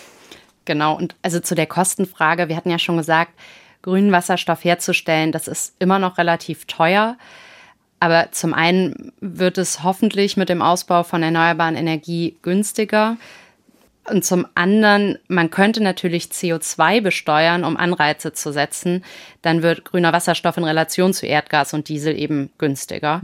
Genau, 0.65 0.97
und 0.97 1.15
also 1.21 1.41
zu 1.41 1.55
der 1.55 1.67
Kostenfrage, 1.67 2.49
wir 2.49 2.57
hatten 2.57 2.71
ja 2.71 2.79
schon 2.79 2.97
gesagt, 2.97 3.33
grünen 3.83 4.13
Wasserstoff 4.13 4.65
herzustellen, 4.65 5.31
das 5.31 5.47
ist 5.47 5.75
immer 5.79 5.99
noch 5.99 6.17
relativ 6.17 6.65
teuer. 6.65 7.19
Aber 8.01 8.33
zum 8.33 8.55
einen 8.55 9.13
wird 9.21 9.59
es 9.59 9.83
hoffentlich 9.83 10.39
mit 10.39 10.49
dem 10.49 10.63
Ausbau 10.63 11.03
von 11.03 11.23
erneuerbaren 11.23 11.77
Energie 11.77 12.37
günstiger. 12.41 13.19
Und 14.09 14.25
zum 14.25 14.47
anderen, 14.55 15.19
man 15.29 15.51
könnte 15.51 15.83
natürlich 15.83 16.27
CO2 16.27 17.01
besteuern, 17.01 17.65
um 17.65 17.77
Anreize 17.77 18.33
zu 18.33 18.53
setzen. 18.53 19.05
Dann 19.43 19.63
wird 19.63 19.85
grüner 19.85 20.13
Wasserstoff 20.13 20.57
in 20.57 20.65
Relation 20.65 21.13
zu 21.13 21.27
Erdgas 21.27 21.75
und 21.75 21.89
Diesel 21.89 22.17
eben 22.17 22.51
günstiger. 22.59 23.21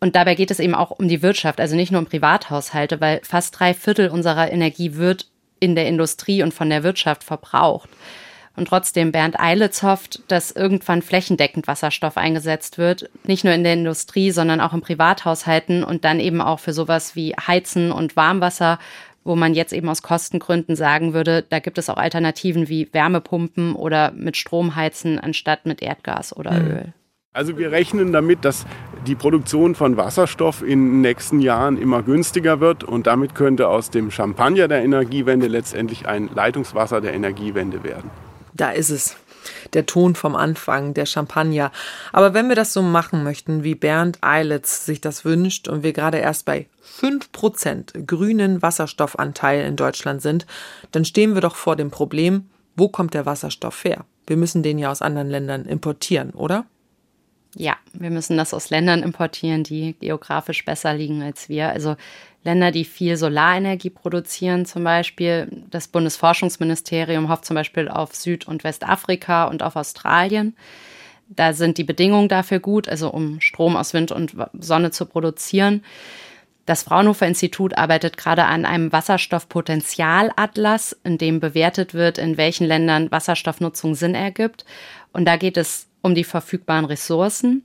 Und 0.00 0.16
dabei 0.16 0.34
geht 0.34 0.50
es 0.50 0.60
eben 0.60 0.74
auch 0.74 0.90
um 0.90 1.08
die 1.08 1.22
Wirtschaft, 1.22 1.60
also 1.60 1.76
nicht 1.76 1.92
nur 1.92 2.00
um 2.00 2.06
Privathaushalte, 2.06 3.00
weil 3.00 3.20
fast 3.22 3.58
drei 3.58 3.74
Viertel 3.74 4.08
unserer 4.08 4.50
Energie 4.50 4.94
wird 4.94 5.26
in 5.60 5.74
der 5.74 5.86
Industrie 5.86 6.42
und 6.42 6.54
von 6.54 6.70
der 6.70 6.82
Wirtschaft 6.82 7.24
verbraucht. 7.24 7.88
Und 8.58 8.66
trotzdem, 8.66 9.12
Bernd 9.12 9.38
Eilitz 9.38 9.84
hofft, 9.84 10.20
dass 10.26 10.50
irgendwann 10.50 11.00
flächendeckend 11.00 11.68
Wasserstoff 11.68 12.16
eingesetzt 12.16 12.76
wird. 12.76 13.08
Nicht 13.22 13.44
nur 13.44 13.54
in 13.54 13.62
der 13.62 13.74
Industrie, 13.74 14.32
sondern 14.32 14.60
auch 14.60 14.74
in 14.74 14.80
Privathaushalten 14.80 15.84
und 15.84 16.04
dann 16.04 16.18
eben 16.18 16.40
auch 16.40 16.58
für 16.58 16.72
sowas 16.72 17.14
wie 17.14 17.34
Heizen 17.34 17.92
und 17.92 18.16
Warmwasser, 18.16 18.80
wo 19.28 19.36
man 19.36 19.54
jetzt 19.54 19.72
eben 19.72 19.88
aus 19.88 20.02
Kostengründen 20.02 20.74
sagen 20.74 21.12
würde, 21.12 21.44
da 21.48 21.58
gibt 21.60 21.78
es 21.78 21.90
auch 21.90 21.98
Alternativen 21.98 22.68
wie 22.68 22.88
Wärmepumpen 22.92 23.74
oder 23.74 24.10
mit 24.12 24.36
Strom 24.36 24.74
heizen 24.74 25.20
anstatt 25.20 25.66
mit 25.66 25.82
Erdgas 25.82 26.34
oder 26.34 26.52
Öl. 26.52 26.94
Also 27.34 27.58
wir 27.58 27.70
rechnen 27.70 28.10
damit, 28.10 28.44
dass 28.44 28.66
die 29.06 29.14
Produktion 29.14 29.74
von 29.74 29.96
Wasserstoff 29.98 30.62
in 30.62 30.68
den 30.68 31.00
nächsten 31.02 31.40
Jahren 31.40 31.76
immer 31.76 32.02
günstiger 32.02 32.58
wird 32.58 32.82
und 32.82 33.06
damit 33.06 33.34
könnte 33.34 33.68
aus 33.68 33.90
dem 33.90 34.10
Champagner 34.10 34.66
der 34.66 34.82
Energiewende 34.82 35.46
letztendlich 35.46 36.08
ein 36.08 36.30
Leitungswasser 36.34 37.00
der 37.00 37.12
Energiewende 37.12 37.84
werden. 37.84 38.10
Da 38.54 38.70
ist 38.70 38.90
es. 38.90 39.16
Der 39.72 39.86
Ton 39.86 40.14
vom 40.14 40.34
Anfang, 40.34 40.94
der 40.94 41.06
Champagner. 41.06 41.70
Aber 42.12 42.34
wenn 42.34 42.48
wir 42.48 42.56
das 42.56 42.72
so 42.72 42.82
machen 42.82 43.22
möchten, 43.22 43.62
wie 43.62 43.74
Bernd 43.74 44.18
Eilitz 44.20 44.84
sich 44.84 45.00
das 45.00 45.24
wünscht 45.24 45.68
und 45.68 45.82
wir 45.82 45.92
gerade 45.92 46.18
erst 46.18 46.44
bei 46.44 46.66
5% 46.98 48.06
grünen 48.06 48.62
Wasserstoffanteil 48.62 49.64
in 49.64 49.76
Deutschland 49.76 50.22
sind, 50.22 50.46
dann 50.92 51.04
stehen 51.04 51.34
wir 51.34 51.40
doch 51.40 51.56
vor 51.56 51.76
dem 51.76 51.90
Problem, 51.90 52.48
wo 52.76 52.88
kommt 52.88 53.14
der 53.14 53.26
Wasserstoff 53.26 53.84
her? 53.84 54.04
Wir 54.26 54.36
müssen 54.36 54.62
den 54.62 54.78
ja 54.78 54.90
aus 54.90 55.02
anderen 55.02 55.30
Ländern 55.30 55.64
importieren, 55.64 56.30
oder? 56.30 56.66
Ja, 57.56 57.76
wir 57.92 58.10
müssen 58.10 58.36
das 58.36 58.52
aus 58.52 58.70
Ländern 58.70 59.02
importieren, 59.02 59.64
die 59.64 59.96
geografisch 59.98 60.64
besser 60.64 60.94
liegen 60.94 61.22
als 61.22 61.48
wir. 61.48 61.70
Also 61.70 61.96
Länder, 62.44 62.70
die 62.70 62.84
viel 62.84 63.16
Solarenergie 63.16 63.90
produzieren 63.90 64.66
zum 64.66 64.84
Beispiel. 64.84 65.48
Das 65.70 65.88
Bundesforschungsministerium 65.88 67.28
hofft 67.28 67.46
zum 67.46 67.54
Beispiel 67.54 67.88
auf 67.88 68.14
Süd- 68.14 68.46
und 68.46 68.64
Westafrika 68.64 69.44
und 69.44 69.62
auf 69.62 69.76
Australien. 69.76 70.56
Da 71.28 71.52
sind 71.52 71.78
die 71.78 71.84
Bedingungen 71.84 72.28
dafür 72.28 72.60
gut, 72.60 72.88
also 72.88 73.10
um 73.10 73.40
Strom 73.40 73.76
aus 73.76 73.92
Wind 73.92 74.12
und 74.12 74.34
Sonne 74.58 74.90
zu 74.90 75.04
produzieren. 75.06 75.82
Das 76.68 76.82
Fraunhofer 76.82 77.26
Institut 77.26 77.78
arbeitet 77.78 78.18
gerade 78.18 78.44
an 78.44 78.66
einem 78.66 78.92
Wasserstoffpotenzialatlas, 78.92 80.94
in 81.02 81.16
dem 81.16 81.40
bewertet 81.40 81.94
wird, 81.94 82.18
in 82.18 82.36
welchen 82.36 82.66
Ländern 82.66 83.10
Wasserstoffnutzung 83.10 83.94
Sinn 83.94 84.14
ergibt. 84.14 84.66
Und 85.14 85.24
da 85.24 85.38
geht 85.38 85.56
es 85.56 85.86
um 86.02 86.14
die 86.14 86.24
verfügbaren 86.24 86.84
Ressourcen, 86.84 87.62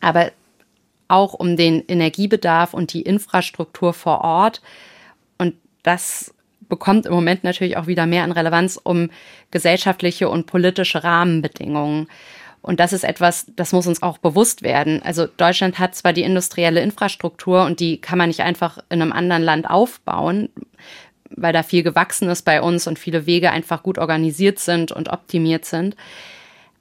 aber 0.00 0.32
auch 1.08 1.34
um 1.34 1.58
den 1.58 1.84
Energiebedarf 1.86 2.72
und 2.72 2.94
die 2.94 3.02
Infrastruktur 3.02 3.92
vor 3.92 4.22
Ort. 4.22 4.62
Und 5.36 5.54
das 5.82 6.32
bekommt 6.70 7.04
im 7.04 7.12
Moment 7.12 7.44
natürlich 7.44 7.76
auch 7.76 7.86
wieder 7.86 8.06
mehr 8.06 8.24
an 8.24 8.32
Relevanz 8.32 8.80
um 8.82 9.10
gesellschaftliche 9.50 10.30
und 10.30 10.46
politische 10.46 11.04
Rahmenbedingungen. 11.04 12.08
Und 12.62 12.78
das 12.78 12.92
ist 12.92 13.02
etwas, 13.02 13.46
das 13.56 13.72
muss 13.72 13.88
uns 13.88 14.02
auch 14.02 14.18
bewusst 14.18 14.62
werden. 14.62 15.02
Also 15.02 15.26
Deutschland 15.26 15.80
hat 15.80 15.96
zwar 15.96 16.12
die 16.12 16.22
industrielle 16.22 16.80
Infrastruktur 16.80 17.64
und 17.64 17.80
die 17.80 18.00
kann 18.00 18.18
man 18.18 18.28
nicht 18.28 18.40
einfach 18.40 18.78
in 18.88 19.02
einem 19.02 19.12
anderen 19.12 19.42
Land 19.42 19.68
aufbauen, 19.68 20.48
weil 21.30 21.52
da 21.52 21.64
viel 21.64 21.82
gewachsen 21.82 22.28
ist 22.28 22.42
bei 22.42 22.62
uns 22.62 22.86
und 22.86 23.00
viele 23.00 23.26
Wege 23.26 23.50
einfach 23.50 23.82
gut 23.82 23.98
organisiert 23.98 24.60
sind 24.60 24.92
und 24.92 25.08
optimiert 25.08 25.64
sind. 25.64 25.96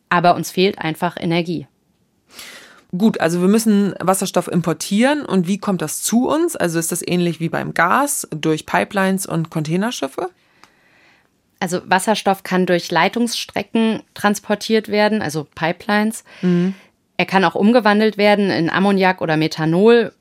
Aber 0.09 0.35
uns 0.35 0.51
fehlt 0.51 0.77
einfach 0.77 1.17
Energie. 1.19 1.67
Gut, 2.95 3.19
also 3.21 3.41
wir 3.41 3.47
müssen 3.47 3.95
Wasserstoff 3.99 4.49
importieren 4.49 5.25
und 5.25 5.47
wie 5.47 5.57
kommt 5.57 5.81
das 5.81 6.03
zu 6.03 6.27
uns? 6.27 6.57
Also 6.57 6.77
ist 6.77 6.91
das 6.91 7.01
ähnlich 7.05 7.39
wie 7.39 7.49
beim 7.49 7.73
Gas 7.73 8.27
durch 8.31 8.65
Pipelines 8.65 9.25
und 9.25 9.49
Containerschiffe? 9.49 10.29
Also 11.61 11.79
Wasserstoff 11.85 12.41
kann 12.41 12.65
durch 12.65 12.89
Leitungsstrecken 12.89 14.01
transportiert 14.15 14.87
werden, 14.87 15.21
also 15.21 15.47
Pipelines. 15.53 16.23
Mhm. 16.41 16.73
Er 17.17 17.25
kann 17.27 17.45
auch 17.45 17.53
umgewandelt 17.53 18.17
werden 18.17 18.49
in 18.49 18.67
Ammoniak 18.67 19.21
oder 19.21 19.37
Methanol 19.37 20.11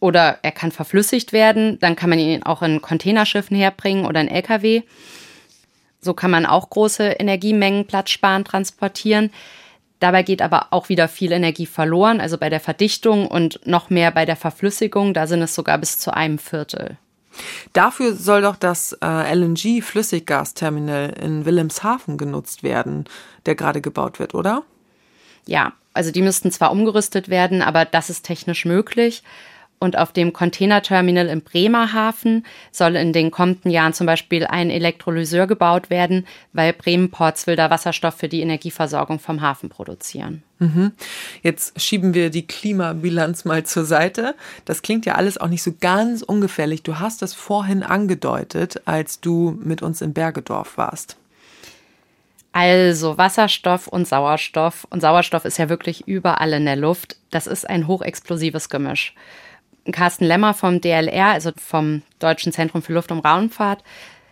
oder 0.00 0.40
er 0.42 0.50
kann 0.50 0.72
verflüssigt 0.72 1.32
werden. 1.32 1.78
Dann 1.78 1.94
kann 1.94 2.10
man 2.10 2.18
ihn 2.18 2.42
auch 2.42 2.62
in 2.62 2.82
Containerschiffen 2.82 3.56
herbringen 3.56 4.06
oder 4.06 4.22
in 4.22 4.26
Lkw. 4.26 4.82
So 6.00 6.14
kann 6.14 6.32
man 6.32 6.46
auch 6.46 6.68
große 6.68 7.04
Energiemengen 7.04 7.86
platzsparend 7.86 8.48
transportieren. 8.48 9.30
Dabei 10.00 10.24
geht 10.24 10.42
aber 10.42 10.72
auch 10.72 10.88
wieder 10.88 11.06
viel 11.06 11.30
Energie 11.30 11.66
verloren, 11.66 12.20
also 12.20 12.38
bei 12.38 12.50
der 12.50 12.58
Verdichtung 12.58 13.28
und 13.28 13.60
noch 13.64 13.88
mehr 13.88 14.10
bei 14.10 14.24
der 14.24 14.34
Verflüssigung. 14.34 15.14
Da 15.14 15.28
sind 15.28 15.42
es 15.42 15.54
sogar 15.54 15.78
bis 15.78 16.00
zu 16.00 16.12
einem 16.12 16.40
Viertel. 16.40 16.98
Dafür 17.72 18.14
soll 18.14 18.42
doch 18.42 18.56
das 18.56 18.96
äh, 19.02 19.34
LNG-Flüssiggasterminal 19.34 21.10
in 21.20 21.44
Wilhelmshaven 21.44 22.18
genutzt 22.18 22.62
werden, 22.62 23.04
der 23.46 23.54
gerade 23.54 23.80
gebaut 23.80 24.18
wird, 24.18 24.34
oder? 24.34 24.62
Ja, 25.46 25.72
also 25.94 26.10
die 26.10 26.22
müssten 26.22 26.50
zwar 26.50 26.72
umgerüstet 26.72 27.28
werden, 27.28 27.62
aber 27.62 27.84
das 27.84 28.10
ist 28.10 28.24
technisch 28.24 28.64
möglich. 28.64 29.22
Und 29.82 29.98
auf 29.98 30.12
dem 30.12 30.32
Containerterminal 30.32 31.26
im 31.26 31.40
Bremerhaven 31.40 32.46
soll 32.70 32.94
in 32.94 33.12
den 33.12 33.32
kommenden 33.32 33.68
Jahren 33.68 33.92
zum 33.92 34.06
Beispiel 34.06 34.46
ein 34.46 34.70
Elektrolyseur 34.70 35.48
gebaut 35.48 35.90
werden, 35.90 36.24
weil 36.52 36.72
Bremen-Ports 36.72 37.48
will 37.48 37.56
da 37.56 37.68
Wasserstoff 37.68 38.14
für 38.14 38.28
die 38.28 38.42
Energieversorgung 38.42 39.18
vom 39.18 39.40
Hafen 39.40 39.70
produzieren. 39.70 40.44
Mhm. 40.60 40.92
Jetzt 41.42 41.80
schieben 41.80 42.14
wir 42.14 42.30
die 42.30 42.46
Klimabilanz 42.46 43.44
mal 43.44 43.66
zur 43.66 43.84
Seite. 43.84 44.36
Das 44.66 44.82
klingt 44.82 45.04
ja 45.04 45.16
alles 45.16 45.36
auch 45.36 45.48
nicht 45.48 45.64
so 45.64 45.72
ganz 45.80 46.22
ungefährlich. 46.22 46.84
Du 46.84 47.00
hast 47.00 47.20
das 47.20 47.34
vorhin 47.34 47.82
angedeutet, 47.82 48.82
als 48.84 49.18
du 49.18 49.58
mit 49.64 49.82
uns 49.82 50.00
in 50.00 50.12
Bergedorf 50.12 50.78
warst. 50.78 51.16
Also 52.52 53.18
Wasserstoff 53.18 53.88
und 53.88 54.06
Sauerstoff. 54.06 54.86
Und 54.90 55.00
Sauerstoff 55.00 55.44
ist 55.44 55.58
ja 55.58 55.68
wirklich 55.68 56.06
überall 56.06 56.52
in 56.52 56.66
der 56.66 56.76
Luft. 56.76 57.16
Das 57.32 57.48
ist 57.48 57.68
ein 57.68 57.88
hochexplosives 57.88 58.68
Gemisch. 58.68 59.14
Carsten 59.90 60.24
Lemmer 60.24 60.54
vom 60.54 60.80
DLR, 60.80 61.32
also 61.32 61.50
vom 61.56 62.02
Deutschen 62.20 62.52
Zentrum 62.52 62.82
für 62.82 62.92
Luft- 62.92 63.10
und 63.10 63.20
Raumfahrt, 63.20 63.82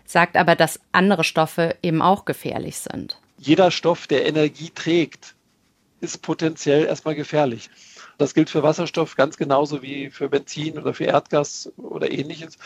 sagt 0.05 0.37
aber, 0.37 0.55
dass 0.55 0.81
andere 0.93 1.25
Stoffe 1.25 1.77
eben 1.83 2.03
auch 2.03 2.25
gefährlich 2.25 2.79
sind. 2.79 3.19
Jeder 3.39 3.71
Stoff, 3.71 4.07
der 4.07 4.27
Energie 4.27 4.71
trägt, 4.75 5.35
ist 6.01 6.23
potenziell 6.23 6.85
erstmal 6.85 7.15
gefährlich. 7.15 7.71
Das 8.21 8.35
gilt 8.35 8.51
für 8.51 8.63
Wasserstoff 8.63 9.17
ganz 9.17 9.39
genauso 9.39 9.81
wie 9.81 10.11
für 10.11 10.29
Benzin 10.29 10.79
oder 10.79 10.93
für 10.93 11.05
Erdgas 11.05 11.73
oder 11.79 12.13
ähnliches. 12.13 12.59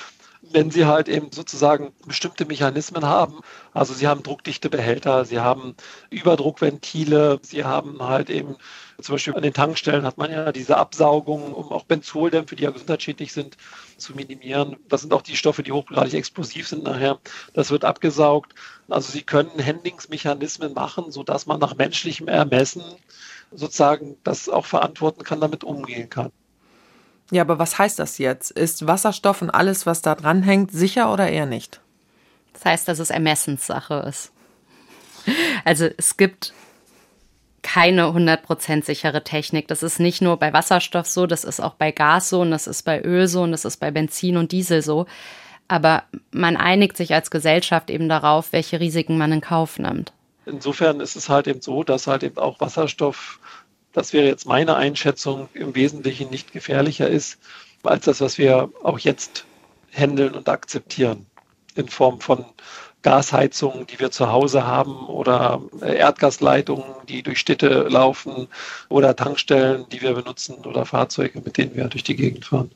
Wenn 0.43 0.73
Sie 0.73 0.85
halt 0.85 1.09
eben 1.09 1.31
sozusagen 1.31 1.93
bestimmte 2.05 2.45
Mechanismen 2.45 3.05
haben, 3.05 3.39
also 3.73 3.95
Sie 3.95 4.09
haben 4.09 4.25
druckdichte 4.25 4.69
Behälter, 4.69 5.25
Sie 5.25 5.39
haben 5.39 5.77
Überdruckventile, 6.11 7.39
Sie 7.43 7.63
haben 7.63 8.03
halt 8.03 8.31
eben 8.31 8.57
zum 9.01 9.15
Beispiel 9.15 9.35
an 9.35 9.43
den 9.43 9.55
Tankstellen 9.55 10.05
hat 10.05 10.19
man 10.19 10.33
ja 10.33 10.51
diese 10.51 10.77
Absaugung, 10.77 11.53
um 11.53 11.71
auch 11.71 11.85
Benzoldämpfe, 11.85 12.57
die 12.57 12.65
ja 12.65 12.71
gesundheitsschädlich 12.71 13.33
sind, 13.33 13.57
zu 13.97 14.15
minimieren. 14.15 14.77
Das 14.89 15.03
sind 15.03 15.13
auch 15.13 15.23
die 15.23 15.37
Stoffe, 15.37 15.63
die 15.63 15.73
hochgradig 15.73 16.15
explosiv 16.15 16.67
sind 16.67 16.83
nachher. 16.83 17.21
Das 17.55 17.71
wird 17.71 17.85
abgesaugt. 17.85 18.57
Also 18.89 19.13
Sie 19.13 19.23
können 19.23 19.65
Handlingsmechanismen 19.65 20.75
machen, 20.75 21.13
sodass 21.13 21.47
man 21.47 21.61
nach 21.61 21.77
menschlichem 21.77 22.27
Ermessen 22.27 22.83
sozusagen 23.55 24.17
das 24.25 24.49
auch 24.49 24.67
verantworten 24.67 25.25
kann, 25.25 25.41
damit 25.41 25.65
umgehen 25.65 26.11
kann. 26.11 26.31
Ja, 27.31 27.43
aber 27.43 27.59
was 27.59 27.79
heißt 27.79 27.99
das 27.99 28.19
jetzt? 28.19 28.51
Ist 28.51 28.87
Wasserstoff 28.87 29.43
und 29.43 29.51
alles, 29.51 29.87
was 29.87 30.03
da 30.03 30.15
dran 30.15 30.43
hängt, 30.43 30.73
sicher 30.73 31.13
oder 31.13 31.29
eher 31.29 31.47
nicht? 31.47 31.81
Das 32.53 32.65
heißt, 32.65 32.89
dass 32.89 32.99
es 32.99 33.11
Ermessenssache 33.11 34.05
ist. 34.09 34.33
Also 35.65 35.89
es 35.97 36.17
gibt 36.17 36.53
keine 37.63 38.05
100% 38.05 38.85
sichere 38.85 39.25
Technik. 39.25 39.69
Das 39.69 39.83
ist 39.83 39.99
nicht 39.99 40.21
nur 40.21 40.37
bei 40.37 40.53
Wasserstoff 40.53 41.07
so, 41.07 41.27
das 41.27 41.45
ist 41.45 41.61
auch 41.61 41.75
bei 41.75 41.93
Gas 41.93 42.29
so 42.29 42.43
und 42.43 42.51
das 42.51 42.67
ist 42.67 42.83
bei 42.83 43.03
Öl 43.03 43.27
so 43.27 43.43
und 43.43 43.53
das 43.53 43.65
ist 43.65 43.79
bei 43.79 43.91
Benzin 43.91 44.37
und 44.37 44.53
Diesel 44.53 44.83
so. 44.83 45.07
Aber 45.67 46.05
man 46.31 46.59
einigt 46.59 46.97
sich 46.97 47.15
als 47.15 47.31
Gesellschaft 47.31 47.89
eben 47.89 48.09
darauf, 48.09 48.53
welche 48.53 48.81
Risiken 48.81 49.17
man 49.17 49.33
in 49.33 49.41
Kauf 49.41 49.79
nimmt. 49.79 50.13
Insofern 50.47 51.01
ist 51.01 51.17
es 51.17 51.31
halt 51.31 51.49
eben 51.49 51.63
so, 51.63 51.83
dass 51.83 52.07
halt 52.07 52.23
eben 52.23 52.37
auch 52.37 52.61
Wasserstoff, 52.61 53.41
das 53.95 54.13
wäre 54.13 54.27
jetzt 54.27 54.47
meine 54.47 54.77
Einschätzung, 54.77 55.49
im 55.55 55.75
Wesentlichen 55.75 56.29
nicht 56.29 56.53
gefährlicher 56.53 57.09
ist 57.09 57.39
als 57.83 58.05
das, 58.05 58.21
was 58.21 58.39
wir 58.39 58.71
auch 58.83 58.99
jetzt 58.99 59.47
handeln 59.93 60.35
und 60.35 60.49
akzeptieren 60.49 61.27
in 61.75 61.89
Form 61.89 62.21
von 62.21 62.45
Gasheizungen, 63.03 63.87
die 63.87 64.01
wir 64.01 64.11
zu 64.11 64.33
Hause 64.33 64.67
haben 64.67 65.07
oder 65.07 65.63
äh, 65.83 65.97
Erdgasleitungen, 65.97 66.85
die 67.09 67.23
durch 67.23 67.39
Städte 67.39 67.87
laufen 67.89 68.49
oder 68.89 69.15
Tankstellen, 69.15 69.85
die 69.91 70.01
wir 70.01 70.15
benutzen 70.15 70.57
oder 70.65 70.87
Fahrzeuge, 70.87 71.41
mit 71.45 71.59
denen 71.59 71.75
wir 71.77 71.85
durch 71.85 72.03
die 72.03 72.17
Gegend 72.17 72.47
fahren. 72.47 72.71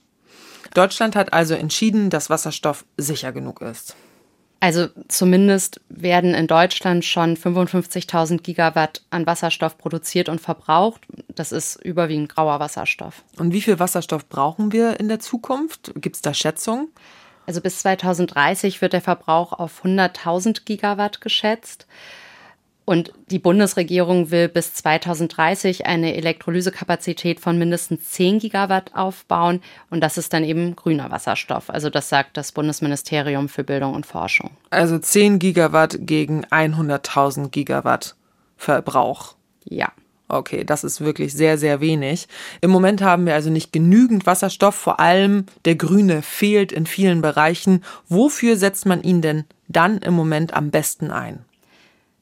Deutschland 0.75 1.16
hat 1.16 1.33
also 1.33 1.55
entschieden, 1.55 2.11
dass 2.11 2.29
Wasserstoff 2.29 2.85
sicher 2.99 3.33
genug 3.33 3.62
ist. 3.62 3.97
Also 4.61 4.89
zumindest 5.07 5.81
werden 5.89 6.35
in 6.35 6.49
Deutschland 6.49 7.05
schon 7.05 7.37
55.000 7.37 8.43
Gigawatt 8.43 9.03
an 9.11 9.27
Wasserstoff 9.27 9.79
produziert 9.79 10.29
und 10.29 10.41
verbraucht. 10.41 11.03
Das 11.29 11.53
ist 11.53 11.77
überwiegend 11.77 12.35
grauer 12.35 12.59
Wasserstoff. 12.59 13.23
Und 13.39 13.53
wie 13.53 13.61
viel 13.61 13.79
Wasserstoff 13.79 14.29
brauchen 14.29 14.73
wir 14.73 14.99
in 14.99 15.09
der 15.09 15.21
Zukunft? 15.21 15.93
Gibt 15.95 16.17
es 16.17 16.23
da 16.23 16.35
Schätzungen? 16.35 16.89
Also 17.47 17.61
bis 17.61 17.79
2030 17.79 18.83
wird 18.83 18.93
der 18.93 19.01
Verbrauch 19.01 19.53
auf 19.53 19.85
100.000 19.85 20.65
Gigawatt 20.65 21.21
geschätzt. 21.21 21.87
Und 22.89 23.12
die 23.30 23.39
Bundesregierung 23.39 24.30
will 24.30 24.49
bis 24.49 24.72
2030 24.72 25.84
eine 25.84 26.14
Elektrolysekapazität 26.14 27.39
von 27.39 27.59
mindestens 27.59 28.12
10 28.12 28.39
Gigawatt 28.39 28.95
aufbauen. 28.95 29.61
Und 29.91 30.01
das 30.01 30.16
ist 30.16 30.32
dann 30.32 30.43
eben 30.43 30.74
grüner 30.74 31.11
Wasserstoff. 31.11 31.68
Also 31.68 31.91
das 31.91 32.09
sagt 32.09 32.39
das 32.39 32.51
Bundesministerium 32.53 33.51
für 33.51 33.62
Bildung 33.62 33.93
und 33.93 34.07
Forschung. 34.07 34.53
Also 34.70 34.99
10 34.99 35.39
Gigawatt 35.39 35.99
gegen 36.01 36.47
100.000 36.47 37.51
Gigawatt 37.51 38.16
Verbrauch. 38.57 39.34
Ja. 39.64 39.93
Okay, 40.28 40.64
das 40.64 40.82
ist 40.82 41.03
wirklich 41.03 41.34
sehr, 41.34 41.59
sehr 41.59 41.82
wenig. 41.82 42.26
Im 42.62 42.70
Moment 42.70 43.03
haben 43.03 43.26
wir 43.26 43.34
also 43.34 43.51
nicht 43.51 43.70
genügend 43.70 44.24
Wasserstoff, 44.24 44.74
vor 44.74 44.99
allem 44.99 45.45
der 45.66 45.74
grüne 45.74 46.22
fehlt 46.22 46.72
in 46.72 46.86
vielen 46.86 47.20
Bereichen. 47.20 47.84
Wofür 48.09 48.57
setzt 48.57 48.86
man 48.86 49.03
ihn 49.03 49.20
denn 49.20 49.45
dann 49.68 49.99
im 49.99 50.14
Moment 50.14 50.55
am 50.55 50.70
besten 50.70 51.11
ein? 51.11 51.45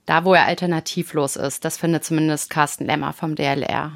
Da, 0.06 0.24
wo 0.24 0.34
er 0.34 0.46
alternativlos 0.46 1.36
ist, 1.36 1.64
das 1.64 1.76
findet 1.76 2.04
zumindest 2.04 2.48
Carsten 2.48 2.86
Lemmer 2.86 3.12
vom 3.12 3.34
DLR. 3.34 3.92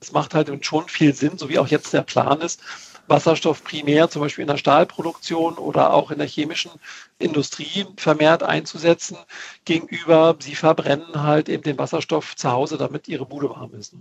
Es 0.00 0.12
macht 0.12 0.34
halt 0.34 0.64
schon 0.64 0.88
viel 0.88 1.14
Sinn, 1.14 1.38
so 1.38 1.48
wie 1.48 1.58
auch 1.58 1.68
jetzt 1.68 1.94
der 1.94 2.02
Plan 2.02 2.42
ist, 2.42 2.60
Wasserstoff 3.06 3.64
primär 3.64 4.08
zum 4.08 4.22
Beispiel 4.22 4.42
in 4.42 4.48
der 4.48 4.56
Stahlproduktion 4.56 5.54
oder 5.54 5.92
auch 5.92 6.10
in 6.10 6.18
der 6.18 6.26
chemischen 6.26 6.70
Industrie 7.18 7.86
vermehrt 7.96 8.42
einzusetzen, 8.42 9.18
gegenüber 9.64 10.36
sie 10.38 10.54
verbrennen 10.54 11.22
halt 11.22 11.48
eben 11.48 11.62
den 11.62 11.78
Wasserstoff 11.78 12.34
zu 12.36 12.50
Hause, 12.50 12.78
damit 12.78 13.08
ihre 13.08 13.26
Bude 13.26 13.50
warm 13.50 13.74
ist. 13.74 13.94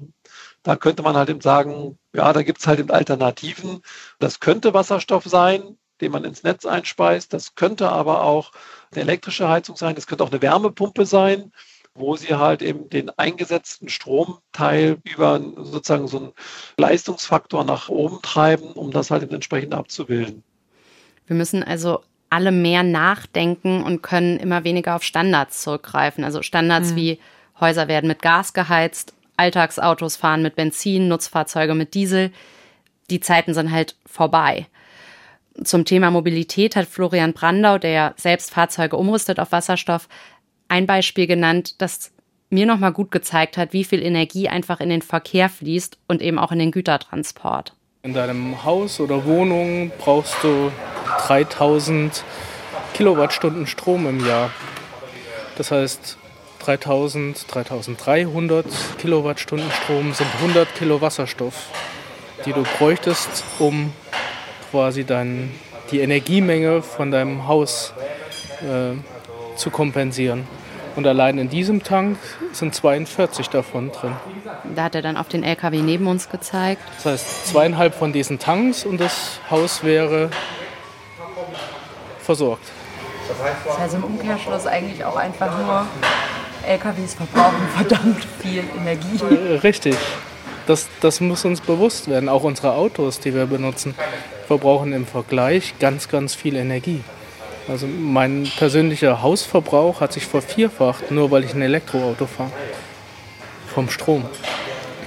Da 0.63 0.75
könnte 0.75 1.03
man 1.03 1.15
halt 1.17 1.29
eben 1.29 1.41
sagen, 1.41 1.97
ja, 2.13 2.31
da 2.31 2.43
gibt 2.43 2.59
es 2.59 2.67
halt 2.67 2.79
eben 2.79 2.91
Alternativen. 2.91 3.81
Das 4.19 4.39
könnte 4.39 4.73
Wasserstoff 4.73 5.25
sein, 5.25 5.77
den 6.03 6.11
man 6.11 6.23
ins 6.25 6.43
Netz 6.43 6.65
einspeist. 6.65 7.33
Das 7.33 7.55
könnte 7.55 7.89
aber 7.89 8.23
auch 8.23 8.51
eine 8.91 9.01
elektrische 9.01 9.49
Heizung 9.49 9.75
sein. 9.75 9.95
Das 9.95 10.05
könnte 10.05 10.23
auch 10.23 10.31
eine 10.31 10.41
Wärmepumpe 10.41 11.05
sein 11.05 11.51
wo 11.95 12.15
sie 12.15 12.33
halt 12.35 12.61
eben 12.61 12.89
den 12.89 13.09
eingesetzten 13.17 13.89
Stromteil 13.89 14.97
über 15.03 15.39
sozusagen 15.57 16.07
so 16.07 16.17
einen 16.17 16.31
Leistungsfaktor 16.77 17.63
nach 17.63 17.89
oben 17.89 18.19
treiben, 18.21 18.71
um 18.73 18.91
das 18.91 19.11
halt 19.11 19.23
eben 19.23 19.35
entsprechend 19.35 19.73
abzubilden. 19.73 20.43
Wir 21.27 21.35
müssen 21.35 21.63
also 21.63 22.01
alle 22.29 22.51
mehr 22.51 22.81
nachdenken 22.81 23.83
und 23.83 24.01
können 24.01 24.39
immer 24.39 24.63
weniger 24.63 24.95
auf 24.95 25.03
Standards 25.03 25.61
zurückgreifen. 25.61 26.23
Also 26.23 26.41
Standards 26.41 26.91
mhm. 26.91 26.95
wie 26.95 27.19
Häuser 27.59 27.87
werden 27.87 28.07
mit 28.07 28.23
Gas 28.23 28.53
geheizt, 28.53 29.13
Alltagsautos 29.37 30.15
fahren 30.15 30.41
mit 30.41 30.55
Benzin, 30.55 31.07
Nutzfahrzeuge 31.07 31.75
mit 31.75 31.93
Diesel. 31.93 32.31
Die 33.11 33.19
Zeiten 33.19 33.53
sind 33.53 33.71
halt 33.71 33.95
vorbei. 34.07 34.65
Zum 35.61 35.85
Thema 35.85 36.11
Mobilität 36.11 36.75
hat 36.75 36.87
Florian 36.87 37.33
Brandau, 37.33 37.77
der 37.77 38.13
selbst 38.17 38.51
Fahrzeuge 38.51 38.97
umrüstet 38.97 39.39
auf 39.39 39.51
Wasserstoff, 39.51 40.07
ein 40.67 40.87
Beispiel 40.87 41.27
genannt, 41.27 41.81
das 41.81 42.11
mir 42.49 42.65
nochmal 42.65 42.93
gut 42.93 43.11
gezeigt 43.11 43.57
hat, 43.57 43.73
wie 43.73 43.83
viel 43.83 44.01
Energie 44.01 44.47
einfach 44.47 44.79
in 44.79 44.89
den 44.89 45.01
Verkehr 45.01 45.49
fließt 45.49 45.97
und 46.07 46.21
eben 46.21 46.39
auch 46.39 46.51
in 46.51 46.59
den 46.59 46.71
Gütertransport. 46.71 47.73
In 48.03 48.13
deinem 48.13 48.63
Haus 48.63 48.99
oder 48.99 49.25
Wohnung 49.25 49.91
brauchst 49.97 50.35
du 50.43 50.71
3000 51.27 52.23
Kilowattstunden 52.93 53.65
Strom 53.65 54.07
im 54.07 54.25
Jahr. 54.25 54.51
Das 55.57 55.71
heißt, 55.71 56.17
3000, 56.59 57.45
3300 57.53 58.65
Kilowattstunden 58.97 59.71
Strom 59.71 60.13
sind 60.13 60.27
100 60.41 60.75
Kilo 60.75 61.01
Wasserstoff, 61.01 61.69
die 62.45 62.53
du 62.53 62.63
bräuchtest, 62.77 63.43
um 63.59 63.91
quasi 64.73 65.03
dein, 65.03 65.51
die 65.91 65.99
Energiemenge 65.99 66.81
von 66.81 67.11
deinem 67.11 67.47
Haus 67.47 67.93
äh, 68.61 68.95
zu 69.55 69.69
kompensieren. 69.69 70.47
Und 70.95 71.05
allein 71.05 71.37
in 71.37 71.47
diesem 71.47 71.83
Tank 71.83 72.17
sind 72.53 72.73
42 72.73 73.49
davon 73.49 73.91
drin. 73.91 74.13
Da 74.75 74.85
hat 74.85 74.95
er 74.95 75.03
dann 75.03 75.15
auf 75.15 75.27
den 75.27 75.43
LKW 75.43 75.83
neben 75.83 76.07
uns 76.07 76.27
gezeigt. 76.27 76.81
Das 76.95 77.05
heißt, 77.05 77.47
zweieinhalb 77.49 77.93
von 77.93 78.13
diesen 78.13 78.39
Tanks 78.39 78.83
und 78.83 78.99
das 78.99 79.39
Haus 79.51 79.83
wäre 79.83 80.31
versorgt. 82.19 82.65
Das 83.27 83.77
heißt 83.77 83.93
im 83.93 84.03
Umkehrschluss 84.05 84.65
eigentlich 84.65 85.05
auch 85.05 85.17
einfach 85.17 85.55
nur 85.55 85.85
LKWs 86.67 87.13
verbrauchen 87.13 87.67
verdammt 87.75 88.25
viel 88.41 88.63
Energie. 88.75 89.19
Äh, 89.29 89.57
richtig. 89.57 89.95
Das, 90.65 90.87
das 90.99 91.21
muss 91.21 91.45
uns 91.45 91.61
bewusst 91.61 92.07
werden. 92.07 92.27
Auch 92.27 92.43
unsere 92.43 92.73
Autos, 92.73 93.19
die 93.19 93.35
wir 93.35 93.45
benutzen, 93.45 93.93
verbrauchen 94.47 94.93
im 94.93 95.05
Vergleich 95.05 95.75
ganz, 95.79 96.09
ganz 96.09 96.35
viel 96.35 96.55
Energie. 96.55 97.01
Also 97.67 97.87
mein 97.87 98.49
persönlicher 98.57 99.21
Hausverbrauch 99.21 100.01
hat 100.01 100.13
sich 100.13 100.25
vervierfacht, 100.25 101.11
nur 101.11 101.31
weil 101.31 101.43
ich 101.43 101.53
ein 101.53 101.61
Elektroauto 101.61 102.25
fahre. 102.25 102.51
Vom 103.73 103.89
Strom. 103.89 104.25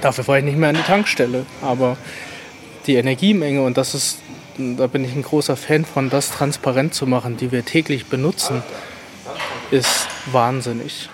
Dafür 0.01 0.23
fahre 0.23 0.39
ich 0.39 0.45
nicht 0.45 0.57
mehr 0.57 0.69
an 0.69 0.75
die 0.75 0.81
Tankstelle. 0.81 1.45
Aber 1.61 1.97
die 2.87 2.95
Energiemenge, 2.95 3.61
und 3.61 3.77
das 3.77 3.93
ist, 3.93 4.19
da 4.57 4.87
bin 4.87 5.05
ich 5.05 5.15
ein 5.15 5.21
großer 5.21 5.55
Fan 5.55 5.85
von, 5.85 6.09
das 6.09 6.31
transparent 6.31 6.93
zu 6.93 7.05
machen, 7.05 7.37
die 7.37 7.51
wir 7.51 7.63
täglich 7.63 8.07
benutzen, 8.07 8.63
ist 9.69 10.07
wahnsinnig. 10.31 11.09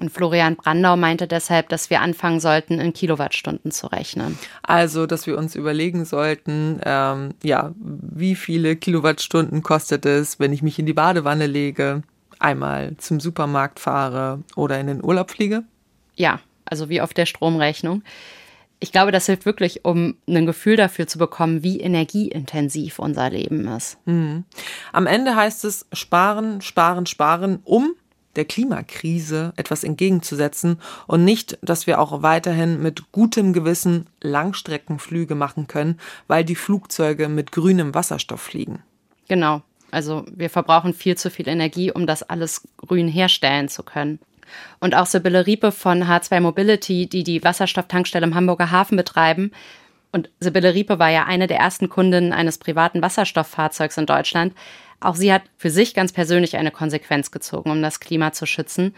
Und 0.00 0.10
Florian 0.10 0.56
Brandau 0.56 0.96
meinte 0.96 1.26
deshalb, 1.26 1.68
dass 1.70 1.90
wir 1.90 2.00
anfangen 2.00 2.38
sollten, 2.38 2.78
in 2.78 2.92
Kilowattstunden 2.92 3.72
zu 3.72 3.88
rechnen. 3.88 4.38
Also, 4.62 5.06
dass 5.06 5.26
wir 5.26 5.36
uns 5.36 5.56
überlegen 5.56 6.04
sollten, 6.04 6.80
ähm, 6.84 7.34
ja, 7.42 7.72
wie 7.78 8.36
viele 8.36 8.76
Kilowattstunden 8.76 9.62
kostet 9.62 10.06
es, 10.06 10.38
wenn 10.38 10.52
ich 10.52 10.62
mich 10.62 10.78
in 10.78 10.86
die 10.86 10.92
Badewanne 10.92 11.46
lege, 11.46 12.02
einmal 12.38 12.96
zum 12.98 13.18
Supermarkt 13.18 13.80
fahre 13.80 14.44
oder 14.54 14.78
in 14.78 14.86
den 14.86 15.04
Urlaub 15.04 15.32
fliege? 15.32 15.64
Ja, 16.14 16.40
also 16.64 16.88
wie 16.88 17.00
auf 17.00 17.12
der 17.12 17.26
Stromrechnung. 17.26 18.02
Ich 18.80 18.92
glaube, 18.92 19.10
das 19.10 19.26
hilft 19.26 19.44
wirklich, 19.44 19.84
um 19.84 20.14
ein 20.28 20.46
Gefühl 20.46 20.76
dafür 20.76 21.08
zu 21.08 21.18
bekommen, 21.18 21.64
wie 21.64 21.80
energieintensiv 21.80 23.00
unser 23.00 23.28
Leben 23.30 23.66
ist. 23.66 23.98
Mhm. 24.06 24.44
Am 24.92 25.06
Ende 25.08 25.34
heißt 25.34 25.64
es 25.64 25.86
sparen, 25.92 26.60
sparen, 26.60 27.06
sparen, 27.06 27.58
um 27.64 27.94
der 28.38 28.46
Klimakrise 28.46 29.52
etwas 29.56 29.84
entgegenzusetzen 29.84 30.80
und 31.06 31.24
nicht, 31.24 31.58
dass 31.60 31.86
wir 31.86 32.00
auch 32.00 32.22
weiterhin 32.22 32.80
mit 32.80 33.12
gutem 33.12 33.52
Gewissen 33.52 34.06
Langstreckenflüge 34.22 35.34
machen 35.34 35.66
können, 35.66 35.98
weil 36.28 36.44
die 36.44 36.54
Flugzeuge 36.54 37.28
mit 37.28 37.52
grünem 37.52 37.94
Wasserstoff 37.94 38.40
fliegen. 38.40 38.82
Genau. 39.28 39.60
Also 39.90 40.24
wir 40.34 40.50
verbrauchen 40.50 40.94
viel 40.94 41.16
zu 41.16 41.30
viel 41.30 41.48
Energie, 41.48 41.90
um 41.90 42.06
das 42.06 42.22
alles 42.22 42.66
grün 42.76 43.08
herstellen 43.08 43.68
zu 43.68 43.82
können. 43.82 44.18
Und 44.80 44.94
auch 44.94 45.06
Sibylle 45.06 45.46
Riepe 45.46 45.72
von 45.72 46.04
H2 46.04 46.40
Mobility, 46.40 47.06
die 47.06 47.24
die 47.24 47.42
Wasserstofftankstelle 47.42 48.26
im 48.26 48.34
Hamburger 48.34 48.70
Hafen 48.70 48.96
betreiben, 48.96 49.50
und 50.10 50.30
Sibylle 50.40 50.72
Riepe 50.72 50.98
war 50.98 51.10
ja 51.10 51.24
eine 51.24 51.46
der 51.46 51.58
ersten 51.58 51.90
Kundinnen 51.90 52.32
eines 52.32 52.56
privaten 52.56 53.02
Wasserstofffahrzeugs 53.02 53.98
in 53.98 54.06
Deutschland, 54.06 54.54
auch 55.00 55.14
sie 55.14 55.32
hat 55.32 55.42
für 55.56 55.70
sich 55.70 55.94
ganz 55.94 56.12
persönlich 56.12 56.56
eine 56.56 56.70
Konsequenz 56.70 57.30
gezogen, 57.30 57.70
um 57.70 57.82
das 57.82 58.00
Klima 58.00 58.32
zu 58.32 58.46
schützen. 58.46 58.94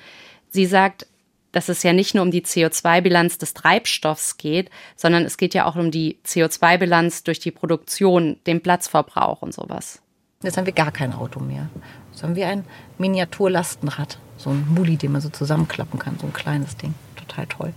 Sie 0.48 0.66
sagt, 0.66 1.07
dass 1.53 1.68
es 1.68 1.82
ja 1.82 1.92
nicht 1.92 2.14
nur 2.14 2.22
um 2.22 2.30
die 2.30 2.42
CO2-Bilanz 2.42 3.38
des 3.38 3.55
Treibstoffs 3.55 4.36
geht, 4.36 4.70
sondern 4.96 5.24
es 5.24 5.36
geht 5.36 5.55
ja 5.55 5.66
auch 5.66 5.76
um 5.76 5.90
die 5.90 6.18
CO2-Bilanz 6.24 7.24
durch 7.24 7.40
die 7.40 7.51
Produktion, 7.51 8.38
den 8.46 8.61
Platzverbrauch 8.61 9.42
und 9.42 9.53
sowas. 9.53 10.01
Jetzt 10.42 10.57
haben 10.57 10.66
wir 10.66 10.72
gar 10.72 10.92
kein 10.92 11.12
Auto 11.12 11.40
mehr. 11.40 11.68
Jetzt 12.12 12.22
haben 12.22 12.36
wir 12.36 12.48
ein 12.48 12.64
Miniaturlastenrad, 12.98 14.18
so 14.36 14.51
ein 14.51 14.66
Muli, 14.72 14.96
den 14.96 15.12
man 15.12 15.20
so 15.20 15.28
zusammenklappen 15.28 15.98
kann, 15.98 16.18
so 16.18 16.26
ein 16.26 16.32
kleines 16.32 16.76
Ding. 16.76 16.94
Total 17.16 17.46
toll. 17.46 17.74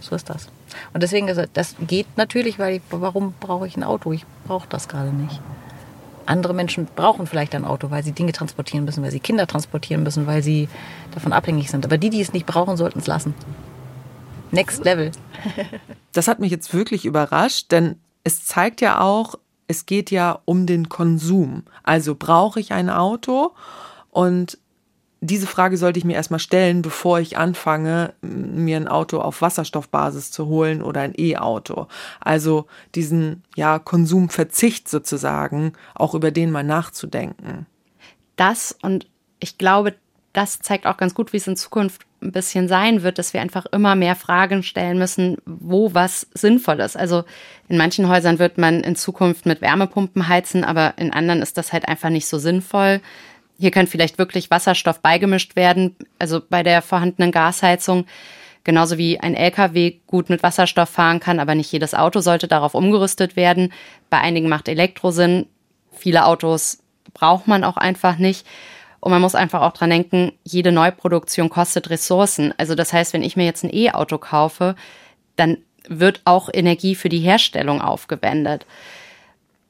So 0.00 0.14
ist 0.14 0.28
das. 0.28 0.48
Und 0.92 1.02
deswegen, 1.02 1.28
also 1.28 1.44
das 1.52 1.76
geht 1.80 2.06
natürlich, 2.16 2.58
weil 2.58 2.76
ich, 2.76 2.82
warum 2.90 3.34
brauche 3.40 3.66
ich 3.66 3.76
ein 3.76 3.84
Auto? 3.84 4.12
Ich 4.12 4.26
brauche 4.46 4.68
das 4.68 4.88
gerade 4.88 5.12
nicht. 5.12 5.40
Andere 6.28 6.54
Menschen 6.54 6.86
brauchen 6.94 7.26
vielleicht 7.26 7.54
ein 7.54 7.64
Auto, 7.64 7.90
weil 7.90 8.04
sie 8.04 8.12
Dinge 8.12 8.32
transportieren 8.32 8.84
müssen, 8.84 9.02
weil 9.02 9.10
sie 9.10 9.20
Kinder 9.20 9.46
transportieren 9.46 10.02
müssen, 10.02 10.26
weil 10.26 10.42
sie 10.42 10.68
davon 11.12 11.32
abhängig 11.32 11.70
sind. 11.70 11.84
Aber 11.84 11.98
die, 11.98 12.10
die 12.10 12.20
es 12.20 12.32
nicht 12.32 12.46
brauchen, 12.46 12.76
sollten 12.76 12.98
es 12.98 13.06
lassen. 13.06 13.34
Next 14.50 14.84
Level. 14.84 15.12
das 16.12 16.28
hat 16.28 16.38
mich 16.38 16.50
jetzt 16.50 16.72
wirklich 16.74 17.04
überrascht, 17.04 17.72
denn 17.72 17.96
es 18.24 18.44
zeigt 18.44 18.80
ja 18.80 19.00
auch, 19.00 19.36
es 19.66 19.86
geht 19.86 20.10
ja 20.10 20.40
um 20.44 20.66
den 20.66 20.88
Konsum. 20.88 21.64
Also 21.82 22.14
brauche 22.14 22.60
ich 22.60 22.72
ein 22.72 22.90
Auto 22.90 23.52
und 24.10 24.58
diese 25.20 25.46
Frage 25.46 25.76
sollte 25.76 25.98
ich 25.98 26.04
mir 26.04 26.14
erstmal 26.14 26.38
stellen, 26.38 26.82
bevor 26.82 27.18
ich 27.18 27.36
anfange, 27.36 28.14
mir 28.20 28.76
ein 28.76 28.88
Auto 28.88 29.18
auf 29.18 29.42
Wasserstoffbasis 29.42 30.30
zu 30.30 30.46
holen 30.46 30.82
oder 30.82 31.00
ein 31.00 31.14
E-Auto. 31.16 31.88
Also 32.20 32.66
diesen 32.94 33.42
ja, 33.56 33.78
Konsumverzicht 33.78 34.88
sozusagen, 34.88 35.72
auch 35.94 36.14
über 36.14 36.30
den 36.30 36.50
mal 36.50 36.62
nachzudenken. 36.62 37.66
Das 38.36 38.76
und 38.82 39.08
ich 39.40 39.58
glaube, 39.58 39.94
das 40.32 40.60
zeigt 40.60 40.86
auch 40.86 40.96
ganz 40.96 41.14
gut, 41.14 41.32
wie 41.32 41.38
es 41.38 41.48
in 41.48 41.56
Zukunft 41.56 42.02
ein 42.22 42.32
bisschen 42.32 42.68
sein 42.68 43.02
wird, 43.02 43.18
dass 43.18 43.32
wir 43.32 43.40
einfach 43.40 43.66
immer 43.66 43.94
mehr 43.94 44.14
Fragen 44.14 44.62
stellen 44.62 44.98
müssen, 44.98 45.38
wo 45.46 45.94
was 45.94 46.28
sinnvoll 46.34 46.80
ist. 46.80 46.96
Also 46.96 47.24
in 47.68 47.76
manchen 47.76 48.08
Häusern 48.08 48.38
wird 48.38 48.58
man 48.58 48.80
in 48.80 48.96
Zukunft 48.96 49.46
mit 49.46 49.60
Wärmepumpen 49.60 50.28
heizen, 50.28 50.64
aber 50.64 50.94
in 50.96 51.12
anderen 51.12 51.42
ist 51.42 51.56
das 51.58 51.72
halt 51.72 51.88
einfach 51.88 52.10
nicht 52.10 52.26
so 52.26 52.38
sinnvoll. 52.38 53.00
Hier 53.58 53.70
kann 53.70 53.86
vielleicht 53.86 54.18
wirklich 54.18 54.50
Wasserstoff 54.50 55.00
beigemischt 55.00 55.56
werden, 55.56 55.96
also 56.18 56.40
bei 56.40 56.62
der 56.62 56.80
vorhandenen 56.82 57.32
Gasheizung. 57.32 58.06
Genauso 58.64 58.98
wie 58.98 59.18
ein 59.18 59.34
LKW 59.34 59.94
gut 60.06 60.28
mit 60.30 60.42
Wasserstoff 60.42 60.88
fahren 60.88 61.20
kann, 61.20 61.40
aber 61.40 61.54
nicht 61.54 61.72
jedes 61.72 61.94
Auto 61.94 62.20
sollte 62.20 62.48
darauf 62.48 62.74
umgerüstet 62.74 63.34
werden. 63.34 63.72
Bei 64.10 64.18
einigen 64.18 64.48
macht 64.48 64.68
Elektro 64.68 65.10
Sinn. 65.10 65.46
Viele 65.92 66.26
Autos 66.26 66.78
braucht 67.14 67.48
man 67.48 67.64
auch 67.64 67.76
einfach 67.76 68.18
nicht. 68.18 68.46
Und 69.00 69.12
man 69.12 69.22
muss 69.22 69.34
einfach 69.34 69.62
auch 69.62 69.72
dran 69.72 69.90
denken, 69.90 70.32
jede 70.44 70.72
Neuproduktion 70.72 71.48
kostet 71.48 71.88
Ressourcen. 71.90 72.52
Also 72.58 72.74
das 72.74 72.92
heißt, 72.92 73.12
wenn 73.12 73.22
ich 73.22 73.36
mir 73.36 73.44
jetzt 73.44 73.64
ein 73.64 73.74
E-Auto 73.74 74.18
kaufe, 74.18 74.74
dann 75.36 75.58
wird 75.88 76.20
auch 76.24 76.48
Energie 76.52 76.94
für 76.94 77.08
die 77.08 77.20
Herstellung 77.20 77.80
aufgewendet. 77.80 78.66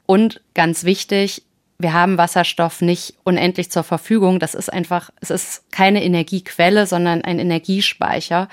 Und 0.07 0.41
ganz 0.55 0.85
wichtig, 0.85 1.43
wir 1.79 1.93
haben 1.93 2.19
Wasserstoff 2.19 2.81
nicht 2.81 3.15
unendlich 3.23 3.71
zur 3.71 3.85
Verfügung. 3.85 4.41
Das 4.41 4.55
ist 4.55 4.73
einfach, 4.73 5.11
es 5.21 5.31
ist 5.31 5.71
keine 5.71 6.03
Energiequelle, 6.03 6.87
sondern 6.87 7.23
ein 7.23 7.39
Energiespeicher. 7.39 8.49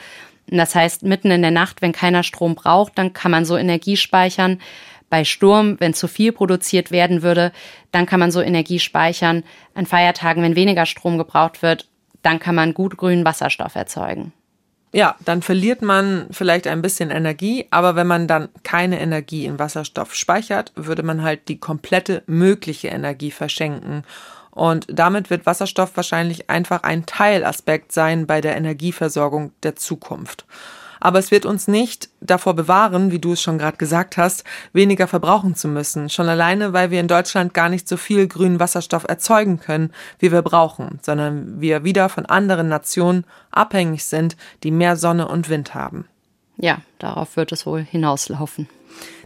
Und 0.49 0.57
das 0.57 0.76
heißt, 0.76 1.01
mitten 1.03 1.32
in 1.32 1.41
der 1.41 1.51
Nacht, 1.51 1.82
wenn 1.82 1.91
keiner 1.91 2.21
Strom 2.21 2.53
braucht, 2.53 2.97
dann 2.97 3.13
kann 3.13 3.32
man 3.32 3.45
so 3.45 3.57
Energie 3.57 3.97
speichern. 3.97 4.61
Bei 5.09 5.23
Sturm, 5.23 5.80
wenn 5.80 5.95
zu 5.95 6.07
viel 6.07 6.32
produziert 6.34 6.91
werden 6.91 7.23
würde, 7.23 7.51
dann 7.91 8.05
kann 8.05 8.19
man 8.19 8.32
so 8.32 8.41
Energie 8.41 8.80
speichern. 8.80 9.43
An 9.73 9.88
Feiertagen, 9.88 10.43
wenn 10.43 10.55
weniger 10.55 10.86
Strom 10.86 11.17
gebraucht 11.17 11.63
wird, 11.63 11.88
dann 12.21 12.38
kann 12.39 12.55
man 12.55 12.76
gut 12.76 12.95
grünen 12.97 13.26
Wasserstoff 13.26 13.73
erzeugen 13.76 14.34
ja, 14.92 15.16
dann 15.26 15.42
verliert 15.42 15.82
man 15.82 16.28
vielleicht 16.32 16.68
ein 16.68 16.82
bisschen 16.82 17.12
Energie, 17.12 17.68
aber 17.70 17.96
wenn 17.96 18.08
man 18.08 18.28
dann 18.28 18.50
keine 18.64 19.00
Energie 19.00 19.46
in 19.46 19.60
Wasserstoff 19.60 20.16
speichert, 20.16 20.72
würde 20.76 21.04
man 21.04 21.22
halt 21.22 21.50
die 21.50 21.60
komplette 21.60 22.24
mögliche 22.28 22.88
Energie 22.88 23.32
verschenken. 23.32 24.04
Und 24.52 24.88
damit 24.90 25.30
wird 25.30 25.46
Wasserstoff 25.46 25.92
wahrscheinlich 25.96 26.50
einfach 26.50 26.84
ein 26.84 27.06
Teilaspekt 27.06 27.92
sein 27.92 28.26
bei 28.26 28.40
der 28.40 28.56
Energieversorgung 28.56 29.52
der 29.64 29.76
Zukunft 29.76 30.46
aber 31.00 31.20
es 31.20 31.32
wird 31.32 31.46
uns 31.46 31.68
nicht 31.68 32.10
davor 32.22 32.54
bewahren, 32.56 33.12
wie 33.12 33.20
du 33.20 33.34
es 33.34 33.41
schon 33.41 33.58
gerade 33.58 33.78
gesagt 33.78 34.18
hast, 34.18 34.43
weniger 34.74 35.08
verbrauchen 35.08 35.56
zu 35.56 35.68
müssen. 35.68 36.10
Schon 36.10 36.28
alleine, 36.28 36.74
weil 36.74 36.91
wir 36.91 37.00
in 37.00 37.08
Deutschland 37.08 37.54
gar 37.54 37.70
nicht 37.70 37.88
so 37.88 37.98
viel 37.98 38.28
grünen 38.28 38.60
Wasserstoff 38.60 39.06
erzeugen 39.08 39.60
können, 39.60 39.91
wie 40.20 40.32
wir 40.32 40.41
brauchen, 40.41 41.00
sondern 41.02 41.62
wir 41.62 41.84
wieder 41.84 42.10
von 42.10 42.26
anderen 42.26 42.68
Nationen 42.68 43.26
abhängig 43.52 44.06
sind, 44.06 44.36
die 44.64 44.72
mehr 44.72 44.96
Sonne 44.96 45.28
und 45.28 45.50
Wind 45.50 45.76
haben. 45.76 46.06
Ja, 46.58 46.80
darauf 47.00 47.36
wird 47.36 47.52
es 47.52 47.66
wohl 47.66 47.82
hinauslaufen. 47.82 48.68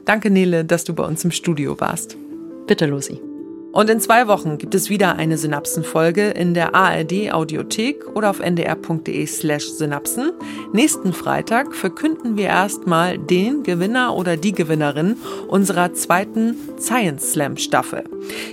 Danke, 0.06 0.32
Nele, 0.32 0.66
dass 0.66 0.84
du 0.84 0.94
bei 0.94 1.04
uns 1.04 1.24
im 1.24 1.32
Studio 1.32 1.80
warst. 1.80 2.18
Bitte, 2.66 2.86
Lucy. 2.86 3.29
Und 3.72 3.90
in 3.90 4.00
zwei 4.00 4.28
Wochen 4.28 4.58
gibt 4.58 4.74
es 4.74 4.90
wieder 4.90 5.16
eine 5.16 5.38
Synapsenfolge 5.38 6.30
in 6.30 6.54
der 6.54 6.74
ARD 6.74 7.32
Audiothek 7.32 8.04
oder 8.16 8.32
auf 8.32 8.40
ndr.de 8.40 9.26
slash 9.28 9.70
Synapsen. 9.70 10.32
Nächsten 10.74 11.14
Freitag 11.14 11.76
verkünden 11.76 12.36
wir 12.36 12.48
erstmal 12.48 13.20
den 13.20 13.64
Gewinner 13.64 14.16
oder 14.16 14.38
die 14.38 14.54
Gewinnerin 14.54 15.18
unserer 15.48 15.94
zweiten 15.94 16.56
Science 16.80 17.34
Slam 17.34 17.58
Staffel. 17.58 18.04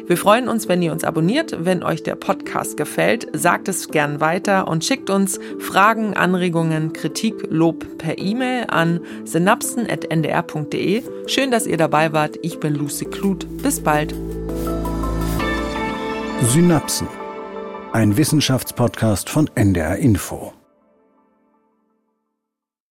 Wir 0.06 0.18
freuen 0.18 0.48
uns, 0.48 0.68
wenn 0.68 0.82
ihr 0.82 0.92
uns 0.92 1.04
abonniert. 1.04 1.56
Wenn 1.64 1.82
euch 1.82 2.02
der 2.02 2.14
Podcast 2.14 2.76
gefällt, 2.76 3.26
sagt 3.32 3.68
es 3.68 3.88
gern 3.88 4.20
weiter 4.20 4.68
und 4.68 4.84
schickt 4.84 5.08
uns 5.08 5.40
Fragen, 5.58 6.14
Anregungen, 6.14 6.92
Kritik, 6.92 7.34
Lob 7.48 7.98
per 7.98 8.18
E-Mail 8.18 8.66
an 8.68 9.00
synapsen.ndr.de. 9.24 11.02
Schön, 11.26 11.50
dass 11.50 11.66
ihr 11.66 11.78
dabei 11.78 12.12
wart. 12.12 12.38
Ich 12.42 12.60
bin 12.60 12.74
Lucy 12.74 13.06
Kluth. 13.06 13.46
Bis 13.62 13.80
bald. 13.80 14.14
Synapsen. 16.42 17.08
Ein 17.92 18.18
Wissenschaftspodcast 18.18 19.30
von 19.30 19.50
NDR 19.54 19.96
Info. 19.96 20.55